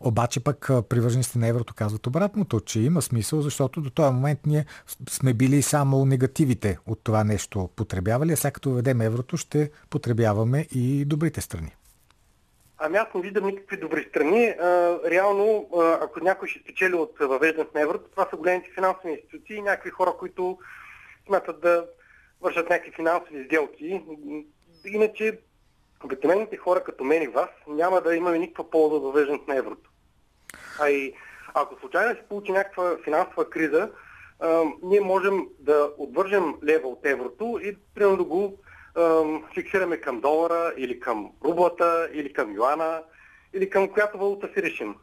Обаче 0.00 0.44
пък 0.44 0.70
привържениците 0.88 1.38
на 1.38 1.48
еврото 1.48 1.74
казват 1.74 2.06
обратното, 2.06 2.60
че 2.60 2.80
има 2.80 3.02
смисъл, 3.02 3.40
защото 3.40 3.80
до 3.80 3.90
този 3.90 4.14
момент 4.14 4.38
ние 4.46 4.64
сме 5.08 5.34
били 5.34 5.62
само 5.62 6.04
негативите 6.04 6.78
от 6.86 7.00
това 7.04 7.24
нещо 7.24 7.70
потребявали, 7.76 8.32
а 8.32 8.36
сега 8.36 8.50
като 8.50 8.70
введем 8.70 9.00
еврото 9.00 9.36
ще 9.36 9.70
потребяваме 9.90 10.66
и 10.74 11.04
добрите 11.04 11.40
страни. 11.40 11.76
Ами 12.78 12.96
аз 12.96 13.06
не 13.14 13.20
виждам 13.20 13.46
никакви 13.46 13.76
добри 13.76 14.06
страни. 14.08 14.46
А, 14.48 14.98
реално, 15.10 15.68
ако 16.02 16.20
някой 16.20 16.48
ще 16.48 16.60
спечели 16.60 16.94
от 16.94 17.16
въвеждането 17.20 17.70
на 17.74 17.80
еврото, 17.80 18.10
това 18.10 18.26
са 18.30 18.36
големите 18.36 18.70
финансови 18.74 19.12
институции 19.12 19.56
и 19.56 19.62
някакви 19.62 19.90
хора, 19.90 20.12
които 20.18 20.58
смятат 21.26 21.60
да 21.60 21.86
вършат 22.42 22.70
някакви 22.70 22.92
финансови 22.92 23.44
сделки. 23.44 24.02
Иначе, 24.84 25.38
обикновените 26.04 26.56
хора 26.56 26.84
като 26.84 27.04
мен 27.04 27.22
и 27.22 27.28
вас 27.28 27.48
няма 27.68 28.00
да 28.00 28.16
имаме 28.16 28.38
никаква 28.38 28.70
полза 28.70 28.94
от 28.94 29.02
въвеждането 29.02 29.44
на 29.48 29.56
еврото. 29.56 29.90
А 30.80 30.88
и 30.88 31.14
ако 31.54 31.80
случайно 31.80 32.14
се 32.14 32.28
получи 32.28 32.52
някаква 32.52 32.96
финансова 33.04 33.50
криза, 33.50 33.90
а, 34.40 34.64
ние 34.82 35.00
можем 35.00 35.46
да 35.58 35.90
отвържем 35.98 36.54
лева 36.64 36.88
от 36.88 37.06
еврото 37.06 37.60
и 37.62 37.76
примерно 37.94 38.16
да 38.16 38.24
го 38.24 38.58
ам, 38.98 39.44
фиксираме 39.54 39.96
към 39.96 40.20
долара 40.20 40.72
или 40.76 41.00
към 41.00 41.32
рублата 41.44 42.08
или 42.12 42.32
към 42.32 42.54
юана 42.54 43.02
или 43.54 43.70
към 43.70 43.88
която 43.88 44.18
валута 44.18 44.48
си 44.54 44.62
решим. 44.62 44.94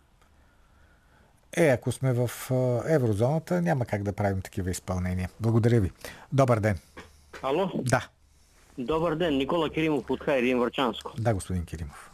Е, 1.58 1.68
ако 1.68 1.92
сме 1.92 2.14
в 2.14 2.52
а, 2.52 2.82
еврозоната, 2.96 3.62
няма 3.62 3.86
как 3.86 4.04
да 4.04 4.14
правим 4.14 4.42
такива 4.42 4.72
изпълнения. 4.72 5.30
Благодаря 5.40 5.80
ви. 5.80 5.92
Добър 6.34 6.60
ден. 6.60 6.78
Ало, 7.42 7.70
Да, 7.76 8.08
добър 8.78 9.16
ден. 9.16 9.38
Никола 9.38 9.70
Киримов 9.70 10.10
от 10.10 10.20
Хайрин 10.20 10.60
Върчанско. 10.60 11.12
да, 11.20 11.34
господин 11.34 11.66
Киримов. 11.66 12.12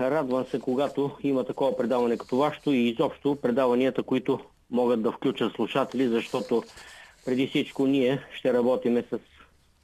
Радвам 0.00 0.44
се, 0.44 0.60
когато 0.60 1.10
има 1.22 1.44
такова 1.44 1.76
предаване 1.76 2.18
като 2.18 2.36
вашето 2.36 2.70
и 2.72 2.88
изобщо 2.88 3.36
предаванията, 3.42 4.02
които 4.02 4.40
могат 4.70 5.02
да 5.02 5.12
включат 5.12 5.52
слушатели, 5.54 6.08
защото 6.08 6.62
преди 7.24 7.46
всичко 7.46 7.86
ние 7.86 8.22
ще 8.34 8.52
работиме 8.52 9.04
с 9.10 9.18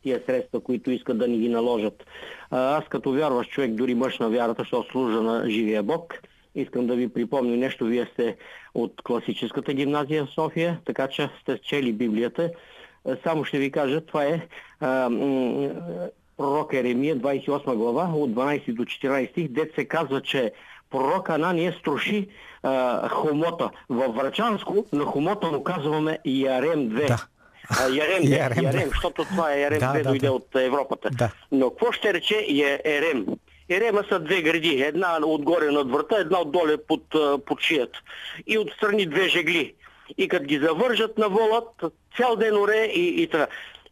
тия 0.03 0.23
средства, 0.27 0.61
които 0.61 0.91
искат 0.91 1.19
да 1.19 1.29
ни 1.29 1.39
ги 1.39 1.49
наложат. 1.49 2.05
Аз 2.51 2.85
като 2.89 3.13
вярващ 3.13 3.51
човек, 3.51 3.71
дори 3.75 3.95
мъж 3.95 4.19
на 4.19 4.29
вярата, 4.31 4.63
защото 4.63 4.91
служа 4.91 5.23
на 5.23 5.51
живия 5.51 5.83
Бог, 5.83 6.15
искам 6.55 6.87
да 6.87 6.97
ви 6.97 7.09
припомня 7.09 7.57
нещо. 7.57 7.85
Вие 7.85 8.09
сте 8.13 8.37
от 8.75 9.03
класическата 9.05 9.73
гимназия 9.73 10.27
в 10.27 10.31
София, 10.35 10.81
така 10.85 11.09
че 11.09 11.31
сте 11.43 11.59
чели 11.59 11.93
Библията. 11.93 12.51
Само 13.23 13.45
ще 13.45 13.59
ви 13.59 13.71
кажа, 13.71 14.01
това 14.01 14.25
е 14.25 14.41
а, 14.81 15.09
м, 15.09 15.71
пророк 16.37 16.73
Еремия, 16.73 17.17
28 17.17 17.75
глава, 17.75 18.11
от 18.15 18.31
12 18.31 18.75
до 18.75 18.85
14 18.85 19.31
стих, 19.31 19.49
дет 19.49 19.75
се 19.75 19.85
казва, 19.85 20.23
че 20.23 20.53
пророк 20.91 21.31
Анания 21.31 21.77
струши 21.81 22.29
а, 22.63 23.09
хомота. 23.09 23.71
Във 23.89 24.15
Врачанско 24.15 24.87
на 24.93 25.05
хомота 25.05 25.47
му 25.47 25.65
казваме 25.65 26.19
Ярем 26.25 26.79
2. 26.79 27.07
Да. 27.07 27.27
А, 27.71 27.89
Ярем, 27.89 28.23
Ярем 28.23 28.33
Ярем. 28.33 28.65
Ярем, 28.65 28.89
защото 28.89 29.25
това 29.25 29.53
е 29.53 29.61
Ярем 29.61 29.79
Да, 29.79 29.87
2, 29.87 30.03
да, 30.03 30.03
дойде 30.09 30.27
да. 30.27 30.33
от 30.33 30.49
Европата. 30.55 31.11
Да. 31.13 31.31
Но 31.53 31.71
какво 31.71 31.93
ще 31.93 32.15
рече 32.15 32.47
е 32.49 32.81
Ерем? 32.85 33.27
Ерема 33.71 34.05
са 34.09 34.21
две 34.21 34.43
гради. 34.43 34.83
Една 34.83 35.19
отгоре 35.27 35.71
над 35.71 35.91
врата, 35.91 36.17
една 36.19 36.41
отдоле 36.41 36.77
под, 36.77 37.05
под 37.47 37.61
шията. 37.61 38.01
И 38.47 38.59
отстрани 38.59 39.07
две 39.07 39.29
жегли. 39.29 39.75
И 40.19 40.29
като 40.29 40.45
ги 40.45 40.59
завържат 40.59 41.19
на 41.19 41.29
волът, 41.29 41.85
цял 42.17 42.37
ден 42.37 42.57
оре 42.57 42.85
и, 42.85 43.23
и 43.23 43.27
така. 43.27 43.47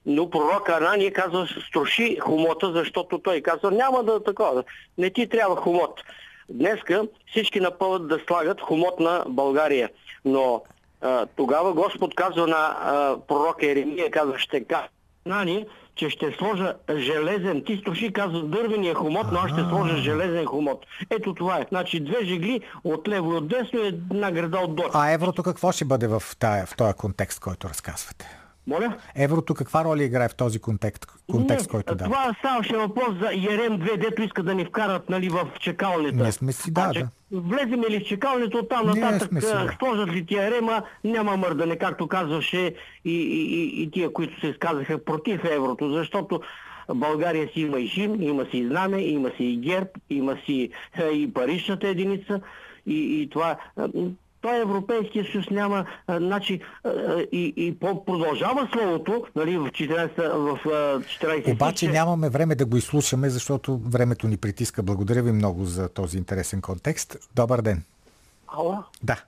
Но 0.07 0.31
пророк 0.31 0.69
Анания 0.69 1.13
казва, 1.13 1.49
струши 1.69 2.19
хумота, 2.21 2.73
защото 2.73 3.19
той 3.19 3.41
казва, 3.41 3.71
няма 3.71 4.05
да 4.05 4.25
такова. 4.25 4.65
Не 4.99 5.11
ти 5.11 5.29
трябва 5.29 5.57
хумот. 5.57 6.01
Днеска 6.49 7.03
всички 7.31 7.61
напълват 7.61 8.09
да 8.09 8.19
слагат 8.27 8.61
хумот 8.61 9.01
на 9.01 9.25
България. 9.29 9.91
Но 10.25 10.63
а, 11.01 11.27
тогава 11.37 11.73
Господ 11.73 12.15
казва 12.15 12.47
на 12.47 12.77
а, 12.81 13.17
пророка 13.29 13.67
Еремия, 13.67 14.11
казва, 14.11 14.39
ще 14.39 14.65
кажа 14.65 14.89
Нани, 15.27 15.67
че 15.97 16.11
ще 16.11 16.33
сложа 16.39 16.75
железен, 16.97 17.63
ти 17.67 17.77
струши, 17.77 18.13
казва 18.13 18.43
дървения 18.43 18.95
хумот, 18.95 19.27
но 19.33 19.39
аз 19.39 19.51
ще 19.51 19.61
сложа 19.61 19.97
железен 19.97 20.47
хумот. 20.47 20.87
Ето 21.11 21.35
това 21.35 21.59
е. 21.59 21.67
Значи 21.69 22.01
две 22.01 22.25
жегли 22.25 22.61
от 22.85 23.09
лево 23.09 23.33
и 23.33 23.37
от 23.37 23.49
десно 23.49 23.81
и 23.81 23.87
една 23.87 24.33
града 24.33 24.59
отдолу. 24.59 24.89
А 24.93 25.11
еврото 25.11 25.43
какво 25.43 25.73
ще 25.73 25.85
бъде 25.85 26.07
в, 26.07 26.23
тая, 26.39 26.67
в 26.67 26.77
този 26.77 26.95
контекст, 26.95 27.41
който 27.41 27.69
разказвате? 27.69 28.46
Моля? 28.67 28.97
Еврото 29.17 29.55
каква 29.55 29.85
роля 29.85 30.03
играе 30.03 30.29
в 30.29 30.35
този 30.35 30.59
контекст, 30.59 31.07
контекст 31.31 31.67
Не, 31.67 31.71
който 31.71 31.95
дава? 31.95 32.11
Това 32.11 32.35
ставаше 32.39 32.77
въпрос 32.77 33.19
за 33.21 33.27
Ерем 33.27 33.73
2, 33.73 33.97
дето 33.99 34.23
иска 34.23 34.43
да 34.43 34.55
ни 34.55 34.65
вкарат 34.65 35.09
нали, 35.11 35.29
в 35.29 35.49
чекалнята. 35.61 36.17
Ние 36.17 36.33
сме 36.33 36.53
си- 36.53 36.71
да, 36.71 36.81
А, 36.81 36.93
че- 36.93 37.01
да. 37.01 37.09
Влезем 37.33 37.81
ли 37.83 38.01
в 38.01 38.05
чекалнето, 38.05 38.59
оттам 38.59 38.87
нататък 38.87 39.35
да. 39.35 39.77
сложат 39.79 40.09
ли 40.09 40.27
тия 40.27 40.45
Ерема, 40.45 40.83
няма 41.05 41.37
мърдане, 41.37 41.77
както 41.77 42.09
казваше 42.09 42.59
и, 42.59 42.75
и, 43.05 43.43
и, 43.55 43.83
и 43.83 43.91
тия, 43.91 44.13
които 44.13 44.41
се 44.41 44.47
изказаха 44.47 45.05
против 45.05 45.45
еврото, 45.45 45.91
защото 45.91 46.41
България 46.95 47.49
си 47.49 47.61
има 47.61 47.79
и 47.81 47.89
химн, 47.89 48.23
има 48.23 48.45
си 48.45 48.59
и 48.59 48.67
знаме, 48.67 48.99
има 48.99 49.31
си 49.31 49.45
и 49.45 49.57
герб, 49.57 49.89
има 50.11 50.37
си 50.47 50.71
е, 50.95 51.05
и 51.05 51.33
паричната 51.33 51.89
единица 51.89 52.41
и, 52.87 53.23
и 53.23 53.29
това... 53.31 53.57
а, 54.47 54.51
той 54.51 54.61
Европейския 54.61 55.25
съюз 55.25 55.51
няма, 55.51 55.87
а, 56.07 56.19
значи, 56.19 56.61
а, 56.85 56.91
и, 57.33 57.55
и 57.57 57.79
продължава 57.79 58.69
словото, 58.73 59.27
нали, 59.37 59.59
в 59.59 59.67
14, 59.67 60.33
в 60.33 60.61
а, 60.67 61.01
14 61.01 61.53
Обаче 61.53 61.89
нямаме 61.89 62.31
време 62.31 62.55
да 62.55 62.67
го 62.67 62.77
изслушаме, 62.77 63.31
защото 63.31 63.79
времето 63.79 64.29
ни 64.29 64.37
притиска. 64.37 64.83
Благодаря 64.83 65.23
ви 65.23 65.33
много 65.33 65.65
за 65.65 65.89
този 65.89 66.19
интересен 66.19 66.61
контекст. 66.61 67.17
Добър 67.35 67.63
ден. 67.63 67.83
Ало, 68.49 68.85
Да, 69.03 69.25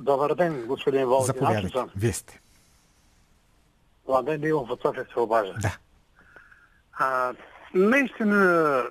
добър 0.00 0.34
ден, 0.34 0.64
господин 0.66 1.06
Волгин. 1.06 1.26
Заповядайте. 1.26 1.78
Вие 1.96 2.12
сте. 2.12 2.40
Младен 4.08 4.40
Дилов 4.40 4.70
от 4.70 4.82
София 4.82 5.06
се 5.12 5.20
обажда. 5.20 5.54
Да. 5.62 5.76
А, 6.92 7.34
наистина, 7.74 8.82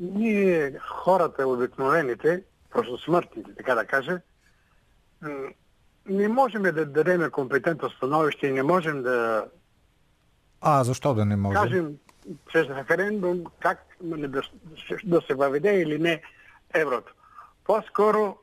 ние, 0.00 0.72
хората, 0.80 1.48
обикновените, 1.48 2.42
просто 2.74 2.98
смъртните, 2.98 3.54
така 3.54 3.74
да 3.74 3.86
кажа, 3.86 4.20
не 6.06 6.28
можем 6.28 6.62
да 6.62 6.86
дадем 6.86 7.30
компетентно 7.30 7.90
становище 7.90 8.46
и 8.46 8.52
не 8.52 8.62
можем 8.62 9.02
да 9.02 9.46
А, 10.60 10.84
защо 10.84 11.14
да 11.14 11.24
не 11.24 11.36
може? 11.36 11.54
кажем 11.54 11.96
чрез 12.52 12.68
референдум 12.68 13.44
как 13.60 13.86
да, 14.00 14.42
да 15.04 15.20
се 15.20 15.34
въведе 15.34 15.80
или 15.80 15.98
не 15.98 16.22
еврото. 16.74 17.14
По-скоро 17.64 18.36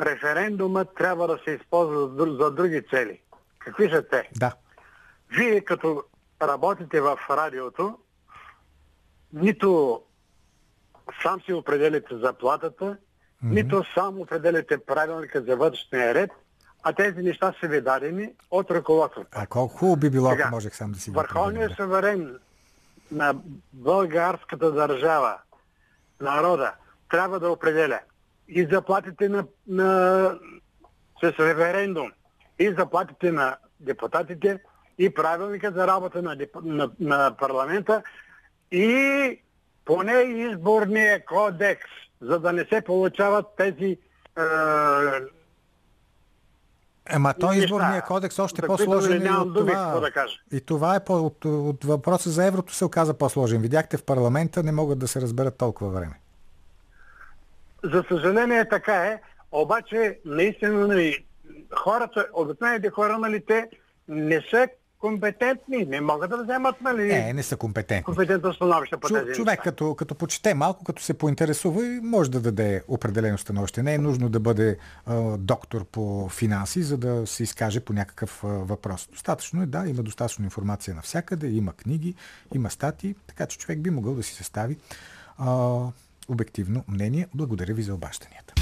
референдумът 0.00 0.94
трябва 0.94 1.28
да 1.28 1.38
се 1.44 1.50
използва 1.50 2.26
за 2.44 2.50
други 2.50 2.82
цели. 2.90 3.20
Какви 3.58 3.90
са 3.90 4.02
те? 4.02 4.30
Да. 4.36 4.52
Вие 5.36 5.60
като 5.60 6.04
работите 6.42 7.00
в 7.00 7.18
радиото, 7.30 7.98
нито 9.32 10.02
сам 11.22 11.40
си 11.40 11.52
определите 11.52 12.16
заплатата, 12.16 12.96
нито 13.42 13.84
сам 13.94 14.20
определите 14.20 14.78
правилника 14.78 15.42
за 15.42 15.56
вътрешния 15.56 16.14
ред, 16.14 16.30
а 16.82 16.92
тези 16.92 17.22
неща 17.22 17.54
са 17.60 17.68
ви 17.68 17.80
дадени 17.80 18.32
от 18.50 18.70
ръководството. 18.70 19.28
А 19.32 19.46
колко 19.46 19.76
хубаво 19.76 19.96
би 19.96 20.10
било, 20.10 20.30
Сега, 20.30 20.42
ако 20.44 20.54
можех 20.54 20.76
сам 20.76 20.92
да 20.92 20.98
си 20.98 21.10
Върховният 21.10 21.72
суверен 21.76 22.38
на 23.10 23.34
българската 23.72 24.72
държава, 24.72 25.38
народа, 26.20 26.72
трябва 27.10 27.40
да 27.40 27.50
определя 27.50 28.00
и 28.48 28.66
заплатите 28.72 29.28
на, 29.28 29.44
на 29.68 30.38
с 31.20 31.22
референдум, 31.22 32.12
и 32.58 32.74
заплатите 32.78 33.32
на 33.32 33.56
депутатите, 33.80 34.60
и 34.98 35.14
правилника 35.14 35.72
за 35.72 35.86
работа 35.86 36.22
на, 36.22 36.36
на, 36.62 36.90
на 37.00 37.36
парламента, 37.36 38.02
и 38.70 39.40
поне 39.84 40.12
изборния 40.12 41.24
кодекс, 41.24 41.86
за 42.20 42.40
да 42.40 42.52
не 42.52 42.64
се 42.64 42.80
получават 42.80 43.46
тези 43.56 43.98
е, 44.38 44.42
Ема 47.10 47.34
той 47.40 47.56
изборния 47.56 48.02
кодекс 48.02 48.38
още 48.38 48.60
които 48.60 48.76
по-сложен 48.76 49.26
и 49.26 49.30
от 49.30 49.54
това. 49.54 50.00
да 50.00 50.10
кажа. 50.10 50.36
И 50.52 50.60
това 50.60 50.94
е 50.94 51.04
по, 51.04 51.26
от, 51.26 51.44
от 51.44 51.84
въпроса 51.84 52.30
за 52.30 52.46
еврото 52.46 52.74
се 52.74 52.84
оказа 52.84 53.14
по-сложен. 53.14 53.62
Видяхте 53.62 53.96
в 53.96 54.04
парламента, 54.04 54.62
не 54.62 54.72
могат 54.72 54.98
да 54.98 55.08
се 55.08 55.20
разберат 55.20 55.58
толкова 55.58 55.90
време. 55.90 56.20
За 57.84 58.04
съжаление 58.08 58.68
така 58.68 59.06
е, 59.06 59.20
обаче 59.52 60.18
наистина 60.24 60.86
нали, 60.86 61.24
хората, 61.76 62.26
обикновените 62.32 62.90
хора, 62.90 63.18
нали, 63.18 63.44
те 63.46 63.68
не 64.08 64.40
са 64.50 64.68
компетентни, 65.06 65.84
не 65.84 66.00
могат 66.00 66.30
да 66.30 66.42
вземат 66.42 66.80
нали, 66.80 67.06
Не, 67.06 67.32
не 67.32 67.42
са 67.42 67.56
компетентни. 67.56 68.04
компетентно 68.04 68.52
становище 68.52 68.96
по 68.96 69.08
Чу, 69.08 69.14
тези 69.14 69.32
човек 69.32 69.60
като, 69.64 69.94
като 69.94 70.14
почете 70.14 70.54
малко, 70.54 70.84
като 70.84 71.02
се 71.02 71.14
поинтересува 71.14 71.86
и 71.86 72.00
може 72.02 72.30
да 72.30 72.40
даде 72.40 72.82
определено 72.88 73.38
становище. 73.38 73.82
Не 73.82 73.94
е 73.94 73.98
нужно 73.98 74.28
да 74.28 74.40
бъде 74.40 74.78
а, 75.06 75.36
доктор 75.36 75.84
по 75.84 76.28
финанси, 76.28 76.82
за 76.82 76.96
да 76.96 77.26
се 77.26 77.42
изкаже 77.42 77.80
по 77.80 77.92
някакъв 77.92 78.44
а, 78.44 78.48
въпрос. 78.48 79.08
Достатъчно 79.12 79.62
е, 79.62 79.66
да, 79.66 79.84
има 79.86 80.02
достатъчно 80.02 80.44
информация 80.44 80.94
навсякъде, 80.94 81.48
има 81.48 81.72
книги, 81.72 82.14
има 82.54 82.70
статии, 82.70 83.14
така 83.26 83.46
че 83.46 83.58
човек 83.58 83.80
би 83.80 83.90
могъл 83.90 84.14
да 84.14 84.22
си 84.22 84.34
състави 84.34 84.76
а, 85.38 85.78
обективно 86.28 86.84
мнение. 86.88 87.26
Благодаря 87.34 87.74
ви 87.74 87.82
за 87.82 87.94
обащанията. 87.94 88.54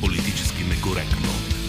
Политически 0.00 0.64
некоректно. 0.64 1.59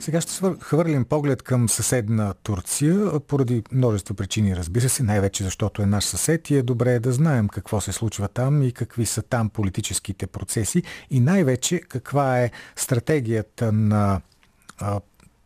Сега 0.00 0.20
ще 0.20 0.32
хвърлим 0.60 1.04
поглед 1.04 1.42
към 1.42 1.68
съседна 1.68 2.34
Турция, 2.42 3.20
поради 3.20 3.62
множество 3.72 4.14
причини, 4.14 4.56
разбира 4.56 4.88
се, 4.88 5.02
най-вече 5.02 5.44
защото 5.44 5.82
е 5.82 5.86
наш 5.86 6.04
съсед 6.04 6.50
и 6.50 6.56
е 6.56 6.62
добре 6.62 6.98
да 6.98 7.12
знаем 7.12 7.48
какво 7.48 7.80
се 7.80 7.92
случва 7.92 8.28
там 8.28 8.62
и 8.62 8.72
какви 8.72 9.06
са 9.06 9.22
там 9.22 9.50
политическите 9.50 10.26
процеси 10.26 10.82
и 11.10 11.20
най-вече 11.20 11.80
каква 11.80 12.40
е 12.40 12.50
стратегията 12.76 13.72
на 13.72 14.20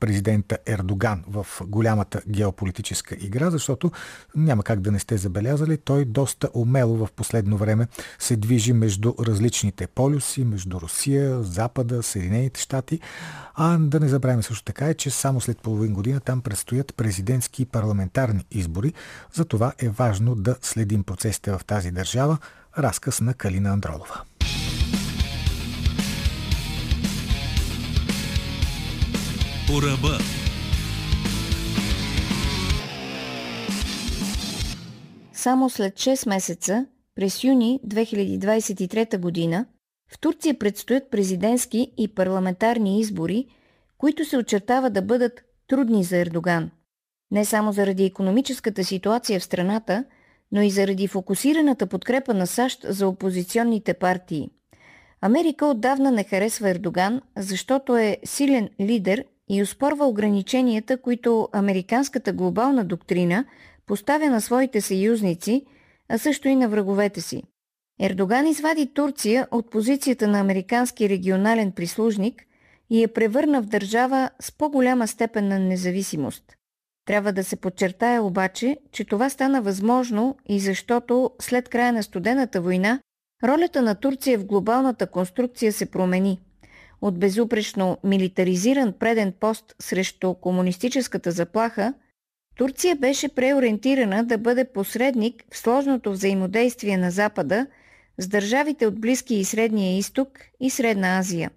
президента 0.04 0.58
Ердоган 0.66 1.24
в 1.28 1.46
голямата 1.66 2.20
геополитическа 2.28 3.16
игра, 3.20 3.50
защото 3.50 3.90
няма 4.36 4.62
как 4.62 4.80
да 4.80 4.92
не 4.92 4.98
сте 4.98 5.16
забелязали, 5.16 5.76
той 5.76 6.04
доста 6.04 6.48
умело 6.54 6.96
в 6.96 7.08
последно 7.16 7.56
време 7.56 7.86
се 8.18 8.36
движи 8.36 8.72
между 8.72 9.14
различните 9.20 9.86
полюси, 9.86 10.44
между 10.44 10.80
Русия, 10.80 11.42
Запада, 11.42 12.02
Съединените 12.02 12.60
щати. 12.60 13.00
А 13.54 13.78
да 13.78 14.00
не 14.00 14.08
забравяме 14.08 14.42
също 14.42 14.64
така 14.64 14.88
е, 14.88 14.94
че 14.94 15.10
само 15.10 15.40
след 15.40 15.58
половин 15.58 15.92
година 15.94 16.20
там 16.20 16.40
предстоят 16.40 16.94
президентски 16.96 17.62
и 17.62 17.66
парламентарни 17.66 18.44
избори. 18.50 18.92
Затова 19.32 19.72
е 19.78 19.88
важно 19.88 20.34
да 20.34 20.56
следим 20.62 21.04
процесите 21.04 21.52
в 21.52 21.60
тази 21.66 21.90
държава. 21.90 22.38
Разказ 22.78 23.20
на 23.20 23.34
Калина 23.34 23.70
Андролова. 23.70 24.22
По 29.74 29.82
ръба. 29.82 30.18
Само 35.32 35.70
след 35.70 35.94
6 35.94 36.28
месеца, 36.28 36.86
през 37.14 37.44
юни 37.44 37.80
2023 37.86 39.18
година, 39.18 39.66
в 40.12 40.18
Турция 40.18 40.58
предстоят 40.58 41.10
президентски 41.10 41.92
и 41.98 42.08
парламентарни 42.08 43.00
избори, 43.00 43.46
които 43.98 44.24
се 44.24 44.36
очертава 44.36 44.90
да 44.90 45.02
бъдат 45.02 45.44
трудни 45.68 46.04
за 46.04 46.16
Ердоган. 46.16 46.70
Не 47.30 47.44
само 47.44 47.72
заради 47.72 48.04
економическата 48.04 48.84
ситуация 48.84 49.40
в 49.40 49.44
страната, 49.44 50.04
но 50.52 50.62
и 50.62 50.70
заради 50.70 51.08
фокусираната 51.08 51.86
подкрепа 51.86 52.34
на 52.34 52.46
САЩ 52.46 52.86
за 52.88 53.08
опозиционните 53.08 53.94
партии. 53.94 54.50
Америка 55.20 55.66
отдавна 55.66 56.10
не 56.10 56.24
харесва 56.24 56.70
Ердоган, 56.70 57.20
защото 57.36 57.96
е 57.96 58.18
силен 58.24 58.68
лидер 58.80 59.24
и 59.48 59.62
успорва 59.62 60.06
ограниченията, 60.06 60.96
които 60.96 61.48
американската 61.52 62.32
глобална 62.32 62.84
доктрина 62.84 63.44
поставя 63.86 64.30
на 64.30 64.40
своите 64.40 64.80
съюзници, 64.80 65.64
а 66.08 66.18
също 66.18 66.48
и 66.48 66.56
на 66.56 66.68
враговете 66.68 67.20
си. 67.20 67.42
Ердоган 68.00 68.46
извади 68.46 68.94
Турция 68.94 69.48
от 69.50 69.70
позицията 69.70 70.28
на 70.28 70.40
американски 70.40 71.08
регионален 71.08 71.72
прислужник 71.72 72.42
и 72.90 73.02
я 73.02 73.08
превърна 73.08 73.62
в 73.62 73.66
държава 73.66 74.30
с 74.40 74.52
по-голяма 74.52 75.08
степен 75.08 75.48
на 75.48 75.58
независимост. 75.58 76.42
Трябва 77.06 77.32
да 77.32 77.44
се 77.44 77.56
подчертая 77.56 78.22
обаче, 78.22 78.78
че 78.92 79.04
това 79.04 79.30
стана 79.30 79.62
възможно 79.62 80.36
и 80.48 80.60
защото 80.60 81.30
след 81.40 81.68
края 81.68 81.92
на 81.92 82.02
студената 82.02 82.60
война 82.60 83.00
ролята 83.44 83.82
на 83.82 83.94
Турция 83.94 84.38
в 84.38 84.44
глобалната 84.44 85.06
конструкция 85.06 85.72
се 85.72 85.86
промени. 85.86 86.40
От 87.04 87.18
безупречно 87.18 87.98
милитаризиран 88.04 88.92
преден 88.92 89.32
пост 89.40 89.74
срещу 89.78 90.34
комунистическата 90.34 91.30
заплаха, 91.30 91.94
Турция 92.56 92.96
беше 92.96 93.28
преориентирана 93.28 94.24
да 94.24 94.38
бъде 94.38 94.64
посредник 94.64 95.44
в 95.50 95.58
сложното 95.58 96.12
взаимодействие 96.12 96.96
на 96.96 97.10
Запада 97.10 97.66
с 98.18 98.28
държавите 98.28 98.86
от 98.86 99.00
Близкия 99.00 99.38
и 99.38 99.44
Средния 99.44 99.98
изток 99.98 100.28
и 100.60 100.70
Средна 100.70 101.18
Азия. 101.18 101.50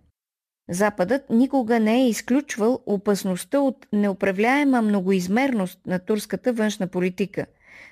Западът 0.70 1.30
никога 1.30 1.80
не 1.80 2.04
е 2.04 2.10
изключвал 2.10 2.84
опасността 2.86 3.60
от 3.60 3.88
неуправляема 3.94 4.82
многоизмерност 4.82 5.80
на 5.86 6.00
турската 6.00 6.54
външна 6.54 6.88
политика. 6.88 7.46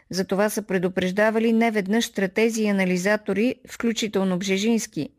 Затова 0.10 0.50
са 0.50 0.62
предупреждавали 0.62 1.54
неведнъж 1.54 2.06
стратези 2.06 2.64
и 2.64 2.68
анализатори, 2.68 3.56
включително 3.68 4.40
Бжежински. 4.40 5.10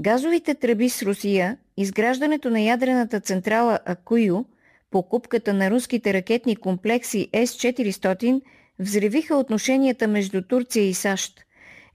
Газовите 0.00 0.54
тръби 0.54 0.88
с 0.88 1.02
Русия, 1.02 1.56
изграждането 1.76 2.50
на 2.50 2.60
ядрената 2.60 3.20
централа 3.20 3.78
Акую– 3.84 4.44
покупката 4.90 5.54
на 5.54 5.70
руските 5.70 6.14
ракетни 6.14 6.56
комплекси 6.56 7.28
С-400 7.32 8.40
взривиха 8.78 9.36
отношенията 9.36 10.08
между 10.08 10.42
Турция 10.42 10.88
и 10.88 10.94
САЩ. 10.94 11.40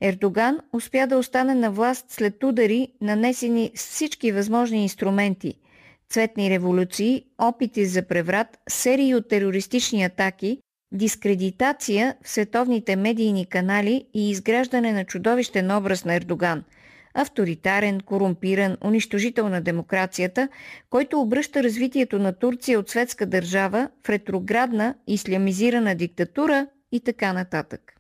Ердоган 0.01 0.59
успя 0.73 1.07
да 1.07 1.17
остане 1.17 1.55
на 1.55 1.71
власт 1.71 2.05
след 2.11 2.43
удари, 2.43 2.87
нанесени 3.01 3.71
с 3.75 3.89
всички 3.89 4.31
възможни 4.31 4.83
инструменти– 4.83 5.53
цветни 6.09 6.49
революции, 6.49 7.25
опити 7.37 7.85
за 7.85 8.07
преврат, 8.07 8.57
серии 8.69 9.15
от 9.15 9.29
терористични 9.29 10.03
атаки, 10.03 10.59
дискредитация 10.91 12.15
в 12.23 12.29
световните 12.29 12.95
медийни 12.95 13.45
канали 13.45 14.05
и 14.13 14.29
изграждане 14.29 14.93
на 14.93 15.05
чудовищен 15.05 15.71
образ 15.71 16.05
на 16.05 16.15
Ердоган– 16.15 16.63
авторитарен, 17.15 18.01
корумпиран, 18.01 18.77
унищожител 18.83 19.49
на 19.49 19.61
демокрацията, 19.61 20.47
който 20.89 21.21
обръща 21.21 21.63
развитието 21.63 22.19
на 22.19 22.33
Турция 22.33 22.79
от 22.79 22.89
светска 22.89 23.25
държава 23.25 23.89
в 24.05 24.09
ретроградна, 24.09 24.95
ислямизирана 25.07 25.95
диктатура 25.95 26.67
и 26.91 26.99
така 26.99 27.33
нататък. 27.33 27.95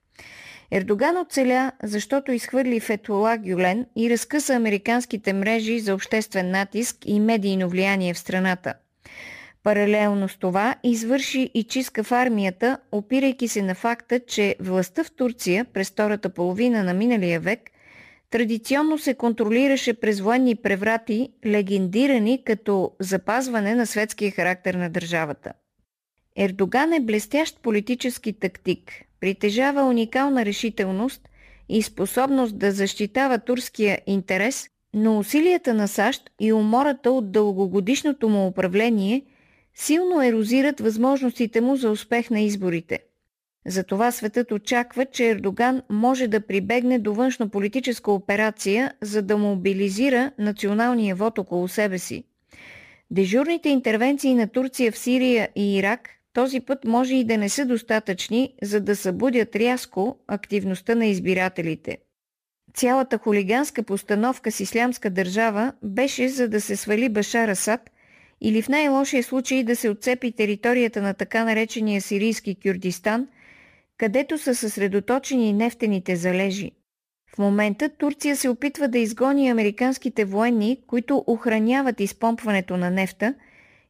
Ердоган 0.71 1.17
оцеля, 1.17 1.71
защото 1.83 2.31
изхвърли 2.31 2.79
Фетула 2.79 3.37
Гюлен 3.37 3.85
и 3.95 4.09
разкъса 4.09 4.53
американските 4.53 5.33
мрежи 5.33 5.79
за 5.79 5.93
обществен 5.93 6.51
натиск 6.51 6.97
и 7.05 7.19
медийно 7.19 7.69
влияние 7.69 8.13
в 8.13 8.19
страната. 8.19 8.73
Паралелно 9.63 10.29
с 10.29 10.37
това 10.37 10.75
извърши 10.83 11.51
и 11.53 11.63
чистка 11.63 12.03
в 12.03 12.11
армията, 12.11 12.77
опирайки 12.91 13.47
се 13.47 13.61
на 13.61 13.75
факта, 13.75 14.19
че 14.19 14.55
властта 14.59 15.03
в 15.03 15.11
Турция 15.11 15.65
през 15.65 15.89
втората 15.89 16.29
половина 16.29 16.83
на 16.83 16.93
миналия 16.93 17.39
век 17.39 17.59
традиционно 18.35 18.97
се 18.97 19.13
контролираше 19.13 19.93
през 19.93 20.19
военни 20.19 20.55
преврати, 20.55 21.29
легендирани 21.45 22.43
като 22.43 22.91
запазване 22.99 23.75
на 23.75 23.85
светския 23.85 24.31
характер 24.31 24.73
на 24.73 24.89
държавата. 24.89 25.53
Ердоган 26.35 26.93
е 26.93 26.99
блестящ 26.99 27.61
политически 27.61 28.33
тактик, 28.33 28.91
притежава 29.19 29.83
уникална 29.83 30.45
решителност 30.45 31.29
и 31.69 31.81
способност 31.81 32.57
да 32.57 32.71
защитава 32.71 33.37
турския 33.37 33.99
интерес, 34.07 34.67
но 34.93 35.19
усилията 35.19 35.73
на 35.73 35.87
САЩ 35.87 36.29
и 36.41 36.53
умората 36.53 37.11
от 37.11 37.31
дългогодишното 37.31 38.29
му 38.29 38.47
управление 38.47 39.21
силно 39.75 40.21
ерозират 40.21 40.79
възможностите 40.79 41.61
му 41.61 41.75
за 41.75 41.91
успех 41.91 42.29
на 42.29 42.41
изборите. 42.41 42.99
Затова 43.67 44.11
светът 44.11 44.51
очаква, 44.51 45.05
че 45.05 45.29
Ердоган 45.29 45.81
може 45.89 46.27
да 46.27 46.47
прибегне 46.47 46.99
до 46.99 47.13
външно-политическа 47.13 48.11
операция, 48.11 48.93
за 49.01 49.21
да 49.21 49.37
мобилизира 49.37 50.31
националния 50.37 51.15
вод 51.15 51.37
около 51.37 51.67
себе 51.67 51.99
си. 51.99 52.23
Дежурните 53.11 53.69
интервенции 53.69 54.33
на 54.33 54.47
Турция 54.47 54.91
в 54.91 54.97
Сирия 54.97 55.49
и 55.55 55.77
Ирак 55.77 56.09
този 56.35 56.59
път 56.59 56.85
може 56.85 57.15
и 57.15 57.23
да 57.23 57.37
не 57.37 57.49
са 57.49 57.65
достатъчни, 57.65 58.53
за 58.61 58.81
да 58.81 58.95
събудят 58.95 59.55
рязко 59.55 60.17
активността 60.27 60.95
на 60.95 61.05
избирателите. 61.05 61.97
Цялата 62.73 63.17
хулиганска 63.17 63.83
постановка 63.83 64.51
с 64.51 64.59
ислямска 64.59 65.09
държава 65.09 65.73
беше 65.83 66.29
за 66.29 66.49
да 66.49 66.61
се 66.61 66.75
свали 66.75 67.09
Башар 67.09 67.47
Асад 67.47 67.91
или 68.41 68.61
в 68.61 68.69
най-лошия 68.69 69.23
случай 69.23 69.63
да 69.63 69.75
се 69.75 69.89
отцепи 69.89 70.31
територията 70.31 71.01
на 71.01 71.13
така 71.13 71.45
наречения 71.45 72.01
сирийски 72.01 72.55
Кюрдистан, 72.63 73.27
където 73.97 74.37
са 74.37 74.55
съсредоточени 74.55 75.53
нефтените 75.53 76.15
залежи. 76.15 76.71
В 77.35 77.37
момента 77.37 77.89
Турция 77.89 78.35
се 78.35 78.49
опитва 78.49 78.87
да 78.87 78.99
изгони 78.99 79.49
американските 79.49 80.25
военни, 80.25 80.79
които 80.87 81.23
охраняват 81.27 81.99
изпомпването 81.99 82.77
на 82.77 82.91
нефта 82.91 83.33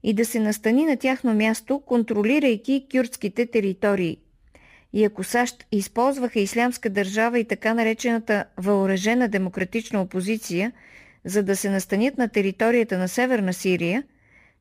и 0.03 0.13
да 0.13 0.25
се 0.25 0.39
настани 0.39 0.85
на 0.85 0.97
тяхно 0.97 1.33
място, 1.33 1.79
контролирайки 1.79 2.87
кюрдските 2.91 3.45
територии. 3.45 4.17
И 4.93 5.03
ако 5.03 5.23
САЩ 5.23 5.65
използваха 5.71 6.39
ислямска 6.39 6.89
държава 6.89 7.39
и 7.39 7.45
така 7.45 7.73
наречената 7.73 8.45
въоръжена 8.57 9.27
демократична 9.27 10.01
опозиция, 10.01 10.71
за 11.25 11.43
да 11.43 11.55
се 11.55 11.69
настанят 11.69 12.17
на 12.17 12.27
територията 12.27 12.97
на 12.97 13.07
Северна 13.07 13.53
Сирия, 13.53 14.03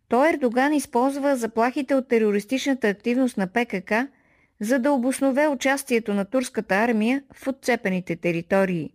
то 0.08 0.24
Ердоган 0.24 0.72
използва 0.72 1.36
заплахите 1.36 1.94
от 1.94 2.08
терористичната 2.08 2.88
активност 2.88 3.36
на 3.36 3.46
ПКК– 3.46 3.92
за 4.64 4.78
да 4.78 4.92
обоснове 4.92 5.48
участието 5.48 6.14
на 6.14 6.24
турската 6.24 6.74
армия 6.74 7.22
в 7.34 7.46
отцепените 7.46 8.16
територии. 8.16 8.90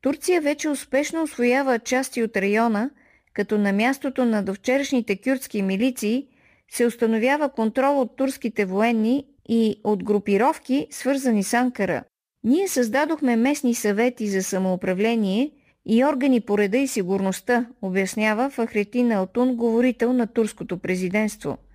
Турция 0.00 0.40
вече 0.40 0.68
успешно 0.68 1.22
освоява 1.22 1.78
части 1.78 2.22
от 2.22 2.36
района, 2.36 2.90
като 3.32 3.58
на 3.58 3.72
мястото 3.72 4.24
на 4.24 4.42
довчерашните 4.42 5.16
кюрдски 5.16 5.62
милиции 5.62 6.26
се 6.70 6.86
установява 6.86 7.48
контрол 7.48 8.00
от 8.00 8.16
турските 8.16 8.64
военни 8.64 9.26
и 9.48 9.80
от 9.84 10.04
групировки, 10.04 10.86
свързани 10.90 11.42
с 11.42 11.54
Анкара. 11.54 12.04
Ние 12.44 12.68
създадохме 12.68 13.36
местни 13.36 13.74
съвети 13.74 14.26
за 14.26 14.42
самоуправление 14.42 15.50
и 15.86 16.04
органи 16.04 16.40
по 16.40 16.58
реда 16.58 16.78
и 16.78 16.88
сигурността, 16.88 17.66
обяснява 17.82 18.50
Фахретин 18.50 19.12
Алтун, 19.12 19.56
говорител 19.56 20.12
на 20.12 20.26
турското 20.26 20.78
президентство– 20.78 21.58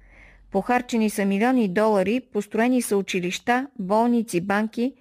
Похарчени 0.51 1.09
са 1.09 1.25
милиони 1.25 1.67
долари, 1.67 2.19
построени 2.19 2.81
са 2.81 2.97
училища, 2.97 3.67
болници, 3.79 4.41
банки. 4.41 4.93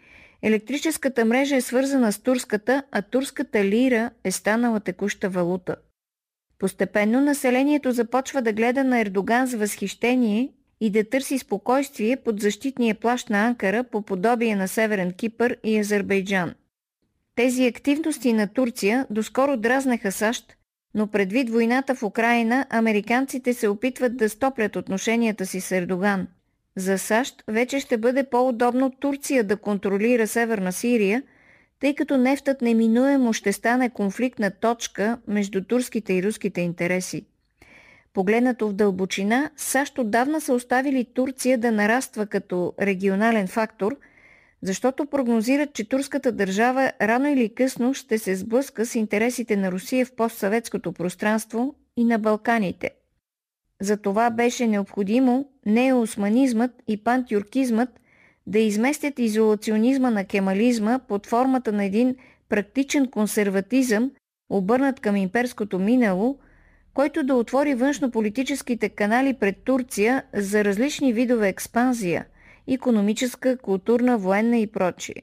Електрическата 0.43 1.25
мрежа 1.25 1.57
е 1.57 1.61
свързана 1.61 2.13
с 2.13 2.19
турската, 2.19 2.83
а 2.93 3.03
турската 3.03 3.65
лира 3.65 4.11
е 4.25 4.31
станала 4.31 4.81
текуща 4.81 5.29
валута. 5.29 5.77
Постепенно 6.59 7.21
населението 7.21 7.93
започва 7.93 8.43
да 8.43 8.53
гледа 8.53 8.85
на 8.85 9.01
Ердоган 9.01 9.47
с 9.47 9.55
възхищение 9.55 10.53
и 10.81 10.91
да 10.91 11.09
търси 11.09 11.39
спокойствие 11.39 12.17
под 12.17 12.41
защитния 12.41 12.95
плащ 12.95 13.31
на 13.31 13.47
Анкара 13.47 13.85
по 13.85 14.03
подобие 14.03 14.57
на 14.57 14.69
Северен 14.69 15.13
Кипър 15.13 15.57
и 15.65 15.79
Азербайджан. 15.79 16.55
Тези 17.35 17.67
активности 17.67 18.33
на 18.33 18.49
Турция 18.49 19.07
доскоро 19.11 19.57
дразнеха 19.57 20.13
САЩ, 20.13 20.57
но 20.95 21.07
предвид 21.07 21.51
войната 21.51 21.95
в 21.95 22.03
Украина, 22.03 22.67
американците 22.71 23.55
се 23.55 23.69
опитват 23.69 24.17
да 24.17 24.29
стоплят 24.29 24.77
отношенията 24.77 25.47
си 25.47 25.61
с 25.61 25.73
Ердоган. 25.73 26.27
За 26.77 26.99
САЩ 26.99 27.45
вече 27.49 27.81
ще 27.81 27.99
бъде 27.99 28.25
по-удобно 28.25 28.91
Турция 28.91 29.45
да 29.45 29.57
контролира 29.57 30.27
Северна 30.27 30.73
Сирия, 30.73 31.23
тъй 31.81 31.95
като 31.95 32.17
нефтът 32.17 32.63
неминуемо 32.63 33.33
ще 33.33 33.53
стане 33.53 33.91
конфликтна 33.91 34.51
точка 34.51 35.19
между 35.29 35.65
турските 35.65 36.15
и 36.15 36.23
руските 36.23 36.61
интереси. 36.61 37.27
Погледнато 38.13 38.69
в 38.69 38.73
дълбочина, 38.73 39.51
САЩ 39.57 39.99
отдавна 39.99 40.41
са 40.41 40.55
оставили 40.55 41.05
Турция 41.15 41.59
да 41.59 41.73
нараства 41.73 42.27
като 42.27 42.75
регионален 42.81 43.47
фактор– 43.47 43.97
защото 44.65 45.07
прогнозират, 45.07 45.73
че 45.73 45.89
турската 45.89 46.33
държава 46.33 46.93
рано 47.03 47.29
или 47.29 47.55
късно 47.55 47.95
ще 47.95 48.19
се 48.19 48.37
сблъска 48.37 48.87
с 48.87 48.95
интересите 48.95 49.57
на 49.57 49.73
Русия 49.73 50.07
в 50.07 50.13
постсъветското 50.13 50.93
пространство 50.93 51.75
и 51.97 52.05
на 52.05 52.19
Балканите. 52.19 52.91
За 53.81 53.97
това 53.97 54.31
беше 54.31 54.67
необходимо 54.67 55.49
неосманизмът 55.67 56.71
и 56.89 57.05
пантюркизмът 57.05 57.89
да 58.47 58.59
изместят 58.59 59.19
изолационизма 59.19 60.11
на 60.11 60.25
кемализма 60.25 60.99
под 60.99 61.27
формата 61.27 61.73
на 61.73 61.85
един 61.85 62.17
практичен 62.49 63.11
консерватизъм, 63.11 64.11
обърнат 64.51 65.01
към 65.01 65.17
имперското 65.17 65.79
минало, 65.79 66.39
който 66.95 67.23
да 67.23 67.35
отвори 67.35 67.75
външно-политическите 67.75 68.89
канали 68.89 69.35
пред 69.35 69.57
Турция 69.65 70.23
за 70.35 70.65
различни 70.65 71.13
видове 71.13 71.49
експанзия– 71.49 72.27
економическа, 72.69 73.57
културна, 73.57 74.19
военна 74.19 74.59
и 74.59 74.67
прочие. 74.67 75.23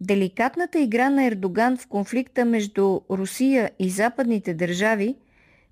Деликатната 0.00 0.80
игра 0.80 1.10
на 1.10 1.24
Ердоган 1.24 1.76
в 1.76 1.86
конфликта 1.86 2.44
между 2.44 3.00
Русия 3.10 3.70
и 3.78 3.90
западните 3.90 4.54
държави 4.54 5.16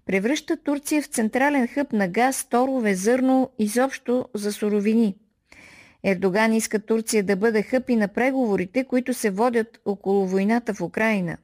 превръща 0.07 0.57
Турция 0.57 1.03
в 1.03 1.07
централен 1.07 1.69
хъб 1.69 1.93
на 1.93 2.09
газ, 2.09 2.45
торове, 2.45 2.95
зърно, 2.95 3.51
изобщо 3.59 4.29
за 4.35 4.53
суровини. 4.53 5.17
Ердоган 6.05 6.53
иска 6.53 6.79
Турция 6.79 7.23
да 7.23 7.37
бъде 7.37 7.63
хъб 7.63 7.91
и 7.91 7.97
на 7.97 8.09
преговорите, 8.09 8.85
които 8.85 9.15
се 9.15 9.31
водят 9.31 9.81
около 9.85 10.27
войната 10.27 10.75
в 10.75 10.81
Украина. 10.81 11.37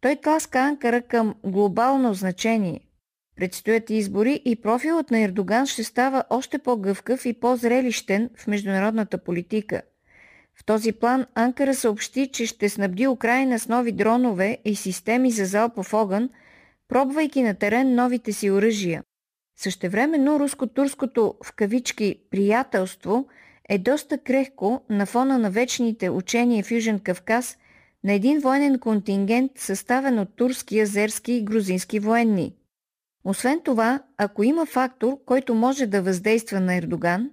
Той 0.00 0.16
тласка 0.16 0.58
Анкара 0.58 1.02
към 1.02 1.34
глобално 1.44 2.14
значение. 2.14 2.80
Предстоят 3.40 3.90
избори 3.90 4.42
и 4.44 4.56
профилът 4.56 5.10
на 5.10 5.20
Ердоган 5.20 5.66
ще 5.66 5.84
става 5.84 6.24
още 6.30 6.58
по-гъвкав 6.58 7.26
и 7.26 7.32
по-зрелищен 7.32 8.30
в 8.36 8.46
международната 8.46 9.18
политика. 9.18 9.82
В 10.54 10.64
този 10.64 10.92
план 10.92 11.26
Анкара 11.34 11.74
съобщи, 11.74 12.30
че 12.32 12.46
ще 12.46 12.68
снабди 12.68 13.06
Украина 13.06 13.58
с 13.58 13.68
нови 13.68 13.92
дронове 13.92 14.58
и 14.64 14.74
системи 14.74 15.30
за 15.30 15.44
залпов 15.44 15.94
огън, 15.94 16.30
пробвайки 16.88 17.42
на 17.42 17.54
терен 17.54 17.94
новите 17.94 18.32
си 18.32 18.50
оръжия. 18.50 19.02
Същевременно 19.60 20.40
руско-турското 20.40 21.34
в 21.44 21.52
кавички 21.52 22.16
приятелство 22.30 23.26
е 23.68 23.78
доста 23.78 24.18
крехко 24.18 24.82
на 24.90 25.06
фона 25.06 25.38
на 25.38 25.50
вечните 25.50 26.10
учения 26.10 26.64
в 26.64 26.70
Южен 26.70 26.98
Кавказ 26.98 27.56
на 28.04 28.12
един 28.12 28.40
военен 28.40 28.78
контингент, 28.78 29.52
съставен 29.56 30.18
от 30.18 30.36
турски, 30.36 30.80
азерски 30.80 31.32
и 31.32 31.44
грузински 31.44 31.98
военни– 31.98 32.54
освен 33.24 33.60
това, 33.64 34.02
ако 34.16 34.42
има 34.42 34.66
фактор, 34.66 35.18
който 35.26 35.54
може 35.54 35.86
да 35.86 36.02
въздейства 36.02 36.60
на 36.60 36.74
Ердоган, 36.74 37.30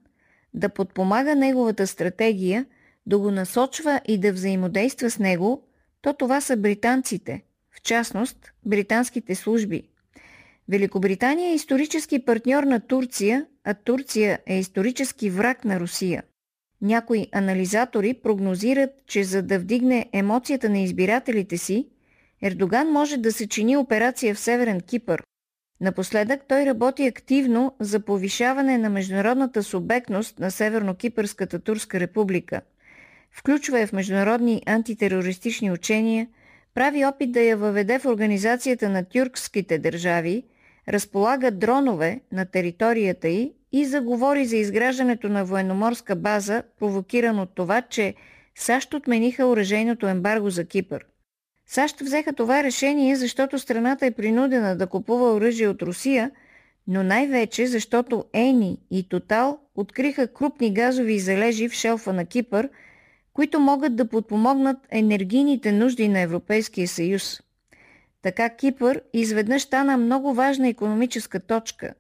да 0.54 0.70
подпомага 0.70 1.36
неговата 1.36 1.88
стратегия, 1.88 2.66
да 3.06 3.20
го 3.20 3.32
насочва 3.32 4.02
и 4.08 4.18
да 4.18 4.34
взаимодейства 4.34 5.10
с 5.10 5.20
него, 5.20 5.64
то 6.02 6.14
това 6.14 6.42
са 6.42 6.58
британците, 6.58 7.44
в 7.72 7.82
частност 7.82 8.52
британските 8.66 9.36
служби. 9.36 9.84
Великобритания 10.70 11.50
е 11.50 11.56
исторически 11.56 12.26
партньор 12.26 12.64
на 12.64 12.80
Турция, 12.80 13.46
а 13.64 13.74
Турция 13.74 14.40
е 14.46 14.60
исторически 14.60 15.30
враг 15.30 15.66
на 15.66 15.80
Русия. 15.80 16.24
Някои 16.82 17.28
анализатори 17.32 18.14
прогнозират, 18.14 18.90
че 19.08 19.24
за 19.24 19.42
да 19.42 19.60
вдигне 19.60 20.10
емоцията 20.14 20.70
на 20.70 20.80
избирателите 20.80 21.58
си, 21.58 21.88
Ердоган 22.42 22.92
може 22.92 23.18
да 23.18 23.32
се 23.32 23.48
чини 23.48 23.78
операция 23.78 24.36
в 24.36 24.40
Северен 24.40 24.82
Кипър, 24.82 25.24
Напоследък 25.82 26.42
той 26.48 26.66
работи 26.66 27.06
активно 27.06 27.76
за 27.80 28.00
повишаване 28.00 28.78
на 28.78 28.90
международната 28.90 29.64
субектност 29.64 30.40
на 30.40 30.52
Северно-Кипърската 30.52 31.64
Турска 31.64 32.00
република. 32.00 32.62
Включва 33.32 33.80
я 33.80 33.88
в 33.88 33.94
международни 33.94 34.62
антитерористични 34.66 35.72
учения, 35.72 36.28
прави 36.74 37.06
опит 37.06 37.32
да 37.32 37.42
я 37.42 37.58
въведе 37.58 38.00
в 38.00 38.06
организацията 38.06 38.90
на 38.90 39.06
тюркските 39.06 39.80
държави, 39.80 40.44
разполага 40.90 41.52
дронове 41.52 42.22
на 42.32 42.46
територията 42.46 43.28
й 43.28 43.54
и 43.72 43.86
заговори 43.86 44.46
за 44.46 44.58
изграждането 44.58 45.30
на 45.30 45.46
военноморска 45.46 46.16
база, 46.16 46.64
провокиран 46.80 47.40
от 47.40 47.56
това, 47.56 47.82
че 47.82 48.14
САЩ 48.56 48.94
отмениха 48.94 49.46
оръжейното 49.46 50.08
ембарго 50.08 50.50
за 50.50 50.66
Кипър– 50.66 51.06
САЩ 51.68 52.00
взеха 52.00 52.34
това 52.34 52.64
решение, 52.64 53.16
защото 53.16 53.60
страната 53.60 54.06
е 54.06 54.12
принудена 54.12 54.78
да 54.78 54.88
купува 54.88 55.34
оръжие 55.34 55.68
от 55.68 55.82
Русия, 55.82 56.32
но 56.88 57.04
най-вече 57.04 57.68
защото 57.68 58.26
Ени 58.34 58.78
и 58.92 59.10
Тотал 59.10 59.60
откриха 59.76 60.34
крупни 60.34 60.74
газови 60.74 61.20
залежи 61.20 61.70
в 61.70 61.74
шелфа 61.74 62.14
на 62.14 62.26
Кипър, 62.26 62.70
които 63.34 63.60
могат 63.60 63.96
да 63.96 64.10
подпомогнат 64.10 64.78
енергийните 64.92 65.72
нужди 65.72 66.08
на 66.08 66.20
Европейския 66.20 66.88
съюз. 66.88 67.42
Така 68.22 68.50
Кипър 68.50 69.02
изведнъж 69.14 69.62
стана 69.62 69.98
много 69.98 70.34
важна 70.34 70.68
економическа 70.68 71.40
точка. 71.40 71.94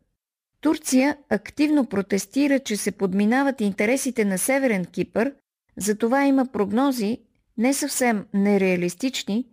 Турция 0.62 1.18
активно 1.30 1.86
протестира, 1.86 2.60
че 2.60 2.78
се 2.78 2.92
подминават 2.92 3.62
интересите 3.62 4.26
на 4.26 4.38
Северен 4.38 4.86
Кипър, 4.86 5.34
Затова 5.78 6.26
има 6.26 6.46
прогнози, 6.46 7.18
не 7.58 7.74
съвсем 7.74 8.26
нереалистични, 8.34 9.46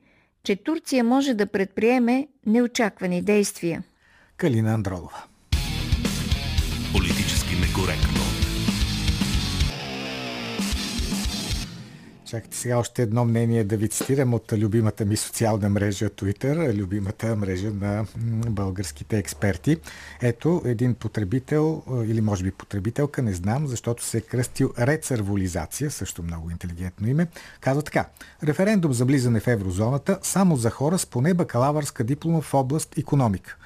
че 0.45 0.57
Турция 0.57 1.05
може 1.05 1.35
да 1.35 1.47
предприеме 1.47 2.29
неочаквани 2.47 3.23
действия. 3.23 3.83
Калина 4.37 4.75
Андролова. 4.75 5.23
Политически 6.93 7.55
некоректно. 7.57 8.24
Чакайте 12.35 12.57
сега 12.57 12.79
още 12.79 13.03
едно 13.03 13.25
мнение 13.25 13.65
да 13.65 13.77
ви 13.77 13.89
цитирам 13.89 14.35
от 14.35 14.53
любимата 14.53 15.05
ми 15.05 15.17
социална 15.17 15.69
мрежа 15.69 16.11
Twitter, 16.11 16.75
любимата 16.75 17.37
мрежа 17.37 17.71
на 17.71 18.07
българските 18.49 19.19
експерти. 19.19 19.77
Ето 20.23 20.63
един 20.65 20.95
потребител 20.95 21.83
или 22.07 22.21
може 22.21 22.45
би 22.45 22.51
потребителка, 22.51 23.23
не 23.23 23.33
знам, 23.33 23.67
защото 23.67 24.05
се 24.05 24.19
е 24.19 24.21
кръстил 24.21 24.73
рецерволизация, 24.79 25.91
също 25.91 26.23
много 26.23 26.51
интелигентно 26.51 27.09
име, 27.09 27.27
казва 27.61 27.83
така. 27.83 28.07
Референдум 28.45 28.93
за 28.93 29.05
влизане 29.05 29.41
в 29.41 29.47
еврозоната 29.49 30.19
само 30.23 30.57
за 30.57 30.71
хора 30.71 30.99
с 30.99 31.07
поне 31.07 31.35
бакалавърска 31.35 32.05
диплома 32.05 32.41
в 32.41 32.55
област 32.55 32.99
економика. 32.99 33.57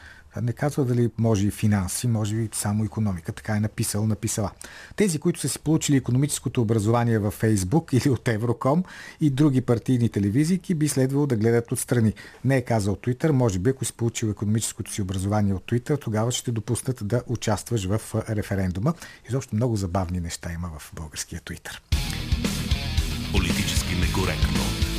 Не 0.42 0.52
казва 0.52 0.84
дали 0.84 1.10
може 1.18 1.46
и 1.46 1.50
финанси, 1.50 2.08
може 2.08 2.36
и 2.36 2.48
само 2.52 2.84
економика. 2.84 3.32
Така 3.32 3.56
е 3.56 3.60
написал, 3.60 4.06
написала. 4.06 4.50
Тези, 4.96 5.18
които 5.18 5.40
са 5.40 5.48
си 5.48 5.58
получили 5.58 5.96
економическото 5.96 6.62
образование 6.62 7.18
във 7.18 7.34
Фейсбук 7.34 7.92
или 7.92 8.10
от 8.10 8.28
Евроком 8.28 8.84
и 9.20 9.30
други 9.30 9.60
партийни 9.60 10.08
телевизии, 10.08 10.60
би 10.74 10.88
следвало 10.88 11.26
да 11.26 11.36
гледат 11.36 11.72
отстрани. 11.72 12.12
Не 12.44 12.56
е 12.56 12.62
казал 12.62 12.96
Twitter, 12.96 13.30
може 13.30 13.58
би 13.58 13.70
ако 13.70 13.84
си 13.84 13.92
получил 13.92 14.26
економическото 14.26 14.92
си 14.92 15.02
образование 15.02 15.54
от 15.54 15.70
Twitter, 15.70 16.00
тогава 16.00 16.32
ще 16.32 16.52
допуснат 16.52 16.98
да 17.02 17.22
участваш 17.26 17.84
в 17.84 18.00
референдума. 18.28 18.94
Изобщо 19.28 19.56
много 19.56 19.76
забавни 19.76 20.20
неща 20.20 20.52
има 20.52 20.70
в 20.78 20.92
българския 20.94 21.40
Twitter. 21.40 21.78
Политически 23.32 23.94
некоректно. 23.94 24.97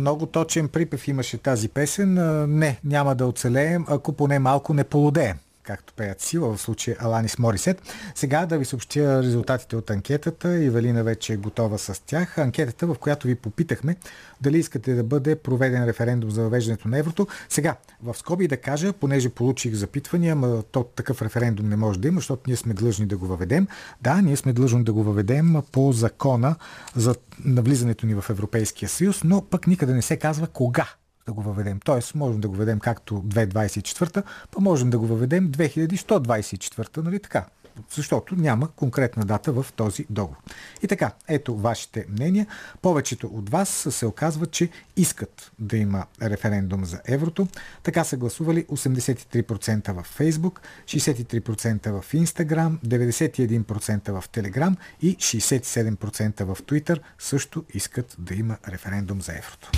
Много 0.00 0.26
точен 0.26 0.68
припев 0.68 1.08
имаше 1.08 1.38
тази 1.38 1.68
песен. 1.68 2.14
Не, 2.58 2.78
няма 2.84 3.14
да 3.14 3.26
оцелеем, 3.26 3.84
ако 3.88 4.12
поне 4.12 4.38
малко 4.38 4.74
не 4.74 4.84
полудеем 4.84 5.36
както 5.66 5.92
пеят 5.94 6.20
сила, 6.20 6.56
в 6.56 6.60
случая 6.60 6.96
Аланис 7.00 7.38
Морисет. 7.38 7.82
Сега 8.14 8.46
да 8.46 8.58
ви 8.58 8.64
съобщя 8.64 9.22
резултатите 9.22 9.76
от 9.76 9.90
анкетата. 9.90 10.64
Ивелина 10.64 11.04
вече 11.04 11.32
е 11.32 11.36
готова 11.36 11.78
с 11.78 12.02
тях. 12.06 12.38
Анкетата, 12.38 12.86
в 12.86 12.94
която 12.94 13.26
ви 13.26 13.34
попитахме 13.34 13.96
дали 14.40 14.58
искате 14.58 14.94
да 14.94 15.04
бъде 15.04 15.36
проведен 15.36 15.84
референдум 15.84 16.30
за 16.30 16.42
въвеждането 16.42 16.88
на 16.88 16.98
еврото. 16.98 17.26
Сега, 17.48 17.76
в 18.02 18.14
скоби 18.14 18.48
да 18.48 18.56
кажа, 18.56 18.92
понеже 18.92 19.28
получих 19.28 19.74
запитвания, 19.74 20.32
ама 20.32 20.62
то 20.62 20.84
такъв 20.84 21.22
референдум 21.22 21.68
не 21.68 21.76
може 21.76 22.00
да 22.00 22.08
има, 22.08 22.20
защото 22.20 22.42
ние 22.46 22.56
сме 22.56 22.74
длъжни 22.74 23.06
да 23.06 23.16
го 23.16 23.26
въведем. 23.26 23.66
Да, 24.00 24.22
ние 24.22 24.36
сме 24.36 24.52
длъжни 24.52 24.84
да 24.84 24.92
го 24.92 25.02
въведем 25.02 25.62
по 25.72 25.92
закона 25.92 26.56
за 26.96 27.14
навлизането 27.44 28.06
ни 28.06 28.14
в 28.14 28.24
Европейския 28.30 28.88
съюз, 28.88 29.24
но 29.24 29.42
пък 29.42 29.66
никъде 29.66 29.92
не 29.92 30.02
се 30.02 30.16
казва 30.16 30.46
кога 30.46 30.88
да 31.26 31.32
го 31.32 31.42
въведем. 31.42 31.80
Тоест, 31.84 32.14
можем 32.14 32.40
да 32.40 32.48
го 32.48 32.54
въведем 32.54 32.80
както 32.80 33.14
2024, 33.14 34.22
па 34.50 34.60
можем 34.60 34.90
да 34.90 34.98
го 34.98 35.06
въведем 35.06 35.50
2124, 35.50 36.96
нали 36.96 37.20
така? 37.20 37.46
Защото 37.94 38.36
няма 38.36 38.68
конкретна 38.68 39.24
дата 39.24 39.52
в 39.52 39.66
този 39.76 40.06
договор. 40.10 40.36
И 40.82 40.88
така, 40.88 41.12
ето 41.28 41.56
вашите 41.56 42.06
мнения. 42.08 42.46
Повечето 42.82 43.26
от 43.26 43.50
вас 43.50 43.86
се 43.90 44.06
оказва, 44.06 44.46
че 44.46 44.68
искат 44.96 45.52
да 45.58 45.76
има 45.76 46.06
референдум 46.22 46.84
за 46.84 47.00
еврото. 47.04 47.48
Така 47.82 48.04
са 48.04 48.16
гласували 48.16 48.64
83% 48.64 49.92
в 49.92 50.18
Facebook, 50.18 50.58
63% 50.84 52.00
в 52.00 52.12
Instagram, 52.12 52.78
91% 52.86 54.20
в 54.20 54.28
Telegram 54.28 54.76
и 55.02 55.16
67% 55.16 56.44
в 56.44 56.62
Twitter 56.62 57.00
също 57.18 57.64
искат 57.74 58.16
да 58.18 58.34
има 58.34 58.56
референдум 58.68 59.22
за 59.22 59.32
еврото 59.32 59.70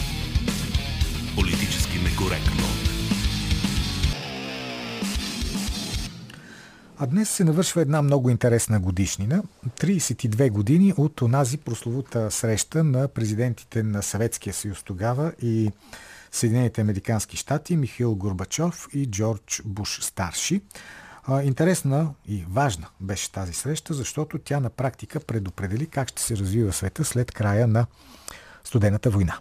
политически 1.41 1.99
некоректно. 1.99 2.65
А 6.99 7.07
днес 7.07 7.31
се 7.31 7.45
навършва 7.45 7.83
една 7.83 8.03
много 8.03 8.31
интересна 8.31 8.81
годишнина. 8.81 9.43
32 9.81 10.51
години 10.51 10.95
от 10.97 11.23
онази 11.23 11.59
прословута 11.59 12.31
среща 12.31 12.85
на 12.85 13.09
президентите 13.09 13.83
на 13.83 14.03
Съветския 14.03 14.55
съюз 14.55 14.83
тогава 14.83 15.33
и 15.43 15.71
Съединените 16.33 16.81
Американски 16.81 17.37
щати 17.37 17.77
Михаил 17.77 18.15
Горбачов 18.15 18.89
и 18.93 19.07
Джордж 19.11 19.63
Буш 19.65 20.01
старши. 20.03 20.61
Интересна 21.43 22.15
и 22.29 22.45
важна 22.51 22.87
беше 23.01 23.33
тази 23.33 23.53
среща, 23.53 23.95
защото 23.95 24.39
тя 24.39 24.61
на 24.61 24.71
практика 24.71 25.21
предопредели 25.21 25.87
как 25.87 26.09
ще 26.09 26.23
се 26.23 26.37
развива 26.37 26.73
света 26.73 27.05
след 27.05 27.33
края 27.33 27.67
на 27.67 27.87
студената 28.65 29.11
война. 29.11 29.39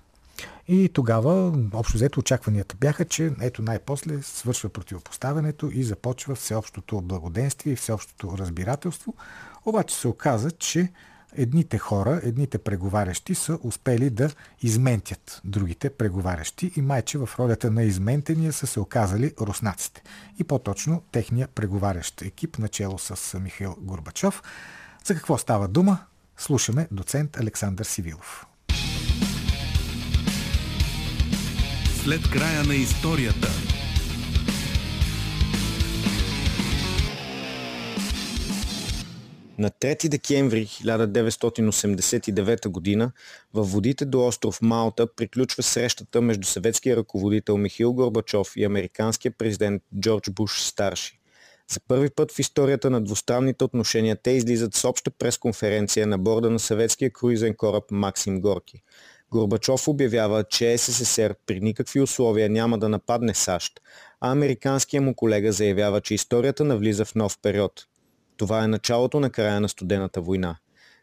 И 0.67 0.89
тогава, 0.93 1.53
общо 1.73 1.97
взето, 1.97 2.19
очакванията 2.19 2.75
бяха, 2.75 3.05
че 3.05 3.33
ето 3.41 3.61
най-после 3.61 4.21
свършва 4.21 4.69
противопоставянето 4.69 5.69
и 5.73 5.83
започва 5.83 6.35
всеобщото 6.35 7.01
благоденствие 7.01 7.73
и 7.73 7.75
всеобщото 7.75 8.37
разбирателство. 8.37 9.13
Обаче 9.65 9.95
се 9.95 10.07
оказа, 10.07 10.51
че 10.51 10.91
едните 11.35 11.77
хора, 11.77 12.21
едните 12.23 12.57
преговарящи 12.57 13.35
са 13.35 13.59
успели 13.63 14.09
да 14.09 14.29
изментят 14.61 15.41
другите 15.45 15.89
преговарящи 15.89 16.71
и 16.75 16.81
майче 16.81 17.17
в 17.17 17.29
ролята 17.39 17.71
на 17.71 17.83
изментения 17.83 18.53
са 18.53 18.67
се 18.67 18.79
оказали 18.79 19.33
руснаците. 19.41 20.03
И 20.39 20.43
по-точно 20.43 21.03
техния 21.11 21.47
преговарящ 21.47 22.21
екип, 22.21 22.57
начало 22.57 22.99
с 22.99 23.39
Михаил 23.39 23.75
Горбачов. 23.81 24.43
За 25.05 25.15
какво 25.15 25.37
става 25.37 25.67
дума? 25.67 25.99
Слушаме 26.37 26.87
доцент 26.91 27.37
Александър 27.37 27.85
Сивилов. 27.85 28.46
След 32.07 32.29
края 32.33 32.63
на 32.63 32.75
историята. 32.75 33.47
На 39.57 39.69
3 39.69 40.09
декември 40.09 40.65
1989 40.65 42.99
г. 42.99 43.11
във 43.53 43.71
водите 43.71 44.05
до 44.05 44.27
остров 44.27 44.61
Малта 44.61 45.15
приключва 45.15 45.63
срещата 45.63 46.21
между 46.21 46.47
съветския 46.47 46.97
ръководител 46.97 47.57
Михил 47.57 47.93
Горбачов 47.93 48.53
и 48.55 48.65
американския 48.65 49.31
президент 49.31 49.83
Джордж 49.99 50.29
Буш 50.29 50.61
старши. 50.61 51.19
За 51.71 51.79
първи 51.87 52.09
път 52.09 52.31
в 52.31 52.39
историята 52.39 52.89
на 52.89 53.01
двустранните 53.01 53.63
отношения 53.63 54.17
те 54.23 54.31
излизат 54.31 54.75
с 54.75 54.85
обща 54.85 55.11
пресконференция 55.11 56.07
на 56.07 56.17
борда 56.17 56.49
на 56.49 56.59
съветския 56.59 57.11
круизен 57.11 57.55
кораб 57.55 57.83
Максим 57.91 58.41
Горки. 58.41 58.83
Горбачов 59.31 59.87
обявява, 59.87 60.43
че 60.43 60.77
СССР 60.77 61.35
при 61.45 61.59
никакви 61.59 62.01
условия 62.01 62.49
няма 62.49 62.77
да 62.77 62.89
нападне 62.89 63.33
САЩ, 63.33 63.81
а 64.21 64.31
американският 64.31 65.03
му 65.05 65.15
колега 65.15 65.51
заявява, 65.51 66.01
че 66.01 66.13
историята 66.13 66.63
навлиза 66.63 67.05
в 67.05 67.15
нов 67.15 67.37
период. 67.41 67.85
Това 68.37 68.63
е 68.63 68.67
началото 68.67 69.19
на 69.19 69.29
края 69.29 69.61
на 69.61 69.69
студената 69.69 70.21
война. 70.21 70.57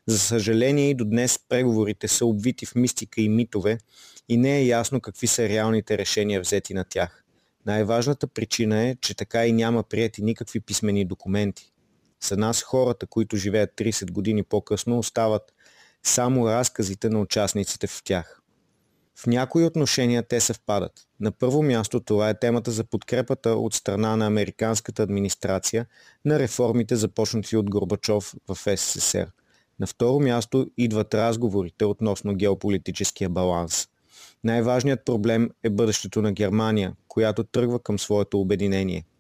За 0.07 0.19
съжаление 0.19 0.91
и 0.91 0.95
до 0.95 1.05
днес 1.05 1.39
преговорите 1.49 2.09
са 2.09 2.27
обвити 2.27 2.67
в 2.67 2.75
мистика 2.75 3.21
и 3.21 3.29
митове 3.29 3.79
и 4.29 4.37
не 4.37 4.59
е 4.59 4.67
ясно 4.67 5.01
какви 5.01 5.27
са 5.27 5.49
реалните 5.49 5.99
решения 5.99 6.41
взети 6.41 6.75
на 6.75 6.85
тях. 6.85 7.25
Най-важната 7.67 8.27
причина 8.27 8.83
е, 8.83 8.97
че 9.01 9.15
така 9.15 9.47
и 9.47 9.53
няма 9.53 9.83
прияти 9.83 10.23
никакви 10.23 10.61
писмени 10.61 11.05
документи. 11.05 11.73
За 12.23 12.37
нас 12.37 12.63
хората, 12.63 13.07
които 13.07 13.37
живеят 13.37 13.71
30 13.71 14.11
години 14.13 14.43
по-късно, 14.43 14.99
остават 14.99 15.54
само 16.05 16.49
разказите 16.49 17.09
на 17.09 17.21
участниците 17.21 17.87
в 17.87 18.03
тях. 18.05 18.41
В 19.17 19.27
някои 19.27 19.65
отношения 19.65 20.23
те 20.23 20.41
съвпадат. 20.41 20.93
На 21.21 21.33
първо 21.33 21.63
място 21.63 22.01
това 22.01 22.29
е 22.29 22.39
темата 22.39 22.71
за 22.71 22.85
подкрепата 22.85 23.51
от 23.51 23.75
страна 23.75 24.17
на 24.17 24.27
американската 24.27 25.03
администрация 25.03 25.87
на 26.25 26.39
реформите 26.39 26.97
започнати 26.97 27.57
от 27.57 27.71
Горбачов 27.71 28.35
в 28.49 28.77
СССР. 28.77 29.27
На 29.81 29.87
второ 29.87 30.21
място 30.21 30.67
идват 30.77 31.15
разговорите 31.15 31.85
относно 31.85 32.35
геополитическия 32.35 33.29
баланс. 33.29 33.89
Най-важният 34.45 35.05
проблем 35.05 35.51
е 35.63 35.71
бъдещето 35.71 36.23
на 36.23 36.33
Германия, 36.33 36.93
която 37.09 37.45
тръгва 37.45 37.79
към 37.79 37.99
своето 37.99 38.41
обединение– 38.41 39.05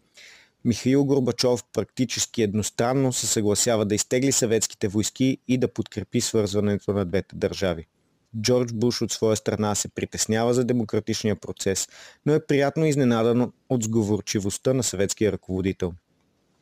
Михаил 0.64 1.04
Горбачов 1.04 1.64
практически 1.72 2.42
едностранно 2.42 3.12
се 3.12 3.26
съгласява 3.26 3.84
да 3.86 3.94
изтегли 3.94 4.32
съветските 4.32 4.88
войски 4.88 5.38
и 5.48 5.58
да 5.58 5.68
подкрепи 5.68 6.20
свързването 6.20 6.92
на 6.92 7.04
двете 7.04 7.36
държави. 7.36 7.86
Джордж 8.40 8.72
Буш 8.72 9.02
от 9.02 9.12
своя 9.12 9.36
страна 9.36 9.74
се 9.74 9.88
притеснява 9.88 10.54
за 10.54 10.64
демократичния 10.64 11.36
процес, 11.36 11.88
но 12.26 12.34
е 12.34 12.46
приятно 12.46 12.86
изненадан 12.86 13.52
от 13.68 13.82
сговорчивостта 13.82 14.72
на 14.74 14.82
съветския 14.82 15.32
ръководител. 15.32 15.92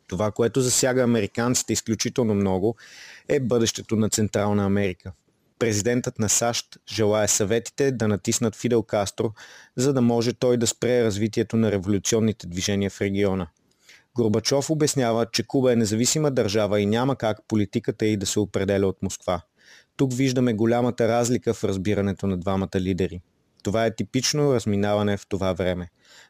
Това, 0.09 0.31
което 0.31 0.61
засяга 0.61 1.03
американците 1.03 1.73
изключително 1.73 2.35
много, 2.35 2.77
е 3.29 3.41
бъдещето 3.41 3.97
на 3.97 4.09
Централна 4.09 4.65
Америка. 4.65 5.13
Президентът 5.59 6.19
на 6.19 6.29
САЩ 6.29 6.79
желая 6.93 7.29
съветите 7.29 7.93
да 7.93 8.09
натиснат 8.09 8.57
Фидел 8.57 8.83
Кастро, 8.83 9.33
за 9.77 9.93
да 9.93 10.01
може 10.01 10.33
той 10.33 10.57
да 10.57 10.67
спре 10.67 11.05
развитието 11.05 11.57
на 11.57 11.73
революционните 11.73 12.47
движения 12.47 12.91
в 12.91 13.01
региона– 13.01 13.47
Горбачов 14.15 14.71
обяснява, 14.71 15.27
че 15.33 15.47
Куба 15.47 15.73
е 15.73 15.77
независима 15.77 16.31
държава 16.31 16.81
и 16.81 16.87
няма 16.87 17.17
как 17.17 17.39
политиката 17.49 18.07
й 18.07 18.17
да 18.17 18.27
се 18.27 18.41
определя 18.41 18.87
от 18.87 19.03
Москва. 19.03 19.43
Тук 19.97 20.13
виждаме 20.13 20.55
голямата 20.55 21.09
разлика 21.09 21.55
в 21.55 21.65
разбирането 21.65 22.27
на 22.27 22.37
двамата 22.37 22.81
лидери. 22.81 23.21
Това 23.63 23.87
е 23.87 23.95
типично 23.95 24.55
разминаване 24.55 25.17
в 25.17 25.27
това 25.29 25.53
време. 25.53 25.89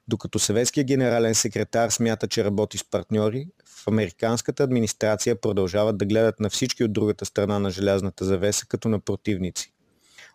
Докато 0.08 0.38
съветският 0.38 0.86
генерален 0.86 1.34
секретар 1.34 1.90
смята, 1.90 2.28
че 2.28 2.44
работи 2.44 2.78
с 2.78 2.90
партньори, 2.90 3.48
в 3.66 3.88
американската 3.88 4.62
администрация 4.62 5.40
продължават 5.40 5.98
да 5.98 6.06
гледат 6.06 6.40
на 6.40 6.50
всички 6.50 6.84
от 6.84 6.92
другата 6.92 7.24
страна 7.24 7.58
на 7.58 7.70
желязната 7.70 8.24
завеса 8.24 8.66
като 8.66 8.88
на 8.88 9.00
противници. 9.00 9.72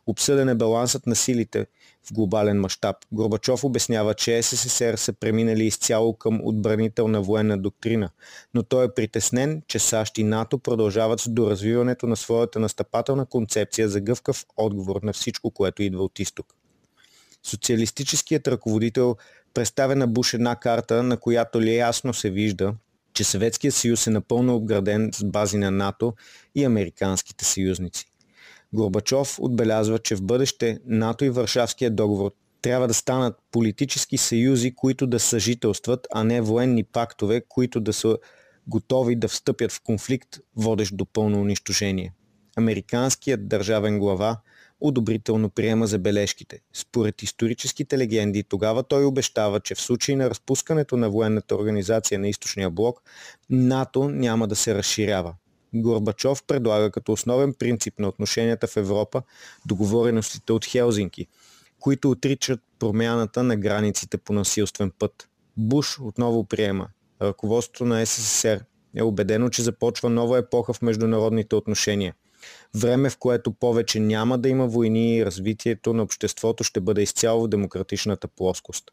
Обсъден 0.08 0.50
е 0.50 0.56
балансът 0.56 1.08
на 1.08 1.16
силите 1.16 1.68
в 2.08 2.14
глобален 2.14 2.60
мащаб. 2.60 2.96
Горбачов 3.12 3.64
обяснява, 3.64 4.14
че 4.14 4.44
СССР 4.44 4.98
са 4.98 5.14
преминали 5.14 5.66
изцяло 5.66 6.14
към 6.14 6.40
отбранителна 6.44 7.22
военна 7.22 7.58
доктрина, 7.58 8.10
но 8.54 8.64
той 8.64 8.86
е 8.86 8.94
притеснен, 8.96 9.62
че 9.68 9.80
САЩ 9.80 10.18
и 10.18 10.24
НАТО 10.24 10.60
продължават 10.60 11.20
с 11.20 11.30
доразвиването 11.30 12.08
на 12.08 12.16
своята 12.16 12.60
настъпателна 12.60 13.26
концепция 13.26 13.90
за 13.90 14.02
гъвкав 14.02 14.46
отговор 14.58 15.02
на 15.04 15.14
всичко, 15.14 15.52
което 15.52 15.84
идва 15.84 16.04
от 16.04 16.20
изток. 16.20 16.56
Социалистическият 17.44 18.48
ръководител 18.48 19.16
представя 19.54 19.96
на 19.96 20.08
Буш 20.08 20.34
една 20.34 20.56
карта, 20.56 21.04
на 21.04 21.18
която 21.18 21.62
ли 21.62 21.76
ясно 21.76 22.14
се 22.14 22.30
вижда, 22.30 22.74
че 23.14 23.24
Съветският 23.24 23.76
съюз 23.76 24.08
е 24.08 24.10
напълно 24.10 24.56
обграден 24.56 25.12
с 25.14 25.24
бази 25.24 25.58
на 25.58 25.72
НАТО 25.72 26.14
и 26.56 26.64
американските 26.64 27.46
съюзници. 27.46 28.07
Горбачов 28.74 29.38
отбелязва, 29.40 30.00
че 30.00 30.16
в 30.16 30.24
бъдеще 30.24 30.80
НАТО 30.86 31.26
и 31.26 31.30
Варшавския 31.30 31.92
договор 31.92 32.32
трябва 32.62 32.88
да 32.88 32.94
станат 32.94 33.36
политически 33.52 34.18
съюзи, 34.18 34.76
които 34.76 35.08
да 35.08 35.20
съжителстват, 35.20 36.08
а 36.14 36.24
не 36.24 36.42
военни 36.42 36.84
пактове, 36.84 37.42
които 37.50 37.80
да 37.80 37.94
са 37.94 38.18
готови 38.68 39.16
да 39.16 39.28
встъпят 39.28 39.72
в 39.72 39.82
конфликт, 39.84 40.40
водещ 40.56 40.98
до 40.98 41.06
пълно 41.06 41.42
унищожение. 41.42 42.14
Американският 42.58 43.48
държавен 43.48 44.00
глава 44.00 44.38
одобрително 44.82 45.50
приема 45.50 45.88
забележките. 45.88 46.60
Според 46.74 47.24
историческите 47.24 47.98
легенди, 47.98 48.44
тогава 48.44 48.84
той 48.84 49.06
обещава, 49.06 49.60
че 49.60 49.76
в 49.76 49.82
случай 49.82 50.16
на 50.16 50.30
разпускането 50.30 50.98
на 50.98 51.10
военната 51.10 51.56
организация 51.56 52.20
на 52.20 52.28
източния 52.28 52.70
блок, 52.70 53.02
НАТО 53.50 54.10
няма 54.10 54.48
да 54.48 54.56
се 54.56 54.76
разширява. 54.76 55.34
Горбачов 55.74 56.44
предлага 56.44 56.92
като 56.92 57.12
основен 57.12 57.54
принцип 57.54 58.00
на 58.00 58.08
отношенията 58.08 58.68
в 58.68 58.78
Европа 58.78 59.22
договореностите 59.66 60.54
от 60.54 60.66
Хелзинки, 60.66 61.28
които 61.80 62.12
отричат 62.12 62.60
промяната 62.80 63.44
на 63.44 63.56
границите 63.56 64.18
по 64.18 64.34
насилствен 64.34 64.92
път. 65.00 65.30
Буш 65.58 66.00
отново 66.00 66.44
приема. 66.44 66.88
Ръководството 67.22 67.86
на 67.86 68.06
СССР 68.06 68.60
е 68.96 69.04
убедено, 69.04 69.50
че 69.50 69.62
започва 69.62 70.10
нова 70.10 70.38
епоха 70.38 70.74
в 70.74 70.82
международните 70.82 71.56
отношения. 71.56 72.14
Време, 72.76 73.10
в 73.10 73.18
което 73.18 73.52
повече 73.52 74.00
няма 74.00 74.38
да 74.38 74.50
има 74.50 74.68
войни 74.68 75.18
и 75.18 75.26
развитието 75.26 75.94
на 75.94 76.04
обществото 76.04 76.64
ще 76.64 76.80
бъде 76.80 77.02
изцяло 77.02 77.44
в 77.44 77.48
демократичната 77.48 78.28
плоскост. 78.28 78.92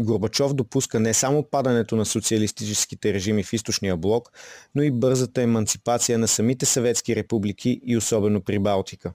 Горбачов 0.00 0.54
допуска 0.54 1.00
не 1.00 1.14
само 1.14 1.42
падането 1.50 1.96
на 1.96 2.06
социалистическите 2.06 3.14
режими 3.14 3.44
в 3.44 3.52
източния 3.52 3.96
блок, 3.96 4.32
но 4.74 4.82
и 4.82 4.90
бързата 4.90 5.42
еманципация 5.42 6.18
на 6.18 6.28
самите 6.28 6.66
съветски 6.66 7.16
републики 7.16 7.80
и 7.84 7.96
особено 7.96 8.40
при 8.40 8.58
Балтика. 8.58 9.12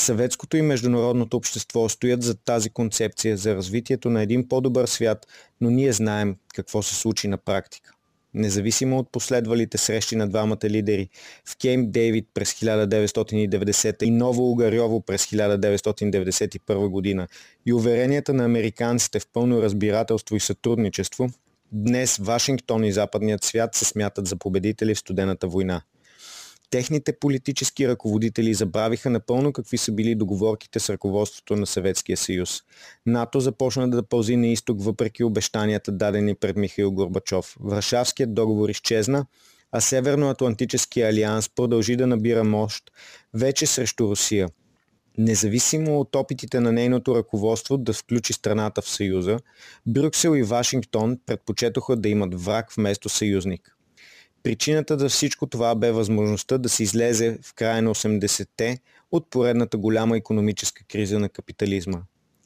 Съветското 0.00 0.56
и 0.56 0.62
международното 0.62 1.36
общество 1.36 1.88
стоят 1.88 2.22
за 2.22 2.34
тази 2.34 2.70
концепция 2.70 3.36
за 3.36 3.54
развитието 3.54 4.10
на 4.10 4.22
един 4.22 4.48
по-добър 4.48 4.86
свят, 4.86 5.26
но 5.60 5.70
ние 5.70 5.92
знаем 5.92 6.36
какво 6.54 6.82
се 6.82 6.94
случи 6.94 7.28
на 7.28 7.38
практика 7.38 7.93
независимо 8.34 8.98
от 8.98 9.12
последвалите 9.12 9.78
срещи 9.78 10.16
на 10.16 10.28
двамата 10.28 10.64
лидери 10.64 11.08
в 11.44 11.56
Кеймп 11.56 11.90
Дейвид 11.90 12.28
през 12.34 12.52
1990 12.52 14.02
и 14.02 14.10
Ново 14.10 14.50
Угарьово 14.50 15.00
през 15.00 15.26
1991 15.26 16.88
година 16.88 17.28
и 17.66 17.72
уверенията 17.72 18.34
на 18.34 18.44
американците 18.44 19.20
в 19.20 19.26
пълно 19.32 19.62
разбирателство 19.62 20.36
и 20.36 20.40
сътрудничество, 20.40 21.28
днес 21.72 22.16
Вашингтон 22.16 22.84
и 22.84 22.92
западният 22.92 23.44
свят 23.44 23.74
се 23.74 23.84
смятат 23.84 24.26
за 24.26 24.36
победители 24.36 24.94
в 24.94 24.98
студената 24.98 25.48
война. 25.48 25.82
Техните 26.74 27.18
политически 27.18 27.88
ръководители 27.88 28.54
забравиха 28.54 29.10
напълно 29.10 29.52
какви 29.52 29.78
са 29.78 29.92
били 29.92 30.14
договорките 30.14 30.80
с 30.80 30.90
ръководството 30.90 31.56
на 31.56 31.66
Съветския 31.66 32.16
съюз. 32.16 32.62
НАТО 33.06 33.40
започна 33.40 33.90
да 33.90 34.02
пълзи 34.02 34.36
на 34.36 34.46
изток 34.46 34.82
въпреки 34.82 35.24
обещанията 35.24 35.92
дадени 35.92 36.34
пред 36.34 36.56
Михаил 36.56 36.92
Горбачов. 36.92 37.56
Варшавският 37.60 38.34
договор 38.34 38.68
изчезна, 38.68 39.26
а 39.72 39.80
Северноатлантическия 39.80 41.08
алианс 41.08 41.48
продължи 41.48 41.96
да 41.96 42.06
набира 42.06 42.44
мощ 42.44 42.90
вече 43.34 43.66
срещу 43.66 44.08
Русия. 44.08 44.48
Независимо 45.18 46.00
от 46.00 46.14
опитите 46.14 46.60
на 46.60 46.72
нейното 46.72 47.14
ръководство 47.14 47.78
да 47.78 47.92
включи 47.92 48.32
страната 48.32 48.82
в 48.82 48.88
Съюза, 48.88 49.38
Брюксел 49.86 50.36
и 50.36 50.42
Вашингтон 50.42 51.18
предпочетоха 51.26 51.96
да 51.96 52.08
имат 52.08 52.42
враг 52.42 52.72
вместо 52.76 53.08
съюзник. 53.08 53.73
Причината 54.44 54.98
за 54.98 55.08
всичко 55.08 55.46
това 55.46 55.74
бе 55.74 55.92
възможността 55.92 56.58
да 56.58 56.68
се 56.68 56.82
излезе 56.82 57.38
в 57.42 57.54
края 57.54 57.82
на 57.82 57.94
80-те 57.94 58.78
от 59.12 59.30
поредната 59.30 59.78
голяма 59.78 60.16
економическа 60.16 60.84
криза 60.84 61.18
на 61.18 61.28
капитализма. 61.28 62.02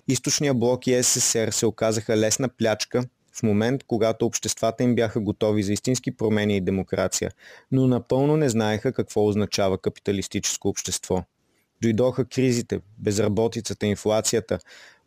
Източния 0.09 0.55
блок 0.55 0.87
и 0.87 1.03
СССР 1.03 1.53
се 1.53 1.67
оказаха 1.67 2.17
лесна 2.17 2.49
плячка 2.49 3.05
в 3.33 3.43
момент, 3.43 3.85
когато 3.87 4.27
обществата 4.27 4.85
им 4.85 4.95
бяха 4.95 5.21
готови 5.21 5.63
за 5.63 5.73
истински 5.73 6.17
промени 6.17 6.57
и 6.57 6.61
демокрация, 6.61 7.31
но 7.73 7.87
напълно 7.87 8.37
не 8.37 8.49
знаеха 8.49 8.93
какво 8.93 9.27
означава 9.27 9.79
капиталистическо 9.79 10.69
общество. 10.69 11.25
Дойдоха 11.83 12.25
кризите, 12.25 12.81
безработицата, 12.99 13.87
инфлацията, 13.87 14.59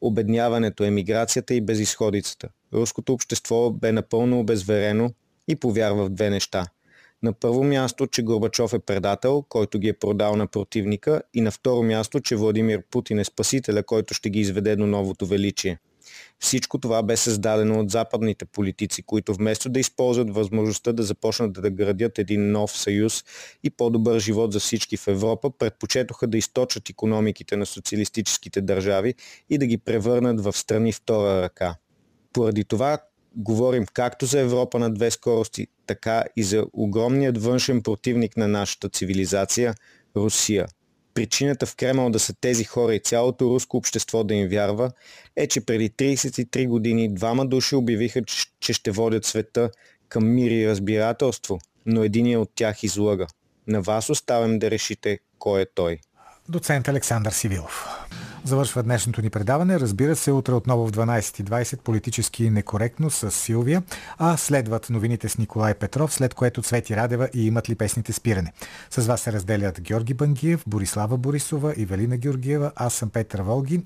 обедняването, 0.02 0.84
емиграцията 0.84 1.54
и 1.54 1.62
безисходицата. 1.62 2.50
Руското 2.74 3.14
общество 3.14 3.72
бе 3.72 3.92
напълно 3.92 4.40
обезверено 4.40 5.10
и 5.48 5.56
повярва 5.56 6.06
в 6.06 6.10
две 6.10 6.30
неща– 6.30 6.66
на 7.24 7.34
първо 7.34 7.64
място, 7.64 8.08
че 8.08 8.24
Горбачов 8.24 8.74
е 8.74 8.80
предател, 8.80 9.46
който 9.50 9.80
ги 9.80 9.88
е 9.88 9.94
продал 9.94 10.36
на 10.36 10.48
противника 10.48 11.22
и 11.34 11.42
на 11.42 11.52
второ 11.52 11.84
място, 11.84 12.20
че 12.20 12.36
Владимир 12.36 12.84
Путин 12.92 13.20
е 13.20 13.24
спасителя, 13.24 13.84
който 13.84 14.14
ще 14.14 14.30
ги 14.30 14.40
изведе 14.40 14.76
до 14.76 14.88
новото 14.88 15.26
величие. 15.26 15.80
Всичко 16.40 16.78
това 16.78 17.04
бе 17.04 17.18
създадено 17.18 17.80
от 17.80 17.92
западните 17.92 18.46
политици, 18.46 19.04
които 19.04 19.34
вместо 19.34 19.70
да 19.70 19.80
използват 19.80 20.34
възможността 20.34 20.92
да 20.92 21.04
започнат 21.04 21.54
да 21.54 21.70
градят 21.70 22.20
един 22.20 22.52
нов 22.52 22.72
съюз 22.78 23.24
и 23.64 23.70
по-добър 23.70 24.20
живот 24.20 24.54
за 24.54 24.60
всички 24.60 24.98
в 24.98 25.08
Европа, 25.08 25.52
предпочетоха 25.52 26.28
да 26.28 26.38
източат 26.38 26.90
економиките 26.90 27.58
на 27.58 27.66
социалистическите 27.66 28.62
държави 28.62 29.14
и 29.50 29.58
да 29.58 29.66
ги 29.66 29.78
превърнат 29.78 30.44
в 30.44 30.54
страни 30.58 30.94
втора 30.94 31.42
ръка. 31.42 31.76
Поради 32.34 32.64
това 32.64 32.98
говорим 33.36 33.86
както 33.94 34.26
за 34.26 34.40
Европа 34.40 34.80
на 34.80 34.94
две 34.94 35.12
скорости, 35.12 35.68
така 35.88 36.24
и 36.36 36.44
за 36.44 36.66
огромният 36.74 37.44
външен 37.44 37.84
противник 37.84 38.38
на 38.38 38.48
нашата 38.48 38.90
цивилизация– 38.90 39.76
Русия. 40.16 40.68
Причината 41.14 41.66
в 41.66 41.76
Кремъл 41.76 42.10
да 42.10 42.20
са 42.20 42.34
тези 42.42 42.64
хора 42.64 42.96
и 42.96 43.00
цялото 43.00 43.46
руско 43.46 43.78
общество 43.78 44.24
да 44.24 44.34
им 44.34 44.50
вярва 44.50 44.92
е, 45.36 45.48
че 45.48 45.66
преди 45.66 45.90
33 45.90 46.68
години 46.68 47.14
двама 47.14 47.46
души 47.46 47.76
обявиха, 47.76 48.22
че 48.60 48.74
ще 48.74 48.92
водят 48.92 49.26
света 49.26 49.72
към 50.10 50.34
мир 50.34 50.52
и 50.52 50.68
разбирателство, 50.68 51.60
но 51.86 52.04
един 52.04 52.38
от 52.38 52.52
тях 52.56 52.84
излъга. 52.84 53.28
На 53.68 53.82
вас 53.82 54.10
оставям 54.10 54.60
да 54.60 54.72
решите 54.72 55.20
кой 55.40 55.62
е 55.62 55.66
той. 55.76 56.00
Доцент 56.50 56.88
Александър 56.88 57.32
Сивилов. 57.32 57.88
Завършва 58.46 58.84
днешното 58.84 59.22
ни 59.22 59.30
предаване. 59.30 59.80
Разбира 59.80 60.16
се, 60.16 60.32
утре 60.32 60.54
отново 60.54 60.88
в 60.88 60.92
12.20 60.92 61.80
политически 61.80 62.50
некоректно 62.50 63.10
с 63.10 63.32
Силвия, 63.32 63.84
а 64.18 64.38
следват 64.38 64.90
новините 64.90 65.30
с 65.30 65.38
Николай 65.38 65.74
Петров, 65.74 66.14
след 66.14 66.34
което 66.34 66.62
Цвети 66.62 66.96
Радева 66.96 67.30
и 67.34 67.48
имат 67.48 67.70
ли 67.70 67.76
песните 67.76 68.14
спиране. 68.14 68.54
С 68.90 69.08
вас 69.08 69.22
се 69.22 69.32
разделят 69.32 69.82
Георги 69.82 70.14
Бангиев, 70.14 70.64
Борислава 70.68 71.18
Борисова, 71.18 71.74
Ивелина 71.78 72.18
Георгиева, 72.18 72.72
аз 72.76 72.94
съм 72.94 73.10
Петър 73.10 73.42
Волгин 73.42 73.80
и 73.80 73.86